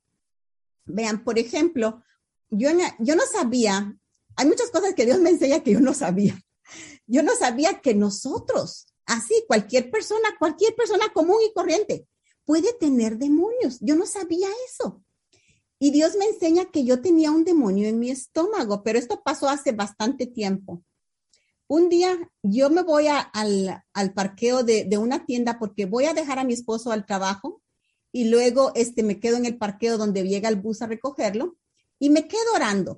Vean, 0.85 1.23
por 1.23 1.39
ejemplo, 1.39 2.03
yo, 2.49 2.73
no 2.73 3.23
sabía, 3.31 3.97
hay 4.35 4.45
muchas 4.45 4.69
cosas 4.69 4.93
que 4.93 5.05
Dios 5.05 5.19
me 5.19 5.31
enseña 5.31 5.63
que 5.63 5.71
yo 5.71 5.79
no 5.79 5.93
sabía. 5.93 6.39
Yo 7.07 7.23
no 7.23 7.35
sabía 7.35 7.81
que 7.81 7.93
nosotros 7.95 8.91
Así, 9.11 9.43
cualquier 9.45 9.91
persona, 9.91 10.29
cualquier 10.39 10.73
persona 10.73 11.11
común 11.13 11.37
y 11.45 11.53
corriente 11.53 12.07
puede 12.45 12.71
tener 12.73 13.17
demonios. 13.17 13.77
Yo 13.81 13.95
no 13.95 14.05
sabía 14.05 14.47
eso. 14.69 15.03
Y 15.79 15.91
Dios 15.91 16.15
me 16.15 16.25
enseña 16.25 16.71
que 16.71 16.85
yo 16.85 17.01
tenía 17.01 17.31
un 17.31 17.43
demonio 17.43 17.89
en 17.89 17.99
mi 17.99 18.09
estómago, 18.09 18.83
pero 18.83 18.97
esto 18.97 19.21
pasó 19.21 19.49
hace 19.49 19.73
bastante 19.73 20.27
tiempo. 20.27 20.83
Un 21.73 21.87
día 21.87 22.19
yo 22.43 22.69
me 22.69 22.83
voy 22.83 23.07
al, 23.07 24.13
parqueo 24.13 24.61
de, 24.61 24.83
de, 24.83 24.97
una 24.97 25.25
tienda 25.25 25.57
porque 25.57 25.85
voy 25.85 26.03
a 26.03 26.13
dejar 26.13 26.37
a 26.37 26.43
mi 26.43 26.51
esposo 26.51 26.91
al 26.91 27.05
trabajo 27.05 27.61
y 28.11 28.25
luego 28.25 28.73
este, 28.75 29.03
me 29.03 29.21
quedo 29.21 29.37
en 29.37 29.45
el 29.45 29.57
parqueo 29.57 29.97
donde 29.97 30.27
llega 30.27 30.49
el 30.49 30.57
bus 30.57 30.81
a 30.81 30.87
recogerlo 30.87 31.55
y 31.97 32.09
me 32.09 32.27
quedo 32.27 32.55
orando. 32.55 32.97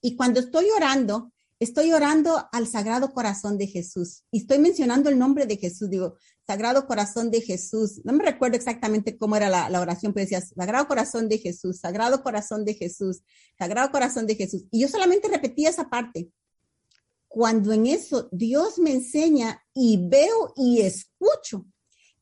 Y 0.00 0.16
cuando 0.16 0.40
estoy 0.40 0.66
orando, 0.76 1.32
estoy 1.60 1.92
orando 1.92 2.48
al 2.50 2.66
Sagrado 2.66 3.12
Corazón 3.12 3.56
de 3.56 3.68
Jesús 3.68 4.24
y 4.32 4.38
estoy 4.38 4.58
mencionando 4.58 5.08
el 5.08 5.16
nombre 5.16 5.46
de 5.46 5.56
Jesús. 5.56 5.88
Digo, 5.88 6.16
Sagrado 6.44 6.88
Corazón 6.88 7.30
de 7.30 7.40
Jesús. 7.40 8.00
No 8.02 8.14
me 8.14 8.24
recuerdo 8.24 8.56
exactamente 8.56 9.16
cómo 9.16 9.36
era 9.36 9.48
la, 9.48 9.80
oración, 9.80 10.12
pero 10.12 10.24
decía, 10.24 10.40
Sagrado 10.40 10.88
Corazón 10.88 11.28
de 11.28 11.38
Jesús, 11.38 11.78
Sagrado 11.78 12.24
Corazón 12.24 12.64
de 12.64 12.74
Jesús, 12.74 13.22
Sagrado 13.56 13.92
Corazón 13.92 14.26
de 14.26 14.34
Jesús. 14.34 14.64
Y 14.72 14.80
yo 14.80 14.88
solamente 14.88 15.28
repetía 15.28 15.70
esa 15.70 15.88
parte. 15.88 16.32
Cuando 17.36 17.74
en 17.74 17.84
eso 17.84 18.30
Dios 18.32 18.78
me 18.78 18.92
enseña 18.92 19.62
y 19.74 19.98
veo 20.08 20.54
y 20.56 20.80
escucho 20.80 21.66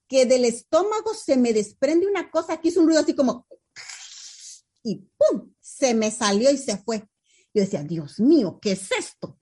que 0.08 0.26
del 0.26 0.44
estómago 0.44 1.14
se 1.14 1.36
me 1.36 1.52
desprende 1.52 2.08
una 2.08 2.32
cosa 2.32 2.60
que 2.60 2.66
hizo 2.66 2.80
un 2.80 2.86
ruido 2.86 3.00
así 3.00 3.14
como 3.14 3.46
y 4.82 5.06
¡pum! 5.16 5.52
se 5.60 5.94
me 5.94 6.10
salió 6.10 6.50
y 6.50 6.56
se 6.56 6.78
fue. 6.78 7.08
Yo 7.54 7.62
decía, 7.62 7.84
Dios 7.84 8.18
mío, 8.18 8.58
¿qué 8.60 8.72
es 8.72 8.90
esto? 8.90 9.38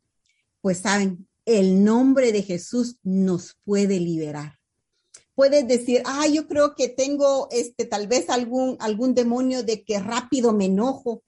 Pues 0.60 0.76
saben, 0.80 1.26
el 1.46 1.82
nombre 1.82 2.32
de 2.32 2.42
Jesús 2.42 2.98
nos 3.02 3.56
puede 3.64 3.98
liberar. 3.98 4.58
Puedes 5.34 5.66
decir, 5.66 6.02
ah, 6.04 6.26
yo 6.26 6.48
creo 6.48 6.74
que 6.74 6.90
tengo 6.90 7.48
este, 7.50 7.86
tal 7.86 8.08
vez 8.08 8.28
algún, 8.28 8.76
algún 8.78 9.14
demonio 9.14 9.62
de 9.62 9.84
que 9.84 9.98
rápido 9.98 10.52
me 10.52 10.66
enojo 10.66 11.24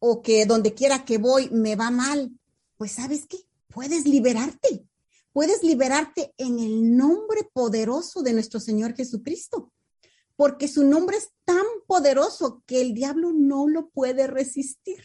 o 0.00 0.20
que 0.20 0.46
donde 0.46 0.74
quiera 0.74 1.04
que 1.04 1.18
voy 1.18 1.48
me 1.50 1.76
va 1.76 1.92
mal. 1.92 2.32
Pues 2.76 2.90
sabes 2.90 3.26
qué, 3.28 3.38
puedes 3.74 4.06
liberarte. 4.06 4.86
Puedes 5.32 5.62
liberarte 5.62 6.32
en 6.38 6.60
el 6.60 6.96
nombre 6.96 7.48
poderoso 7.52 8.22
de 8.22 8.32
nuestro 8.32 8.60
Señor 8.60 8.94
Jesucristo 8.94 9.72
porque 10.36 10.68
su 10.68 10.84
nombre 10.84 11.16
es 11.16 11.30
tan 11.44 11.64
poderoso 11.86 12.62
que 12.66 12.80
el 12.80 12.94
diablo 12.94 13.32
no 13.32 13.68
lo 13.68 13.90
puede 13.90 14.26
resistir. 14.26 15.02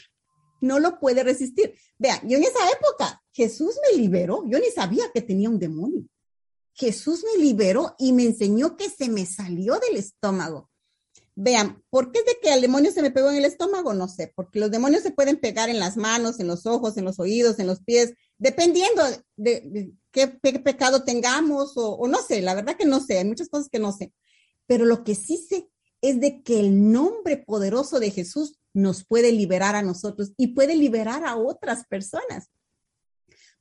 No 0.61 0.79
lo 0.79 0.99
puede 0.99 1.23
resistir. 1.23 1.73
Vean, 1.97 2.19
yo 2.27 2.37
en 2.37 2.43
esa 2.43 2.59
época, 2.71 3.23
Jesús 3.31 3.75
me 3.89 3.97
liberó. 3.97 4.43
Yo 4.47 4.59
ni 4.59 4.69
sabía 4.71 5.05
que 5.13 5.21
tenía 5.21 5.49
un 5.49 5.59
demonio. 5.59 6.05
Jesús 6.73 7.23
me 7.23 7.41
liberó 7.41 7.95
y 7.97 8.13
me 8.13 8.23
enseñó 8.23 8.75
que 8.75 8.89
se 8.89 9.09
me 9.09 9.25
salió 9.25 9.79
del 9.79 9.97
estómago. 9.97 10.69
Vean, 11.35 11.81
¿por 11.89 12.11
qué 12.11 12.19
es 12.19 12.25
de 12.25 12.37
que 12.41 12.53
el 12.53 12.61
demonio 12.61 12.91
se 12.91 13.01
me 13.01 13.11
pegó 13.11 13.29
en 13.29 13.37
el 13.37 13.45
estómago? 13.45 13.93
No 13.93 14.09
sé, 14.09 14.33
porque 14.35 14.59
los 14.59 14.71
demonios 14.71 15.03
se 15.03 15.11
pueden 15.11 15.39
pegar 15.39 15.69
en 15.69 15.79
las 15.79 15.95
manos, 15.95 16.39
en 16.39 16.47
los 16.47 16.65
ojos, 16.65 16.97
en 16.97 17.05
los 17.05 17.19
oídos, 17.19 17.59
en 17.59 17.67
los 17.67 17.81
pies, 17.81 18.13
dependiendo 18.39 19.03
de, 19.35 19.91
qué 20.11 20.27
pecado 20.27 21.03
tengamos 21.03 21.77
o, 21.77 21.91
o, 21.91 22.07
no 22.07 22.17
sé, 22.23 22.41
la 22.41 22.55
verdad 22.55 22.75
que 22.75 22.85
no 22.85 22.99
sé, 22.99 23.19
hay 23.19 23.25
muchas 23.25 23.49
cosas 23.49 23.69
que 23.69 23.77
no 23.77 23.91
sé 23.91 24.11
pero 24.69 24.85
lo 24.85 25.03
que 25.03 25.15
sí 25.15 25.37
sé 25.37 25.67
es 25.99 26.21
de 26.21 26.43
que 26.43 26.59
el 26.59 26.91
nombre 26.91 27.37
poderoso 27.37 27.99
de 27.99 28.11
Jesús 28.11 28.59
nos 28.71 29.03
puede 29.03 29.31
liberar 29.31 29.75
a 29.75 29.81
nosotros 29.81 30.31
y 30.37 30.53
puede 30.53 30.75
liberar 30.75 31.25
a 31.25 31.37
otras 31.37 31.87
personas. 31.87 32.51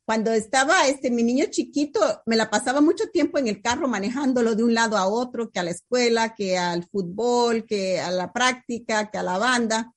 Cuando 0.05 0.31
estaba 0.33 0.87
este 0.87 1.11
mi 1.11 1.23
niño 1.23 1.47
chiquito, 1.49 2.01
me 2.27 2.37
la 2.37 2.51
pasaba 2.51 2.83
mucho 2.83 3.09
tiempo 3.09 3.39
en 3.39 3.49
el 3.49 3.63
carro 3.63 3.89
manejándolo 3.89 4.55
de 4.55 4.65
un 4.65 4.75
lado 4.75 4.99
a 4.99 5.07
otro, 5.07 5.51
que 5.51 5.59
a 5.59 5.63
la 5.63 5.71
escuela, 5.71 6.35
que 6.35 6.59
al 6.59 6.85
fútbol, 6.85 7.65
que 7.65 7.99
a 8.01 8.11
la 8.11 8.31
práctica, 8.31 9.11
que 9.11 9.17
a 9.17 9.23
la 9.23 9.39
banda. 9.39 9.95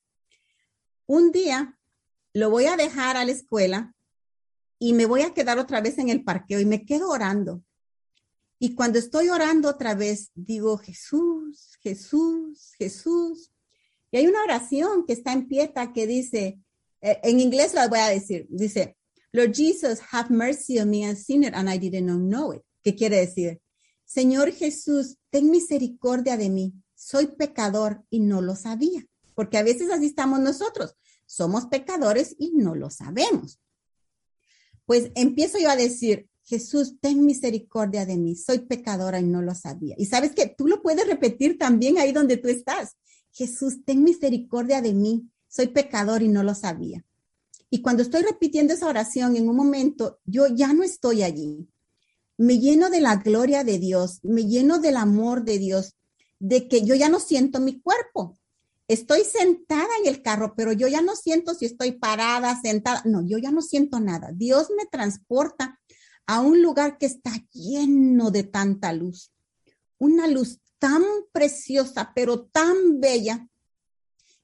Un 1.07 1.33
día 1.33 1.77
lo 2.31 2.49
voy 2.49 2.67
a 2.67 2.77
dejar 2.77 3.17
a 3.17 3.25
la 3.25 3.33
escuela 3.33 3.93
y 4.81 4.91
me 4.91 5.05
voy 5.05 5.21
a 5.21 5.33
quedar 5.33 5.59
otra 5.59 5.79
vez 5.79 5.97
en 5.97 6.09
el 6.09 6.25
parqueo 6.25 6.59
y 6.59 6.65
me 6.65 6.83
quedo 6.83 7.09
orando 7.09 7.63
y 8.63 8.75
cuando 8.75 8.99
estoy 8.99 9.29
orando 9.29 9.69
otra 9.69 9.95
vez, 9.95 10.29
digo, 10.35 10.77
Jesús, 10.77 11.79
Jesús, 11.81 12.73
Jesús. 12.77 13.49
Y 14.11 14.17
hay 14.17 14.27
una 14.27 14.43
oración 14.43 15.03
que 15.07 15.13
está 15.13 15.33
en 15.33 15.47
pieta 15.47 15.91
que 15.91 16.05
dice, 16.05 16.59
eh, 17.01 17.19
en 17.23 17.39
inglés 17.39 17.73
la 17.73 17.87
voy 17.87 17.97
a 17.97 18.09
decir, 18.09 18.45
dice, 18.51 18.97
Lord 19.31 19.55
Jesus, 19.55 19.99
have 20.11 20.29
mercy 20.29 20.77
on 20.77 20.91
me, 20.91 21.07
a 21.07 21.15
sinner, 21.15 21.55
and 21.55 21.73
I 21.73 21.79
didn't 21.79 22.05
know 22.05 22.53
it. 22.53 22.61
¿Qué 22.83 22.95
quiere 22.95 23.25
decir? 23.25 23.59
Señor 24.05 24.51
Jesús, 24.51 25.17
ten 25.31 25.49
misericordia 25.49 26.37
de 26.37 26.51
mí. 26.51 26.75
Soy 26.93 27.29
pecador 27.35 28.03
y 28.11 28.19
no 28.19 28.43
lo 28.43 28.55
sabía. 28.55 29.03
Porque 29.33 29.57
a 29.57 29.63
veces 29.63 29.89
así 29.89 30.05
estamos 30.05 30.39
nosotros. 30.39 30.93
Somos 31.25 31.65
pecadores 31.65 32.35
y 32.37 32.51
no 32.51 32.75
lo 32.75 32.91
sabemos. 32.91 33.59
Pues 34.91 35.09
empiezo 35.15 35.57
yo 35.57 35.69
a 35.69 35.77
decir, 35.77 36.27
Jesús, 36.43 36.95
ten 36.99 37.25
misericordia 37.25 38.05
de 38.05 38.17
mí, 38.17 38.35
soy 38.35 38.59
pecadora 38.59 39.21
y 39.21 39.23
no 39.23 39.41
lo 39.41 39.55
sabía. 39.55 39.95
Y 39.97 40.07
sabes 40.07 40.33
que 40.33 40.47
tú 40.47 40.67
lo 40.67 40.81
puedes 40.81 41.07
repetir 41.07 41.57
también 41.57 41.97
ahí 41.97 42.11
donde 42.11 42.35
tú 42.35 42.49
estás. 42.49 42.97
Jesús, 43.31 43.85
ten 43.85 44.03
misericordia 44.03 44.81
de 44.81 44.93
mí, 44.93 45.29
soy 45.47 45.67
pecador 45.67 46.23
y 46.23 46.27
no 46.27 46.43
lo 46.43 46.53
sabía. 46.55 47.05
Y 47.69 47.81
cuando 47.81 48.03
estoy 48.03 48.23
repitiendo 48.23 48.73
esa 48.73 48.89
oración, 48.89 49.37
en 49.37 49.47
un 49.47 49.55
momento, 49.55 50.19
yo 50.25 50.47
ya 50.47 50.73
no 50.73 50.83
estoy 50.83 51.23
allí. 51.23 51.69
Me 52.35 52.59
lleno 52.59 52.89
de 52.89 52.99
la 52.99 53.15
gloria 53.15 53.63
de 53.63 53.79
Dios, 53.79 54.19
me 54.23 54.45
lleno 54.45 54.79
del 54.79 54.97
amor 54.97 55.45
de 55.45 55.57
Dios, 55.57 55.95
de 56.37 56.67
que 56.67 56.81
yo 56.81 56.95
ya 56.95 57.07
no 57.07 57.21
siento 57.21 57.61
mi 57.61 57.79
cuerpo. 57.79 58.37
Estoy 58.91 59.23
sentada 59.23 59.87
en 60.01 60.09
el 60.09 60.21
carro, 60.21 60.53
pero 60.53 60.73
yo 60.73 60.85
ya 60.89 61.01
no 61.01 61.15
siento 61.15 61.53
si 61.53 61.63
estoy 61.63 61.93
parada, 61.93 62.59
sentada. 62.61 63.01
No, 63.05 63.25
yo 63.25 63.37
ya 63.37 63.49
no 63.49 63.61
siento 63.61 64.01
nada. 64.01 64.31
Dios 64.33 64.67
me 64.75 64.85
transporta 64.85 65.79
a 66.25 66.41
un 66.41 66.61
lugar 66.61 66.97
que 66.97 67.05
está 67.05 67.31
lleno 67.53 68.31
de 68.31 68.43
tanta 68.43 68.91
luz. 68.91 69.31
Una 69.97 70.27
luz 70.27 70.59
tan 70.77 71.05
preciosa, 71.31 72.11
pero 72.13 72.47
tan 72.47 72.99
bella, 72.99 73.47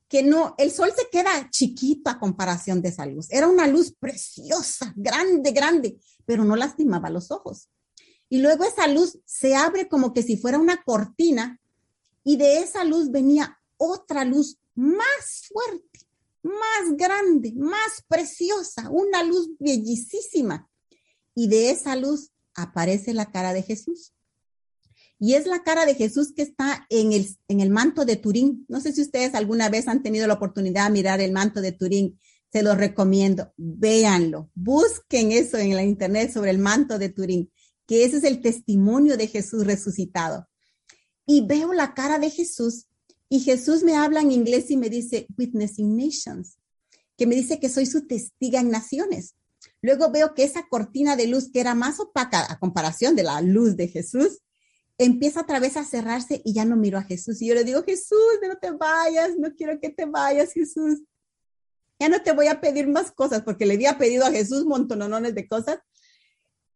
que 0.07 0.23
no, 0.23 0.55
el 0.57 0.71
sol 0.71 0.93
se 0.95 1.09
queda 1.11 1.49
chiquito 1.49 2.09
a 2.09 2.17
comparación 2.17 2.81
de 2.81 2.87
esa 2.87 3.05
luz. 3.05 3.27
Era 3.31 3.49
una 3.49 3.67
luz 3.67 3.93
preciosa, 3.99 4.93
grande, 4.95 5.51
grande, 5.51 5.99
pero 6.25 6.45
no 6.45 6.55
lastimaba 6.55 7.09
los 7.09 7.31
ojos. 7.31 7.67
Y 8.29 8.37
luego 8.37 8.63
esa 8.63 8.87
luz 8.87 9.19
se 9.25 9.57
abre 9.57 9.89
como 9.89 10.13
que 10.13 10.23
si 10.23 10.37
fuera 10.37 10.57
una 10.57 10.81
cortina 10.83 11.59
y 12.23 12.37
de 12.37 12.59
esa 12.59 12.85
luz 12.85 13.11
venía 13.11 13.56
otra 13.77 14.25
luz 14.25 14.57
más 14.75 15.47
fuerte, 15.51 16.07
más 16.43 16.95
grande, 16.95 17.53
más 17.55 18.03
preciosa, 18.07 18.89
una 18.89 19.23
luz 19.23 19.49
bellísima 19.59 20.69
y 21.33 21.47
de 21.47 21.69
esa 21.69 21.95
luz 21.95 22.31
aparece 22.55 23.13
la 23.13 23.31
cara 23.31 23.53
de 23.53 23.61
Jesús. 23.61 24.13
Y 25.19 25.33
es 25.33 25.47
la 25.47 25.63
cara 25.63 25.85
de 25.85 25.95
Jesús 25.95 26.33
que 26.35 26.43
está 26.43 26.85
en 26.89 27.13
el, 27.13 27.27
en 27.47 27.59
el 27.59 27.69
manto 27.69 28.05
de 28.05 28.15
Turín. 28.15 28.65
No 28.67 28.81
sé 28.81 28.91
si 28.91 29.01
ustedes 29.01 29.33
alguna 29.33 29.69
vez 29.69 29.87
han 29.87 30.03
tenido 30.03 30.27
la 30.27 30.35
oportunidad 30.35 30.85
de 30.85 30.93
mirar 30.93 31.21
el 31.21 31.31
manto 31.31 31.61
de 31.61 31.71
Turín. 31.71 32.19
Se 32.51 32.61
los 32.61 32.77
recomiendo. 32.77 33.51
Véanlo. 33.57 34.49
Busquen 34.53 35.31
eso 35.31 35.57
en 35.57 35.75
la 35.75 35.83
internet 35.83 36.31
sobre 36.31 36.51
el 36.51 36.59
manto 36.59 36.99
de 36.99 37.09
Turín, 37.09 37.51
que 37.87 38.03
ese 38.03 38.17
es 38.17 38.23
el 38.23 38.41
testimonio 38.41 39.17
de 39.17 39.27
Jesús 39.27 39.65
resucitado. 39.65 40.47
Y 41.25 41.45
veo 41.45 41.73
la 41.73 41.93
cara 41.93 42.19
de 42.19 42.29
Jesús 42.29 42.87
y 43.29 43.41
Jesús 43.41 43.83
me 43.83 43.95
habla 43.95 44.21
en 44.21 44.31
inglés 44.31 44.71
y 44.71 44.77
me 44.77 44.89
dice, 44.89 45.27
witnessing 45.37 45.97
nations, 45.97 46.57
que 47.17 47.27
me 47.27 47.35
dice 47.35 47.59
que 47.59 47.69
soy 47.69 47.85
su 47.85 48.07
testiga 48.07 48.59
en 48.59 48.69
naciones. 48.69 49.35
Luego 49.81 50.11
veo 50.11 50.33
que 50.33 50.43
esa 50.43 50.67
cortina 50.67 51.15
de 51.15 51.27
luz 51.27 51.51
que 51.51 51.59
era 51.59 51.75
más 51.75 51.99
opaca 51.99 52.51
a 52.51 52.59
comparación 52.59 53.15
de 53.15 53.23
la 53.23 53.41
luz 53.41 53.75
de 53.75 53.87
Jesús, 53.87 54.39
empieza 54.97 55.41
otra 55.41 55.59
vez 55.59 55.77
a 55.77 55.83
cerrarse 55.83 56.41
y 56.43 56.53
ya 56.53 56.65
no 56.65 56.75
miro 56.75 56.97
a 56.97 57.03
Jesús. 57.03 57.41
Y 57.41 57.47
yo 57.47 57.53
le 57.53 57.63
digo, 57.63 57.83
Jesús, 57.83 58.39
no 58.41 58.57
te 58.57 58.71
vayas, 58.71 59.37
no 59.37 59.53
quiero 59.53 59.79
que 59.79 59.89
te 59.89 60.05
vayas, 60.05 60.53
Jesús. 60.53 61.01
Ya 61.99 62.09
no 62.09 62.21
te 62.21 62.31
voy 62.31 62.47
a 62.47 62.61
pedir 62.61 62.87
más 62.87 63.11
cosas 63.11 63.43
porque 63.43 63.65
le 63.65 63.73
había 63.73 63.97
pedido 63.97 64.25
a 64.25 64.31
Jesús 64.31 64.65
montonones 64.65 65.35
de 65.35 65.47
cosas. 65.47 65.79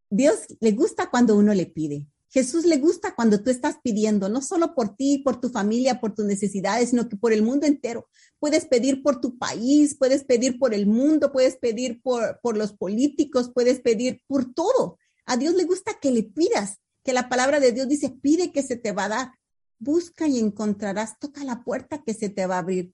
Dios 0.10 0.48
le 0.60 0.72
gusta 0.72 1.10
cuando 1.10 1.38
uno 1.38 1.54
le 1.54 1.68
pide. 1.68 2.08
Jesús 2.32 2.64
le 2.64 2.78
gusta 2.78 3.14
cuando 3.14 3.44
tú 3.44 3.50
estás 3.50 3.80
pidiendo, 3.84 4.30
no 4.30 4.42
solo 4.42 4.74
por 4.74 4.96
ti, 4.96 5.18
por 5.18 5.42
tu 5.42 5.50
familia, 5.50 6.00
por 6.00 6.16
tus 6.16 6.24
necesidades, 6.24 6.92
sino 6.92 7.10
que 7.10 7.18
por 7.18 7.34
el 7.34 7.44
mundo 7.44 7.68
entero. 7.68 8.08
Puedes 8.40 8.66
pedir 8.66 9.04
por 9.04 9.20
tu 9.20 9.38
país, 9.38 9.98
puedes 9.98 10.24
pedir 10.24 10.58
por 10.58 10.74
el 10.74 10.88
mundo, 10.88 11.34
puedes 11.34 11.58
pedir 11.58 12.02
por, 12.02 12.40
por 12.42 12.56
los 12.56 12.72
políticos, 12.72 13.52
puedes 13.54 13.82
pedir 13.82 14.22
por 14.28 14.54
todo. 14.54 14.98
A 15.26 15.36
Dios 15.36 15.56
le 15.56 15.66
gusta 15.66 16.00
que 16.02 16.10
le 16.10 16.24
pidas, 16.24 16.78
que 17.04 17.12
la 17.12 17.28
palabra 17.28 17.60
de 17.60 17.74
Dios 17.74 17.90
dice, 17.90 18.10
pide 18.10 18.54
que 18.54 18.64
se 18.64 18.78
te 18.78 18.94
va 18.94 19.06
a 19.06 19.10
dar. 19.10 19.32
Busca 19.78 20.26
y 20.30 20.40
encontrarás, 20.40 21.20
toca 21.20 21.44
la 21.44 21.66
puerta 21.66 22.02
que 22.02 22.14
se 22.14 22.30
te 22.30 22.46
va 22.46 22.56
a 22.56 22.60
abrir. 22.60 22.94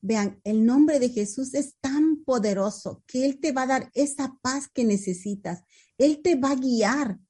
Vean, 0.00 0.40
el 0.42 0.66
nombre 0.66 0.98
de 0.98 1.08
Jesús 1.08 1.54
es 1.54 1.76
tan 1.80 2.24
poderoso 2.24 3.04
que 3.06 3.24
Él 3.26 3.38
te 3.38 3.52
va 3.52 3.62
a 3.62 3.66
dar 3.68 3.90
esa 3.94 4.36
paz 4.42 4.68
que 4.74 4.84
necesitas. 4.84 5.62
Él 5.98 6.20
te 6.20 6.34
va 6.34 6.50
a 6.50 6.56
guiar 6.56 7.20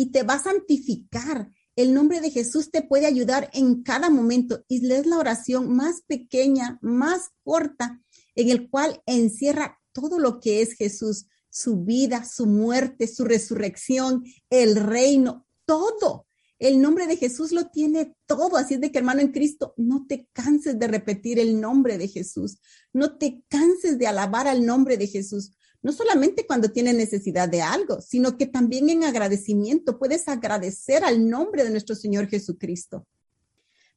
y 0.00 0.06
te 0.06 0.22
va 0.22 0.34
a 0.34 0.42
santificar. 0.42 1.52
El 1.76 1.92
nombre 1.92 2.22
de 2.22 2.30
Jesús 2.30 2.70
te 2.70 2.80
puede 2.80 3.04
ayudar 3.04 3.50
en 3.52 3.82
cada 3.82 4.08
momento 4.08 4.64
y 4.66 4.90
es 4.90 5.04
la 5.04 5.18
oración 5.18 5.76
más 5.76 6.00
pequeña, 6.06 6.78
más 6.80 7.32
corta, 7.44 8.00
en 8.34 8.48
el 8.48 8.70
cual 8.70 9.02
encierra 9.04 9.78
todo 9.92 10.18
lo 10.18 10.40
que 10.40 10.62
es 10.62 10.72
Jesús, 10.72 11.26
su 11.50 11.84
vida, 11.84 12.24
su 12.24 12.46
muerte, 12.46 13.08
su 13.08 13.26
resurrección, 13.26 14.24
el 14.48 14.76
reino, 14.76 15.46
todo. 15.66 16.26
El 16.58 16.80
nombre 16.80 17.06
de 17.06 17.18
Jesús 17.18 17.52
lo 17.52 17.66
tiene 17.68 18.16
todo. 18.24 18.56
Así 18.56 18.74
es 18.74 18.80
de 18.80 18.90
que, 18.90 19.00
hermano 19.00 19.20
en 19.20 19.32
Cristo, 19.32 19.74
no 19.76 20.06
te 20.08 20.30
canses 20.32 20.78
de 20.78 20.88
repetir 20.88 21.38
el 21.38 21.60
nombre 21.60 21.98
de 21.98 22.08
Jesús. 22.08 22.58
No 22.94 23.18
te 23.18 23.42
canses 23.48 23.98
de 23.98 24.06
alabar 24.06 24.48
al 24.48 24.64
nombre 24.64 24.96
de 24.96 25.08
Jesús 25.08 25.52
no 25.82 25.92
solamente 25.92 26.46
cuando 26.46 26.70
tienes 26.70 26.94
necesidad 26.94 27.48
de 27.48 27.62
algo, 27.62 28.00
sino 28.00 28.36
que 28.36 28.46
también 28.46 28.90
en 28.90 29.04
agradecimiento 29.04 29.98
puedes 29.98 30.28
agradecer 30.28 31.04
al 31.04 31.28
nombre 31.28 31.64
de 31.64 31.70
nuestro 31.70 31.94
Señor 31.94 32.28
Jesucristo. 32.28 33.06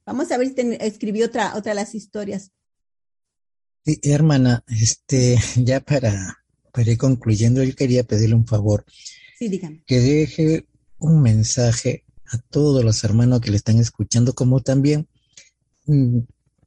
Vamos 0.06 0.30
a 0.32 0.38
ver 0.38 0.48
si 0.48 0.76
escribí 0.80 1.22
otra, 1.22 1.56
otra 1.56 1.72
de 1.72 1.76
las 1.76 1.94
historias. 1.94 2.52
Sí, 3.84 4.00
hermana, 4.02 4.64
este, 4.68 5.38
ya 5.56 5.80
para 5.80 6.44
para 6.74 6.90
ir 6.90 6.98
concluyendo, 6.98 7.62
yo 7.62 7.74
quería 7.76 8.02
pedirle 8.02 8.34
un 8.34 8.48
favor. 8.48 8.84
Sí, 9.38 9.48
dígame. 9.48 9.84
Que 9.86 10.00
deje 10.00 10.66
un 10.98 11.22
mensaje 11.22 12.04
a 12.26 12.38
todos 12.38 12.84
los 12.84 13.04
hermanos 13.04 13.40
que 13.40 13.52
le 13.52 13.56
están 13.56 13.78
escuchando, 13.78 14.34
como 14.34 14.60
también 14.60 15.06
mm, 15.86 16.18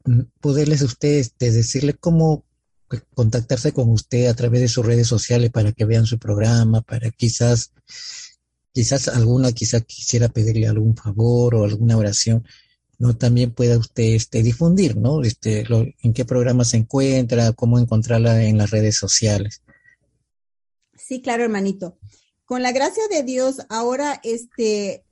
mm, 0.06 0.22
poderles 0.40 0.82
a 0.82 0.86
ustedes 0.86 1.34
decirle 1.38 1.94
cómo 1.94 2.46
contactarse 3.14 3.72
con 3.74 3.90
usted 3.90 4.28
a 4.28 4.34
través 4.34 4.62
de 4.62 4.68
sus 4.68 4.86
redes 4.86 5.08
sociales 5.08 5.52
para 5.52 5.72
que 5.72 5.86
vean 5.86 6.06
su 6.06 6.18
programa, 6.18 6.82
para 6.82 7.10
quizás, 7.12 7.74
quizás 8.72 9.08
alguna 9.08 9.52
quizás 9.52 9.84
quisiera 9.86 10.30
pedirle 10.30 10.68
algún 10.68 10.96
favor 10.96 11.56
o 11.56 11.64
alguna 11.64 11.98
oración, 11.98 12.46
no 13.00 13.16
también 13.16 13.52
pueda 13.52 13.78
usted 13.78 14.16
este, 14.16 14.42
difundir, 14.42 14.98
¿no? 14.98 15.22
Este, 15.22 15.66
en 16.02 16.14
qué 16.14 16.26
programa 16.26 16.66
se 16.66 16.78
encuentra, 16.78 17.54
cómo 17.54 17.78
encontrarla 17.78 18.44
en 18.44 18.58
las 18.58 18.72
redes 18.72 18.96
sociales. 18.98 19.62
Sí, 20.98 21.22
claro, 21.22 21.44
hermanito. 21.44 21.98
Con 22.46 22.64
la 22.64 22.72
gracia 22.72 23.04
de 23.10 23.24
Dios, 23.24 23.58
ahora 23.70 24.20
este, 24.24 25.04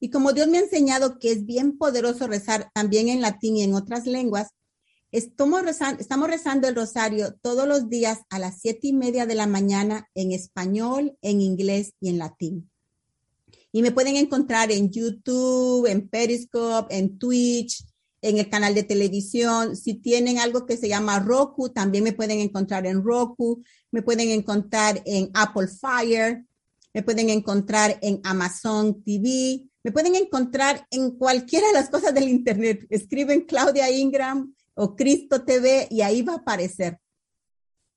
Y 0.00 0.08
como 0.08 0.32
Dios 0.32 0.48
me 0.48 0.56
ha 0.56 0.62
enseñado 0.62 1.18
que 1.18 1.30
es 1.30 1.44
bien 1.44 1.76
poderoso 1.76 2.26
rezar 2.26 2.70
también 2.74 3.08
en 3.08 3.20
latín 3.20 3.58
y 3.58 3.62
en 3.62 3.74
otras 3.74 4.06
lenguas, 4.06 4.48
estamos 5.12 5.62
rezando, 5.62 6.26
rezando 6.26 6.66
el 6.66 6.74
rosario 6.74 7.34
todos 7.42 7.68
los 7.68 7.90
días 7.90 8.20
a 8.30 8.38
las 8.38 8.60
siete 8.60 8.88
y 8.88 8.92
media 8.94 9.26
de 9.26 9.34
la 9.34 9.46
mañana 9.46 10.08
en 10.14 10.32
español, 10.32 11.18
en 11.20 11.42
inglés 11.42 11.92
y 12.00 12.08
en 12.08 12.18
latín. 12.18 12.70
Y 13.70 13.82
me 13.82 13.92
pueden 13.92 14.16
encontrar 14.16 14.72
en 14.72 14.90
YouTube, 14.90 15.86
en 15.86 16.08
Periscope, 16.08 16.96
en 16.96 17.18
Twitch, 17.18 17.84
en 18.22 18.38
el 18.38 18.48
canal 18.48 18.74
de 18.74 18.84
televisión. 18.84 19.76
Si 19.76 19.94
tienen 19.94 20.38
algo 20.38 20.64
que 20.64 20.76
se 20.76 20.88
llama 20.88 21.18
Roku, 21.18 21.68
también 21.70 22.04
me 22.04 22.12
pueden 22.12 22.38
encontrar 22.38 22.86
en 22.86 23.04
Roku, 23.04 23.62
me 23.90 24.02
pueden 24.02 24.30
encontrar 24.30 25.02
en 25.04 25.30
Apple 25.34 25.68
Fire, 25.68 26.46
me 26.94 27.02
pueden 27.02 27.28
encontrar 27.28 27.98
en 28.00 28.20
Amazon 28.24 29.02
TV, 29.02 29.68
me 29.82 29.92
pueden 29.92 30.14
encontrar 30.14 30.86
en 30.90 31.10
cualquiera 31.18 31.66
de 31.66 31.72
las 31.72 31.90
cosas 31.90 32.14
del 32.14 32.28
Internet. 32.28 32.86
Escriben 32.88 33.42
Claudia 33.42 33.90
Ingram 33.90 34.54
o 34.74 34.94
Cristo 34.94 35.44
TV 35.44 35.88
y 35.90 36.02
ahí 36.02 36.22
va 36.22 36.34
a 36.34 36.36
aparecer. 36.36 36.98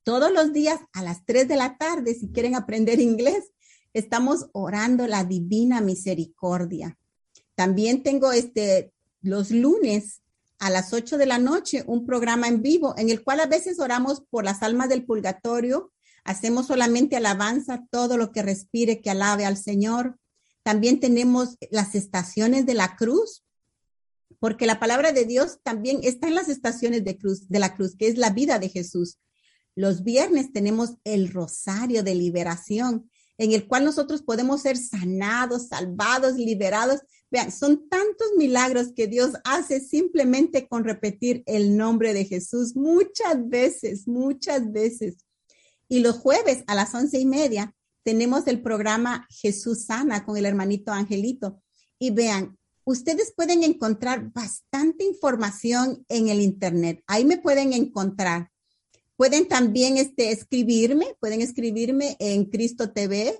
Todos 0.03 0.31
los 0.31 0.53
días 0.53 0.79
a 0.93 1.03
las 1.03 1.25
3 1.25 1.47
de 1.47 1.55
la 1.55 1.77
tarde, 1.77 2.15
si 2.15 2.29
quieren 2.29 2.55
aprender 2.55 2.99
inglés, 2.99 3.51
estamos 3.93 4.47
orando 4.53 5.07
la 5.07 5.23
divina 5.23 5.81
misericordia. 5.81 6.97
También 7.55 8.03
tengo 8.03 8.31
este 8.31 8.91
los 9.25 9.49
lunes 9.51 10.21
a 10.59 10.69
las 10.69 10.93
8 10.93 11.17
de 11.17 11.25
la 11.25 11.39
noche 11.39 11.83
un 11.87 12.05
programa 12.05 12.47
en 12.47 12.61
vivo 12.61 12.93
en 12.97 13.09
el 13.09 13.23
cual 13.23 13.39
a 13.39 13.47
veces 13.47 13.79
oramos 13.79 14.21
por 14.29 14.45
las 14.45 14.61
almas 14.61 14.87
del 14.87 15.03
purgatorio, 15.03 15.91
hacemos 16.23 16.67
solamente 16.67 17.15
alabanza, 17.15 17.85
todo 17.89 18.17
lo 18.17 18.31
que 18.31 18.43
respire 18.43 19.01
que 19.01 19.09
alabe 19.09 19.45
al 19.45 19.57
Señor. 19.57 20.17
También 20.63 20.99
tenemos 20.99 21.57
las 21.71 21.95
estaciones 21.95 22.65
de 22.65 22.75
la 22.75 22.95
cruz, 22.95 23.43
porque 24.39 24.65
la 24.67 24.79
palabra 24.79 25.11
de 25.11 25.25
Dios 25.25 25.59
también 25.63 25.99
está 26.03 26.27
en 26.27 26.35
las 26.35 26.49
estaciones 26.49 27.03
de 27.03 27.17
cruz 27.17 27.49
de 27.49 27.59
la 27.59 27.75
cruz, 27.75 27.95
que 27.97 28.07
es 28.07 28.17
la 28.17 28.29
vida 28.29 28.59
de 28.59 28.69
Jesús. 28.69 29.19
Los 29.75 30.03
viernes 30.03 30.53
tenemos 30.53 30.95
el 31.03 31.33
rosario 31.33 32.03
de 32.03 32.15
liberación, 32.15 33.09
en 33.37 33.51
el 33.51 33.67
cual 33.67 33.85
nosotros 33.85 34.21
podemos 34.21 34.61
ser 34.61 34.77
sanados, 34.77 35.67
salvados, 35.67 36.35
liberados 36.35 37.01
Vean, 37.31 37.51
son 37.51 37.89
tantos 37.89 38.27
milagros 38.37 38.93
que 38.95 39.07
Dios 39.07 39.31
hace 39.43 39.79
simplemente 39.79 40.67
con 40.67 40.83
repetir 40.83 41.43
el 41.47 41.75
nombre 41.75 42.13
de 42.13 42.25
Jesús 42.25 42.75
muchas 42.75 43.49
veces, 43.49 44.07
muchas 44.07 44.71
veces. 44.71 45.17
Y 45.89 45.99
los 45.99 46.19
jueves 46.19 46.63
a 46.67 46.75
las 46.75 46.93
once 46.93 47.19
y 47.19 47.25
media 47.25 47.75
tenemos 48.03 48.45
el 48.47 48.61
programa 48.61 49.27
Jesús 49.29 49.85
Sana 49.85 50.23
con 50.23 50.37
el 50.37 50.45
hermanito 50.45 50.91
Angelito. 50.91 51.61
Y 51.97 52.11
vean, 52.11 52.57
ustedes 52.83 53.33
pueden 53.35 53.63
encontrar 53.63 54.31
bastante 54.31 55.03
información 55.03 56.05
en 56.09 56.29
el 56.29 56.41
Internet. 56.41 57.03
Ahí 57.07 57.25
me 57.25 57.37
pueden 57.37 57.73
encontrar. 57.73 58.51
Pueden 59.17 59.47
también 59.47 59.97
este, 59.97 60.31
escribirme, 60.31 61.15
pueden 61.19 61.41
escribirme 61.41 62.17
en 62.19 62.45
Cristo 62.45 62.91
TV 62.91 63.39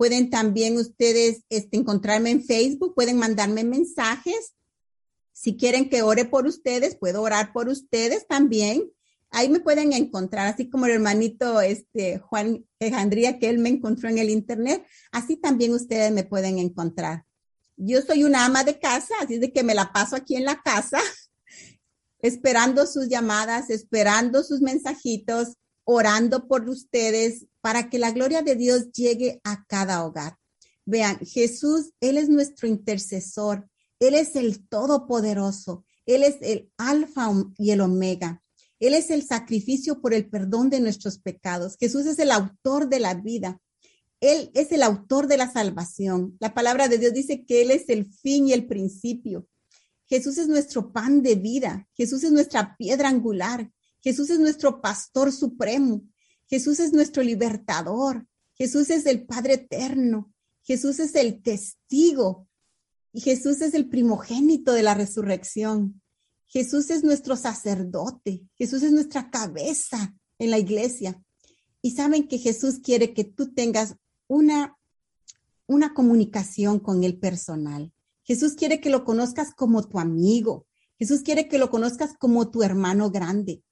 Pueden 0.00 0.30
también 0.30 0.78
ustedes 0.78 1.42
este, 1.50 1.76
encontrarme 1.76 2.30
en 2.30 2.42
Facebook, 2.42 2.94
pueden 2.94 3.18
mandarme 3.18 3.64
mensajes. 3.64 4.54
Si 5.30 5.58
quieren 5.58 5.90
que 5.90 6.00
ore 6.00 6.24
por 6.24 6.46
ustedes, 6.46 6.96
puedo 6.96 7.20
orar 7.20 7.52
por 7.52 7.68
ustedes 7.68 8.26
también. 8.26 8.90
Ahí 9.30 9.50
me 9.50 9.60
pueden 9.60 9.92
encontrar, 9.92 10.46
así 10.46 10.70
como 10.70 10.86
el 10.86 10.92
hermanito 10.92 11.60
este, 11.60 12.18
Juan 12.18 12.64
Alejandría, 12.80 13.38
que 13.38 13.50
él 13.50 13.58
me 13.58 13.68
encontró 13.68 14.08
en 14.08 14.16
el 14.16 14.30
Internet, 14.30 14.86
así 15.12 15.36
también 15.36 15.74
ustedes 15.74 16.10
me 16.12 16.24
pueden 16.24 16.58
encontrar. 16.58 17.26
Yo 17.76 18.00
soy 18.00 18.24
una 18.24 18.46
ama 18.46 18.64
de 18.64 18.78
casa, 18.78 19.12
así 19.20 19.36
de 19.36 19.52
que 19.52 19.62
me 19.62 19.74
la 19.74 19.92
paso 19.92 20.16
aquí 20.16 20.34
en 20.34 20.46
la 20.46 20.62
casa, 20.62 20.98
esperando 22.22 22.86
sus 22.86 23.08
llamadas, 23.08 23.70
esperando 23.70 24.42
sus 24.42 24.60
mensajitos, 24.60 25.56
orando 25.84 26.46
por 26.46 26.68
ustedes 26.68 27.46
para 27.60 27.90
que 27.90 27.98
la 27.98 28.12
gloria 28.12 28.42
de 28.42 28.56
Dios 28.56 28.92
llegue 28.92 29.40
a 29.44 29.64
cada 29.66 30.04
hogar. 30.04 30.36
Vean, 30.86 31.18
Jesús, 31.20 31.92
Él 32.00 32.16
es 32.16 32.28
nuestro 32.28 32.68
intercesor, 32.68 33.68
Él 33.98 34.14
es 34.14 34.36
el 34.36 34.66
Todopoderoso, 34.68 35.84
Él 36.06 36.22
es 36.22 36.36
el 36.40 36.70
Alfa 36.78 37.30
y 37.58 37.70
el 37.70 37.80
Omega. 37.80 38.42
Él 38.80 38.94
es 38.94 39.10
el 39.10 39.22
sacrificio 39.22 40.00
por 40.00 40.14
el 40.14 40.28
perdón 40.28 40.70
de 40.70 40.80
nuestros 40.80 41.18
pecados. 41.18 41.76
Jesús 41.78 42.06
es 42.06 42.18
el 42.18 42.30
autor 42.30 42.88
de 42.88 42.98
la 42.98 43.14
vida. 43.14 43.60
Él 44.20 44.50
es 44.54 44.72
el 44.72 44.82
autor 44.82 45.26
de 45.26 45.36
la 45.36 45.52
salvación. 45.52 46.36
La 46.40 46.54
palabra 46.54 46.88
de 46.88 46.98
Dios 46.98 47.12
dice 47.12 47.44
que 47.44 47.60
Él 47.62 47.70
es 47.70 47.88
el 47.88 48.10
fin 48.10 48.48
y 48.48 48.52
el 48.54 48.66
principio. 48.66 49.46
Jesús 50.10 50.38
es 50.38 50.48
nuestro 50.48 50.92
pan 50.92 51.22
de 51.22 51.36
vida. 51.36 51.88
Jesús 51.94 52.24
es 52.24 52.32
nuestra 52.32 52.76
piedra 52.76 53.08
angular. 53.08 53.70
Jesús 54.00 54.28
es 54.30 54.40
nuestro 54.40 54.80
pastor 54.80 55.30
supremo. 55.30 56.02
Jesús 56.48 56.80
es 56.80 56.92
nuestro 56.92 57.22
libertador. 57.22 58.26
Jesús 58.54 58.90
es 58.90 59.06
el 59.06 59.24
Padre 59.24 59.54
eterno. 59.54 60.34
Jesús 60.64 60.98
es 60.98 61.14
el 61.14 61.40
testigo. 61.40 62.48
Y 63.12 63.20
Jesús 63.20 63.60
es 63.60 63.72
el 63.72 63.88
primogénito 63.88 64.72
de 64.72 64.82
la 64.82 64.94
resurrección. 64.94 66.02
Jesús 66.48 66.90
es 66.90 67.04
nuestro 67.04 67.36
sacerdote. 67.36 68.42
Jesús 68.58 68.82
es 68.82 68.90
nuestra 68.90 69.30
cabeza 69.30 70.16
en 70.40 70.50
la 70.50 70.58
iglesia. 70.58 71.22
Y 71.82 71.92
saben 71.92 72.26
que 72.26 72.38
Jesús 72.38 72.80
quiere 72.82 73.14
que 73.14 73.22
tú 73.22 73.54
tengas 73.54 73.94
una, 74.26 74.76
una 75.68 75.94
comunicación 75.94 76.80
con 76.80 77.04
el 77.04 77.16
personal. 77.16 77.92
Jesús 78.30 78.54
quiere 78.54 78.80
que 78.80 78.90
lo 78.90 79.02
conozcas 79.02 79.52
como 79.52 79.88
tu 79.88 79.98
amigo. 79.98 80.64
Jesús 81.00 81.22
quiere 81.22 81.48
que 81.48 81.58
lo 81.58 81.68
conozcas 81.68 82.16
como 82.16 82.48
tu 82.48 82.62
hermano 82.62 83.10
grande. 83.10 83.64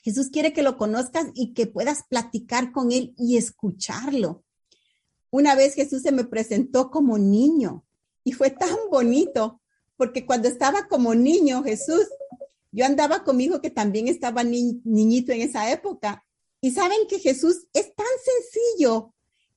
Jesús 0.00 0.30
quiere 0.30 0.54
que 0.54 0.62
lo 0.62 0.78
conozcas 0.78 1.26
y 1.34 1.52
que 1.52 1.66
puedas 1.66 2.04
platicar 2.08 2.72
con 2.72 2.90
él 2.90 3.12
y 3.18 3.36
escucharlo. 3.36 4.44
Una 5.28 5.54
vez 5.54 5.74
Jesús 5.74 6.00
se 6.00 6.10
me 6.10 6.24
presentó 6.24 6.90
como 6.90 7.18
niño 7.18 7.84
y 8.24 8.32
fue 8.32 8.48
tan 8.48 8.74
bonito 8.90 9.60
porque 9.98 10.24
cuando 10.24 10.48
estaba 10.48 10.88
como 10.88 11.14
niño 11.14 11.62
Jesús, 11.62 12.08
yo 12.70 12.86
andaba 12.86 13.24
conmigo 13.24 13.60
que 13.60 13.68
también 13.68 14.08
estaba 14.08 14.42
niñito 14.42 15.32
en 15.32 15.42
esa 15.42 15.70
época. 15.70 16.24
Y 16.62 16.70
saben 16.70 17.00
que 17.10 17.18
Jesús 17.18 17.66
es 17.74 17.94
tan 17.94 18.06
sencillo 18.24 19.12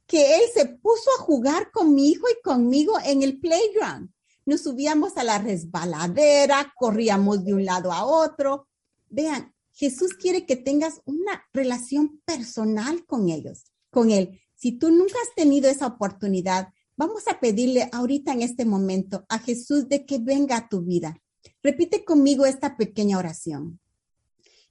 que 0.05 0.35
él 0.35 0.41
se 0.53 0.65
puso 0.65 1.09
a 1.17 1.21
jugar 1.23 1.71
con 1.71 1.95
mi 1.95 2.09
hijo 2.09 2.27
y 2.29 2.41
conmigo 2.41 2.95
en 3.05 3.23
el 3.23 3.39
playground. 3.39 4.13
Nos 4.45 4.61
subíamos 4.61 5.17
a 5.17 5.23
la 5.23 5.39
resbaladera, 5.39 6.73
corríamos 6.77 7.43
de 7.43 7.53
un 7.53 7.65
lado 7.65 7.91
a 7.91 8.05
otro. 8.05 8.67
Vean, 9.09 9.53
Jesús 9.73 10.13
quiere 10.13 10.45
que 10.45 10.55
tengas 10.55 11.01
una 11.05 11.43
relación 11.53 12.21
personal 12.25 13.05
con 13.05 13.29
ellos, 13.29 13.65
con 13.89 14.11
Él. 14.11 14.39
Si 14.55 14.73
tú 14.73 14.91
nunca 14.91 15.15
has 15.21 15.35
tenido 15.35 15.69
esa 15.69 15.87
oportunidad, 15.87 16.69
Vamos 16.97 17.27
a 17.27 17.41
pedirle 17.41 17.89
ahorita 17.91 18.31
en 18.31 18.41
este 18.41 18.63
momento 18.63 19.25
a 19.27 19.39
Jesús 19.39 19.89
de 19.89 20.05
que 20.05 20.17
venga 20.17 20.55
a 20.55 20.69
tu 20.69 20.81
vida. 20.81 21.21
Repite 21.61 22.05
conmigo 22.05 22.45
esta 22.45 22.77
pequeña 22.77 23.17
oración. 23.17 23.81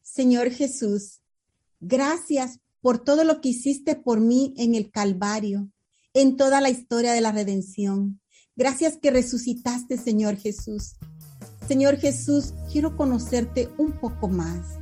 Señor 0.00 0.50
Jesús, 0.50 1.20
gracias 1.80 2.60
por 2.80 3.04
todo 3.04 3.24
lo 3.24 3.42
que 3.42 3.50
hiciste 3.50 3.94
por 3.94 4.20
mí 4.20 4.54
en 4.56 4.74
el 4.74 4.90
Calvario, 4.90 5.68
en 6.14 6.38
toda 6.38 6.62
la 6.62 6.70
historia 6.70 7.12
de 7.12 7.20
la 7.20 7.32
redención. 7.32 8.20
Gracias 8.56 8.96
que 8.96 9.10
resucitaste, 9.10 9.98
Señor 9.98 10.36
Jesús. 10.36 10.94
Señor 11.66 11.96
Jesús, 11.96 12.54
quiero 12.70 12.96
conocerte 12.96 13.68
un 13.78 13.90
poco 13.92 14.28
más. 14.28 14.78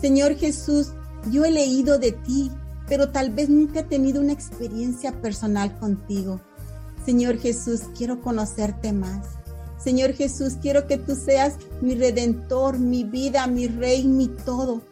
Señor 0.00 0.34
Jesús, 0.34 0.92
yo 1.30 1.44
he 1.44 1.52
leído 1.52 2.00
de 2.00 2.10
ti, 2.10 2.50
pero 2.88 3.10
tal 3.10 3.30
vez 3.30 3.48
nunca 3.48 3.80
he 3.80 3.84
tenido 3.84 4.20
una 4.20 4.32
experiencia 4.32 5.12
personal 5.22 5.78
contigo. 5.78 6.40
Señor 7.06 7.38
Jesús, 7.38 7.82
quiero 7.96 8.20
conocerte 8.20 8.92
más. 8.92 9.24
Señor 9.78 10.14
Jesús, 10.14 10.54
quiero 10.60 10.88
que 10.88 10.98
tú 10.98 11.14
seas 11.14 11.54
mi 11.80 11.94
redentor, 11.94 12.80
mi 12.80 13.04
vida, 13.04 13.46
mi 13.46 13.68
rey, 13.68 14.04
mi 14.04 14.26
todo. 14.26 14.82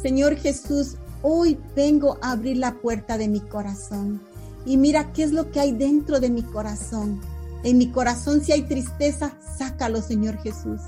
Señor 0.00 0.36
Jesús, 0.36 0.96
hoy 1.20 1.58
vengo 1.76 2.16
a 2.22 2.32
abrir 2.32 2.56
la 2.56 2.80
puerta 2.80 3.18
de 3.18 3.28
mi 3.28 3.40
corazón. 3.40 4.22
Y 4.64 4.78
mira 4.78 5.12
qué 5.12 5.24
es 5.24 5.32
lo 5.32 5.50
que 5.50 5.60
hay 5.60 5.72
dentro 5.72 6.18
de 6.18 6.30
mi 6.30 6.42
corazón. 6.42 7.20
En 7.64 7.78
mi 7.78 7.90
corazón 7.90 8.42
si 8.42 8.52
hay 8.52 8.62
tristeza, 8.62 9.32
sácalo, 9.58 10.02
Señor 10.02 10.36
Jesús. 10.38 10.80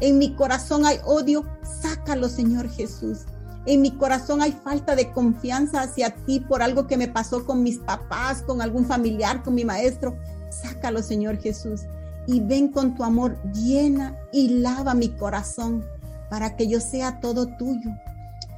En 0.00 0.16
mi 0.16 0.34
corazón 0.34 0.86
hay 0.86 0.98
odio, 1.04 1.44
sácalo, 1.82 2.28
Señor 2.28 2.70
Jesús. 2.70 3.26
En 3.66 3.82
mi 3.82 3.90
corazón 3.90 4.40
hay 4.40 4.52
falta 4.52 4.96
de 4.96 5.12
confianza 5.12 5.82
hacia 5.82 6.14
ti 6.14 6.40
por 6.40 6.62
algo 6.62 6.86
que 6.86 6.96
me 6.96 7.08
pasó 7.08 7.44
con 7.44 7.62
mis 7.62 7.78
papás, 7.78 8.42
con 8.42 8.62
algún 8.62 8.86
familiar, 8.86 9.42
con 9.42 9.54
mi 9.54 9.64
maestro. 9.64 10.16
Sácalo, 10.50 11.02
Señor 11.02 11.38
Jesús. 11.38 11.82
Y 12.26 12.40
ven 12.40 12.68
con 12.68 12.94
tu 12.94 13.02
amor, 13.02 13.36
llena 13.52 14.16
y 14.32 14.60
lava 14.60 14.94
mi 14.94 15.10
corazón 15.10 15.84
para 16.30 16.56
que 16.56 16.68
yo 16.68 16.80
sea 16.80 17.20
todo 17.20 17.46
tuyo. 17.58 17.90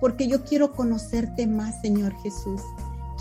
Porque 0.00 0.28
yo 0.28 0.44
quiero 0.44 0.72
conocerte 0.72 1.46
más, 1.46 1.80
Señor 1.80 2.12
Jesús. 2.22 2.60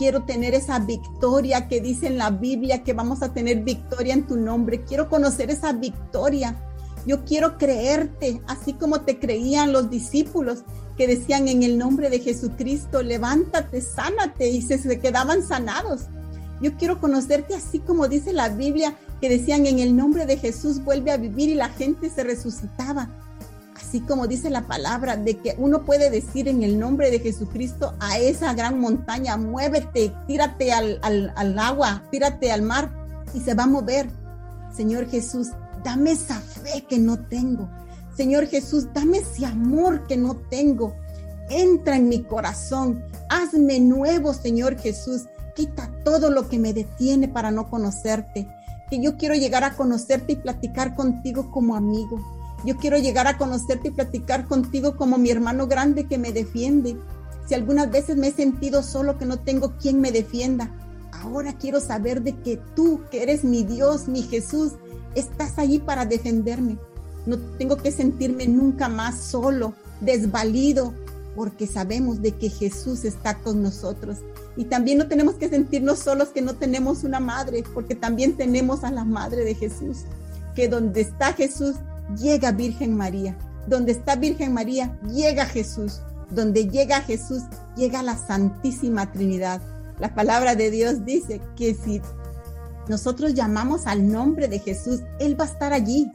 Quiero 0.02 0.24
tener 0.24 0.56
esa 0.56 0.80
victoria 0.80 1.68
que 1.68 1.80
dice 1.80 2.08
en 2.08 2.18
la 2.18 2.32
Biblia 2.32 2.82
que 2.82 2.94
vamos 2.94 3.22
a 3.22 3.36
tener 3.36 3.60
victoria 3.60 4.16
en 4.16 4.26
tu 4.26 4.36
nombre. 4.36 4.84
Quiero 4.84 5.08
conocer 5.10 5.52
esa 5.52 5.74
victoria. 5.74 6.60
Yo 7.06 7.24
quiero 7.24 7.60
creerte, 7.60 8.42
así 8.48 8.74
como 8.74 9.02
te 9.02 9.20
creían 9.20 9.72
los 9.72 9.92
discípulos 9.92 10.64
que 10.98 11.06
decían 11.06 11.48
en 11.48 11.62
el 11.62 11.78
nombre 11.78 12.10
de 12.10 12.18
Jesucristo, 12.18 13.04
levántate, 13.04 13.80
sánate 13.80 14.50
y 14.50 14.64
se, 14.64 14.80
se 14.80 15.00
quedaban 15.00 15.44
sanados. 15.44 16.08
Yo 16.64 16.76
quiero 16.78 17.00
conocerte 17.00 17.54
así 17.54 17.78
como 17.78 18.08
dice 18.08 18.34
la 18.34 18.50
Biblia, 18.50 18.96
que 19.22 19.30
decían 19.30 19.68
en 19.68 19.78
el 19.78 19.96
nombre 19.96 20.26
de 20.26 20.38
Jesús 20.38 20.84
vuelve 20.84 21.12
a 21.12 21.18
vivir 21.18 21.50
y 21.50 21.54
la 21.54 21.70
gente 21.70 22.10
se 22.10 22.24
resucitaba. 22.24 23.08
Así 23.92 24.00
como 24.00 24.26
dice 24.26 24.50
la 24.50 24.68
palabra 24.68 25.18
de 25.18 25.36
que 25.36 25.54
uno 25.58 25.84
puede 25.84 26.10
decir 26.10 26.48
en 26.48 26.64
el 26.64 26.80
nombre 26.80 27.12
de 27.12 27.20
Jesucristo 27.20 27.94
a 28.00 28.20
esa 28.20 28.54
gran 28.54 28.80
montaña, 28.80 29.36
muévete, 29.36 30.14
tírate 30.28 30.72
al, 30.72 30.98
al, 31.02 31.34
al 31.36 31.60
agua, 31.60 32.02
tírate 32.10 32.54
al 32.54 32.62
mar 32.62 32.90
y 33.34 33.42
se 33.42 33.54
va 33.54 33.64
a 33.64 33.68
mover. 33.68 34.10
Señor 34.74 35.10
Jesús, 35.10 35.50
dame 35.84 36.12
esa 36.12 36.40
fe 36.40 36.86
que 36.88 37.00
no 37.00 37.20
tengo. 37.20 37.70
Señor 38.16 38.48
Jesús, 38.48 38.88
dame 38.94 39.18
ese 39.18 39.46
amor 39.46 40.08
que 40.08 40.16
no 40.16 40.38
tengo. 40.38 40.96
Entra 41.50 41.98
en 41.98 42.08
mi 42.08 42.24
corazón. 42.24 43.04
Hazme 43.28 43.82
nuevo, 43.82 44.34
Señor 44.34 44.78
Jesús. 44.80 45.24
Quita 45.54 45.92
todo 46.06 46.30
lo 46.30 46.48
que 46.48 46.60
me 46.60 46.72
detiene 46.72 47.28
para 47.28 47.52
no 47.52 47.70
conocerte. 47.70 48.48
Que 48.90 49.02
yo 49.02 49.18
quiero 49.18 49.36
llegar 49.36 49.66
a 49.66 49.76
conocerte 49.76 50.32
y 50.32 50.38
platicar 50.38 50.96
contigo 50.96 51.52
como 51.52 51.76
amigo. 51.76 52.41
Yo 52.64 52.78
quiero 52.78 52.98
llegar 52.98 53.28
a 53.28 53.38
conocerte 53.38 53.88
y 53.88 53.92
platicar 53.92 54.48
contigo 54.48 54.96
como 54.96 55.18
mi 55.18 55.32
hermano 55.32 55.68
grande 55.68 56.06
que 56.06 56.18
me 56.18 56.32
defiende. 56.32 56.96
Si 57.48 57.56
algunas 57.56 57.90
veces 57.90 58.18
me 58.18 58.28
he 58.28 58.32
sentido 58.32 58.84
solo 58.84 59.18
que 59.18 59.26
no 59.26 59.40
tengo 59.40 59.78
quien 59.78 60.00
me 60.00 60.12
defienda, 60.12 60.70
ahora 61.12 61.58
quiero 61.58 61.80
saber 61.80 62.22
de 62.22 62.34
que 62.38 62.58
tú, 62.76 63.02
que 63.10 63.24
eres 63.24 63.44
mi 63.44 63.64
Dios, 63.64 64.08
mi 64.08 64.24
Jesús, 64.24 64.74
estás 65.16 65.58
allí 65.58 65.80
para 65.80 66.06
defenderme. 66.06 66.78
No 67.26 67.38
tengo 67.58 67.78
que 67.78 67.92
sentirme 67.92 68.48
nunca 68.48 68.90
más 68.90 69.20
solo, 69.20 69.74
desvalido, 70.00 70.94
porque 71.36 71.68
sabemos 71.68 72.22
de 72.22 72.34
que 72.34 72.50
Jesús 72.50 73.06
está 73.06 73.40
con 73.40 73.62
nosotros. 73.62 74.18
Y 74.56 74.66
también 74.66 74.98
no 74.98 75.08
tenemos 75.08 75.36
que 75.36 75.50
sentirnos 75.50 76.00
solos 76.00 76.30
que 76.30 76.42
no 76.42 76.56
tenemos 76.56 77.04
una 77.04 77.20
madre, 77.20 77.64
porque 77.74 77.96
también 77.96 78.36
tenemos 78.36 78.84
a 78.84 78.92
la 78.92 79.06
madre 79.06 79.44
de 79.44 79.56
Jesús, 79.56 80.00
que 80.56 80.68
donde 80.68 81.02
está 81.02 81.34
Jesús, 81.34 81.76
llega 82.18 82.52
Virgen 82.52 82.96
María. 82.96 83.38
Donde 83.68 83.92
está 83.92 84.16
Virgen 84.16 84.54
María, 84.54 85.00
llega 85.04 85.46
Jesús. 85.46 86.02
Donde 86.30 86.68
llega 86.68 87.02
Jesús, 87.02 87.44
llega 87.76 88.04
la 88.04 88.18
Santísima 88.18 89.12
Trinidad. 89.12 89.62
La 90.00 90.14
palabra 90.16 90.56
de 90.56 90.72
Dios 90.72 91.06
dice 91.06 91.42
que 91.56 91.76
si 91.76 92.02
nosotros 92.88 93.34
llamamos 93.34 93.86
al 93.86 94.08
nombre 94.08 94.48
de 94.48 94.60
Jesús, 94.60 95.02
Él 95.20 95.40
va 95.40 95.46
a 95.46 95.48
estar 95.48 95.74
allí. 95.74 96.12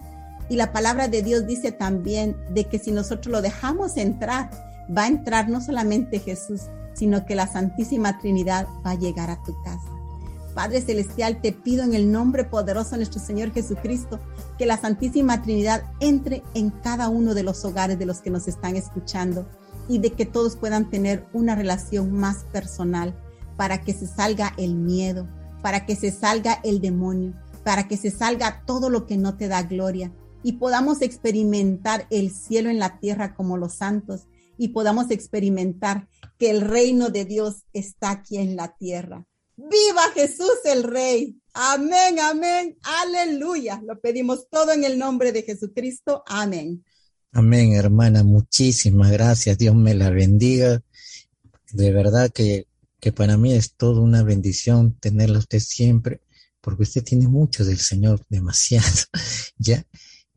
Y 0.49 0.57
la 0.57 0.73
palabra 0.73 1.09
de 1.09 1.23
Dios 1.23 1.47
dice 1.47 1.73
también 1.73 2.37
de 2.51 2.65
que 2.65 2.79
si 2.79 2.93
nosotros 2.93 3.33
lo 3.33 3.43
dejamos 3.43 3.97
entrar, 3.97 4.51
va 4.97 5.05
a 5.05 5.09
entrar 5.09 5.49
no 5.49 5.61
solamente 5.61 6.19
Jesús, 6.19 6.63
sino 6.95 7.27
que 7.27 7.35
la 7.35 7.47
Santísima 7.47 8.19
Trinidad 8.19 8.67
va 8.85 8.93
a 8.93 8.99
llegar 8.99 9.31
a 9.31 9.43
tu 9.43 9.55
casa. 9.63 9.96
Padre 10.57 10.81
Celestial, 10.81 11.43
te 11.43 11.53
pido 11.53 11.85
en 11.85 11.93
el 11.93 12.11
nombre 12.11 12.43
poderoso 12.45 12.93
de 12.93 12.97
nuestro 12.97 13.21
Señor 13.21 13.53
Jesucristo 13.53 14.21
que 14.57 14.65
la 14.65 14.79
Santísima 14.79 15.43
Trinidad 15.43 15.85
entre 16.01 16.43
en 16.55 16.71
cada 16.71 17.11
uno 17.11 17.35
de 17.35 17.43
los 17.43 17.63
hogares 17.67 17.99
de 17.99 18.07
los 18.07 18.21
que 18.21 18.31
nos 18.31 18.49
están 18.49 18.75
escuchando 18.75 19.47
y 19.87 19.99
de 19.99 20.13
que 20.13 20.25
todos 20.25 20.57
puedan 20.57 20.89
tener 20.89 21.27
una 21.35 21.55
relación 21.55 22.11
más 22.11 22.45
personal 22.45 23.15
para 23.59 23.83
que 23.83 23.93
se 23.93 24.07
salga 24.07 24.55
el 24.57 24.77
miedo, 24.77 25.29
para 25.61 25.85
que 25.85 25.95
se 25.95 26.11
salga 26.11 26.59
el 26.65 26.81
demonio, 26.81 27.35
para 27.63 27.87
que 27.87 27.99
se 27.99 28.11
salga 28.11 28.63
todo 28.65 28.89
lo 28.89 29.07
que 29.07 29.19
no 29.19 29.37
te 29.37 29.49
da 29.49 29.63
gloria 29.63 30.11
y 30.43 30.53
podamos 30.53 31.03
experimentar 31.03 32.07
el 32.09 32.31
cielo 32.31 32.71
en 32.71 32.79
la 32.79 32.99
tierra 32.99 33.35
como 33.35 33.59
los 33.59 33.75
santos 33.75 34.27
y 34.57 34.69
podamos 34.69 35.11
experimentar 35.11 36.09
que 36.39 36.49
el 36.49 36.63
reino 36.63 37.11
de 37.11 37.27
Dios 37.27 37.67
está 37.75 38.09
aquí 38.09 38.39
en 38.39 38.57
la 38.57 38.75
tierra. 38.75 39.27
Viva 39.57 40.03
Jesús 40.15 40.59
el 40.65 40.83
Rey. 40.83 41.37
Amén, 41.55 42.19
amén, 42.21 42.77
aleluya. 42.83 43.81
Lo 43.85 43.99
pedimos 44.01 44.49
todo 44.51 44.73
en 44.73 44.85
el 44.85 44.99
nombre 44.99 45.33
de 45.33 45.43
Jesucristo. 45.43 46.23
Amén. 46.27 46.85
Amén, 47.33 47.73
hermana. 47.73 48.23
Muchísimas 48.23 49.11
gracias. 49.11 49.59
Dios 49.59 49.75
me 49.75 49.95
la 49.95 50.11
bendiga. 50.11 50.83
De 51.73 51.93
verdad 51.93 52.31
que, 52.31 52.67
que 53.01 53.13
para 53.13 53.37
mí 53.37 53.53
es 53.55 53.75
toda 53.75 54.01
una 54.01 54.23
bendición 54.23 54.97
tenerla 54.99 55.39
usted 55.39 55.61
siempre, 55.61 56.21
porque 56.61 56.83
usted 56.83 57.03
tiene 57.03 57.29
mucho 57.29 57.65
del 57.65 57.79
Señor, 57.79 58.25
demasiado, 58.29 58.87
¿ya? 59.59 59.85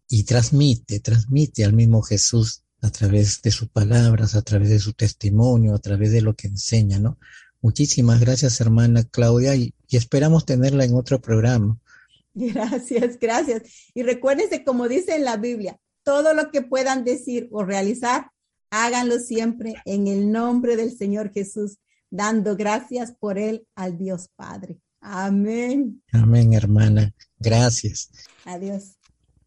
y 0.10 0.24
transmite, 0.24 1.00
transmite 1.00 1.64
al 1.64 1.74
mismo 1.74 2.02
Jesús 2.02 2.64
a 2.82 2.90
través 2.90 3.42
de 3.42 3.52
sus 3.52 3.70
palabras, 3.70 4.36
a 4.36 4.42
través 4.42 4.70
de 4.70 4.80
su 4.80 4.94
testimonio, 4.94 5.76
a 5.76 5.80
través 5.80 6.12
de 6.12 6.22
lo 6.22 6.36
que 6.36 6.48
enseña, 6.48 7.00
¿no? 7.00 7.20
Muchísimas 7.62 8.20
gracias, 8.20 8.62
hermana 8.62 9.04
Claudia, 9.04 9.56
y, 9.56 9.74
esperamos 9.92 10.46
tenerla 10.46 10.86
en 10.86 10.96
otro 10.96 11.22
programa. 11.22 11.78
Gracias, 12.34 13.20
gracias. 13.20 13.64
Y 13.94 14.04
recuérdense, 14.04 14.64
como 14.64 14.88
dice 14.88 15.16
en 15.16 15.26
la 15.26 15.36
Biblia, 15.36 15.78
todo 16.04 16.34
lo 16.34 16.52
que 16.52 16.62
puedan 16.62 17.04
decir 17.04 17.50
o 17.52 17.66
realizar, 17.66 18.32
háganlo 18.70 19.20
siempre 19.20 19.76
en 19.84 20.08
el 20.08 20.32
nombre 20.32 20.78
del 20.78 20.96
Señor 20.96 21.34
Jesús, 21.34 21.80
dando 22.10 22.56
gracias 22.56 23.14
por 23.20 23.38
él 23.38 23.66
al 23.76 23.98
Dios 23.98 24.30
Padre. 24.36 24.80
Amén. 25.02 26.02
Amén, 26.14 26.54
hermana. 26.54 27.14
Gracias. 27.40 28.12
Adiós. 28.46 28.96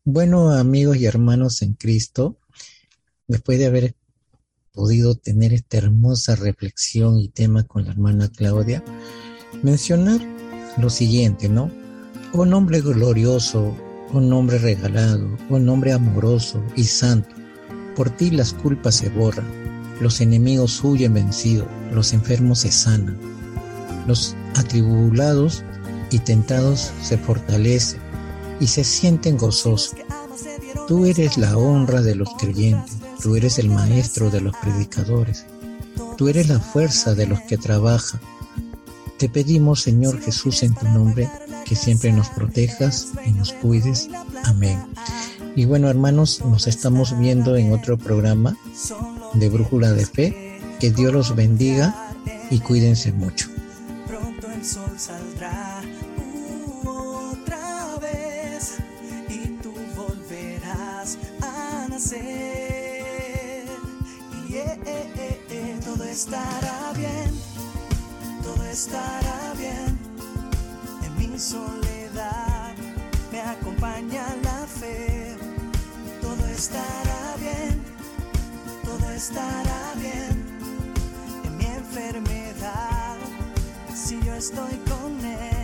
Bueno, 0.04 0.50
amigos 0.50 0.96
y 0.96 1.06
hermanos 1.06 1.62
en 1.62 1.74
Cristo, 1.74 2.38
después 3.28 3.58
de 3.58 3.66
haber 3.66 3.94
podido 4.72 5.14
tener 5.14 5.52
esta 5.52 5.78
hermosa 5.78 6.34
reflexión 6.34 7.18
y 7.18 7.28
tema 7.28 7.64
con 7.64 7.84
la 7.84 7.90
hermana 7.90 8.30
Claudia, 8.34 8.82
mencionar 9.62 10.20
lo 10.78 10.88
siguiente, 10.88 11.48
¿no? 11.48 11.70
Oh 12.32 12.46
nombre 12.46 12.80
glorioso, 12.80 13.76
oh 14.12 14.20
nombre 14.20 14.58
regalado, 14.58 15.28
oh 15.50 15.58
nombre 15.58 15.92
amoroso 15.92 16.62
y 16.74 16.84
santo, 16.84 17.34
por 17.94 18.08
ti 18.10 18.30
las 18.30 18.54
culpas 18.54 18.96
se 18.96 19.10
borran, 19.10 19.46
los 20.00 20.20
enemigos 20.22 20.82
huyen 20.82 21.14
vencidos, 21.14 21.68
los 21.92 22.14
enfermos 22.14 22.60
se 22.60 22.72
sanan, 22.72 23.18
los 24.06 24.34
atribulados 24.56 25.62
y 26.10 26.18
tentados 26.18 26.92
se 27.02 27.18
fortalecen 27.18 28.00
y 28.58 28.66
se 28.66 28.84
sienten 28.84 29.36
gozosos. 29.36 29.94
Tú 30.88 31.04
eres 31.04 31.36
la 31.36 31.56
honra 31.56 32.00
de 32.00 32.14
los 32.14 32.28
creyentes, 32.38 32.96
tú 33.20 33.36
eres 33.36 33.58
el 33.58 33.68
maestro 33.68 34.30
de 34.30 34.40
los 34.40 34.54
predicadores, 34.56 35.46
tú 36.16 36.28
eres 36.28 36.48
la 36.48 36.60
fuerza 36.60 37.14
de 37.14 37.26
los 37.26 37.40
que 37.42 37.58
trabajan. 37.58 38.20
Te 39.18 39.28
pedimos, 39.28 39.82
Señor 39.82 40.20
Jesús, 40.20 40.62
en 40.62 40.74
tu 40.74 40.88
nombre, 40.88 41.28
que 41.64 41.76
siempre 41.76 42.12
nos 42.12 42.28
protejas 42.28 43.08
y 43.24 43.30
nos 43.30 43.52
cuides. 43.52 44.08
Amén. 44.44 44.82
Y 45.54 45.64
bueno, 45.64 45.88
hermanos, 45.88 46.42
nos 46.44 46.66
estamos 46.66 47.18
viendo 47.18 47.56
en 47.56 47.72
otro 47.72 47.98
programa 47.98 48.56
de 49.34 49.48
Brújula 49.48 49.92
de 49.92 50.06
Fe. 50.06 50.60
Que 50.80 50.90
Dios 50.90 51.12
los 51.12 51.36
bendiga 51.36 52.14
y 52.50 52.58
cuídense 52.58 53.12
mucho. 53.12 53.48
Estará 79.32 79.94
bien 79.96 80.44
enfermedad, 81.60 83.16
si 83.94 84.20
yo 84.22 84.34
estoy 84.34 84.76
con 84.90 85.24
Él, 85.24 85.61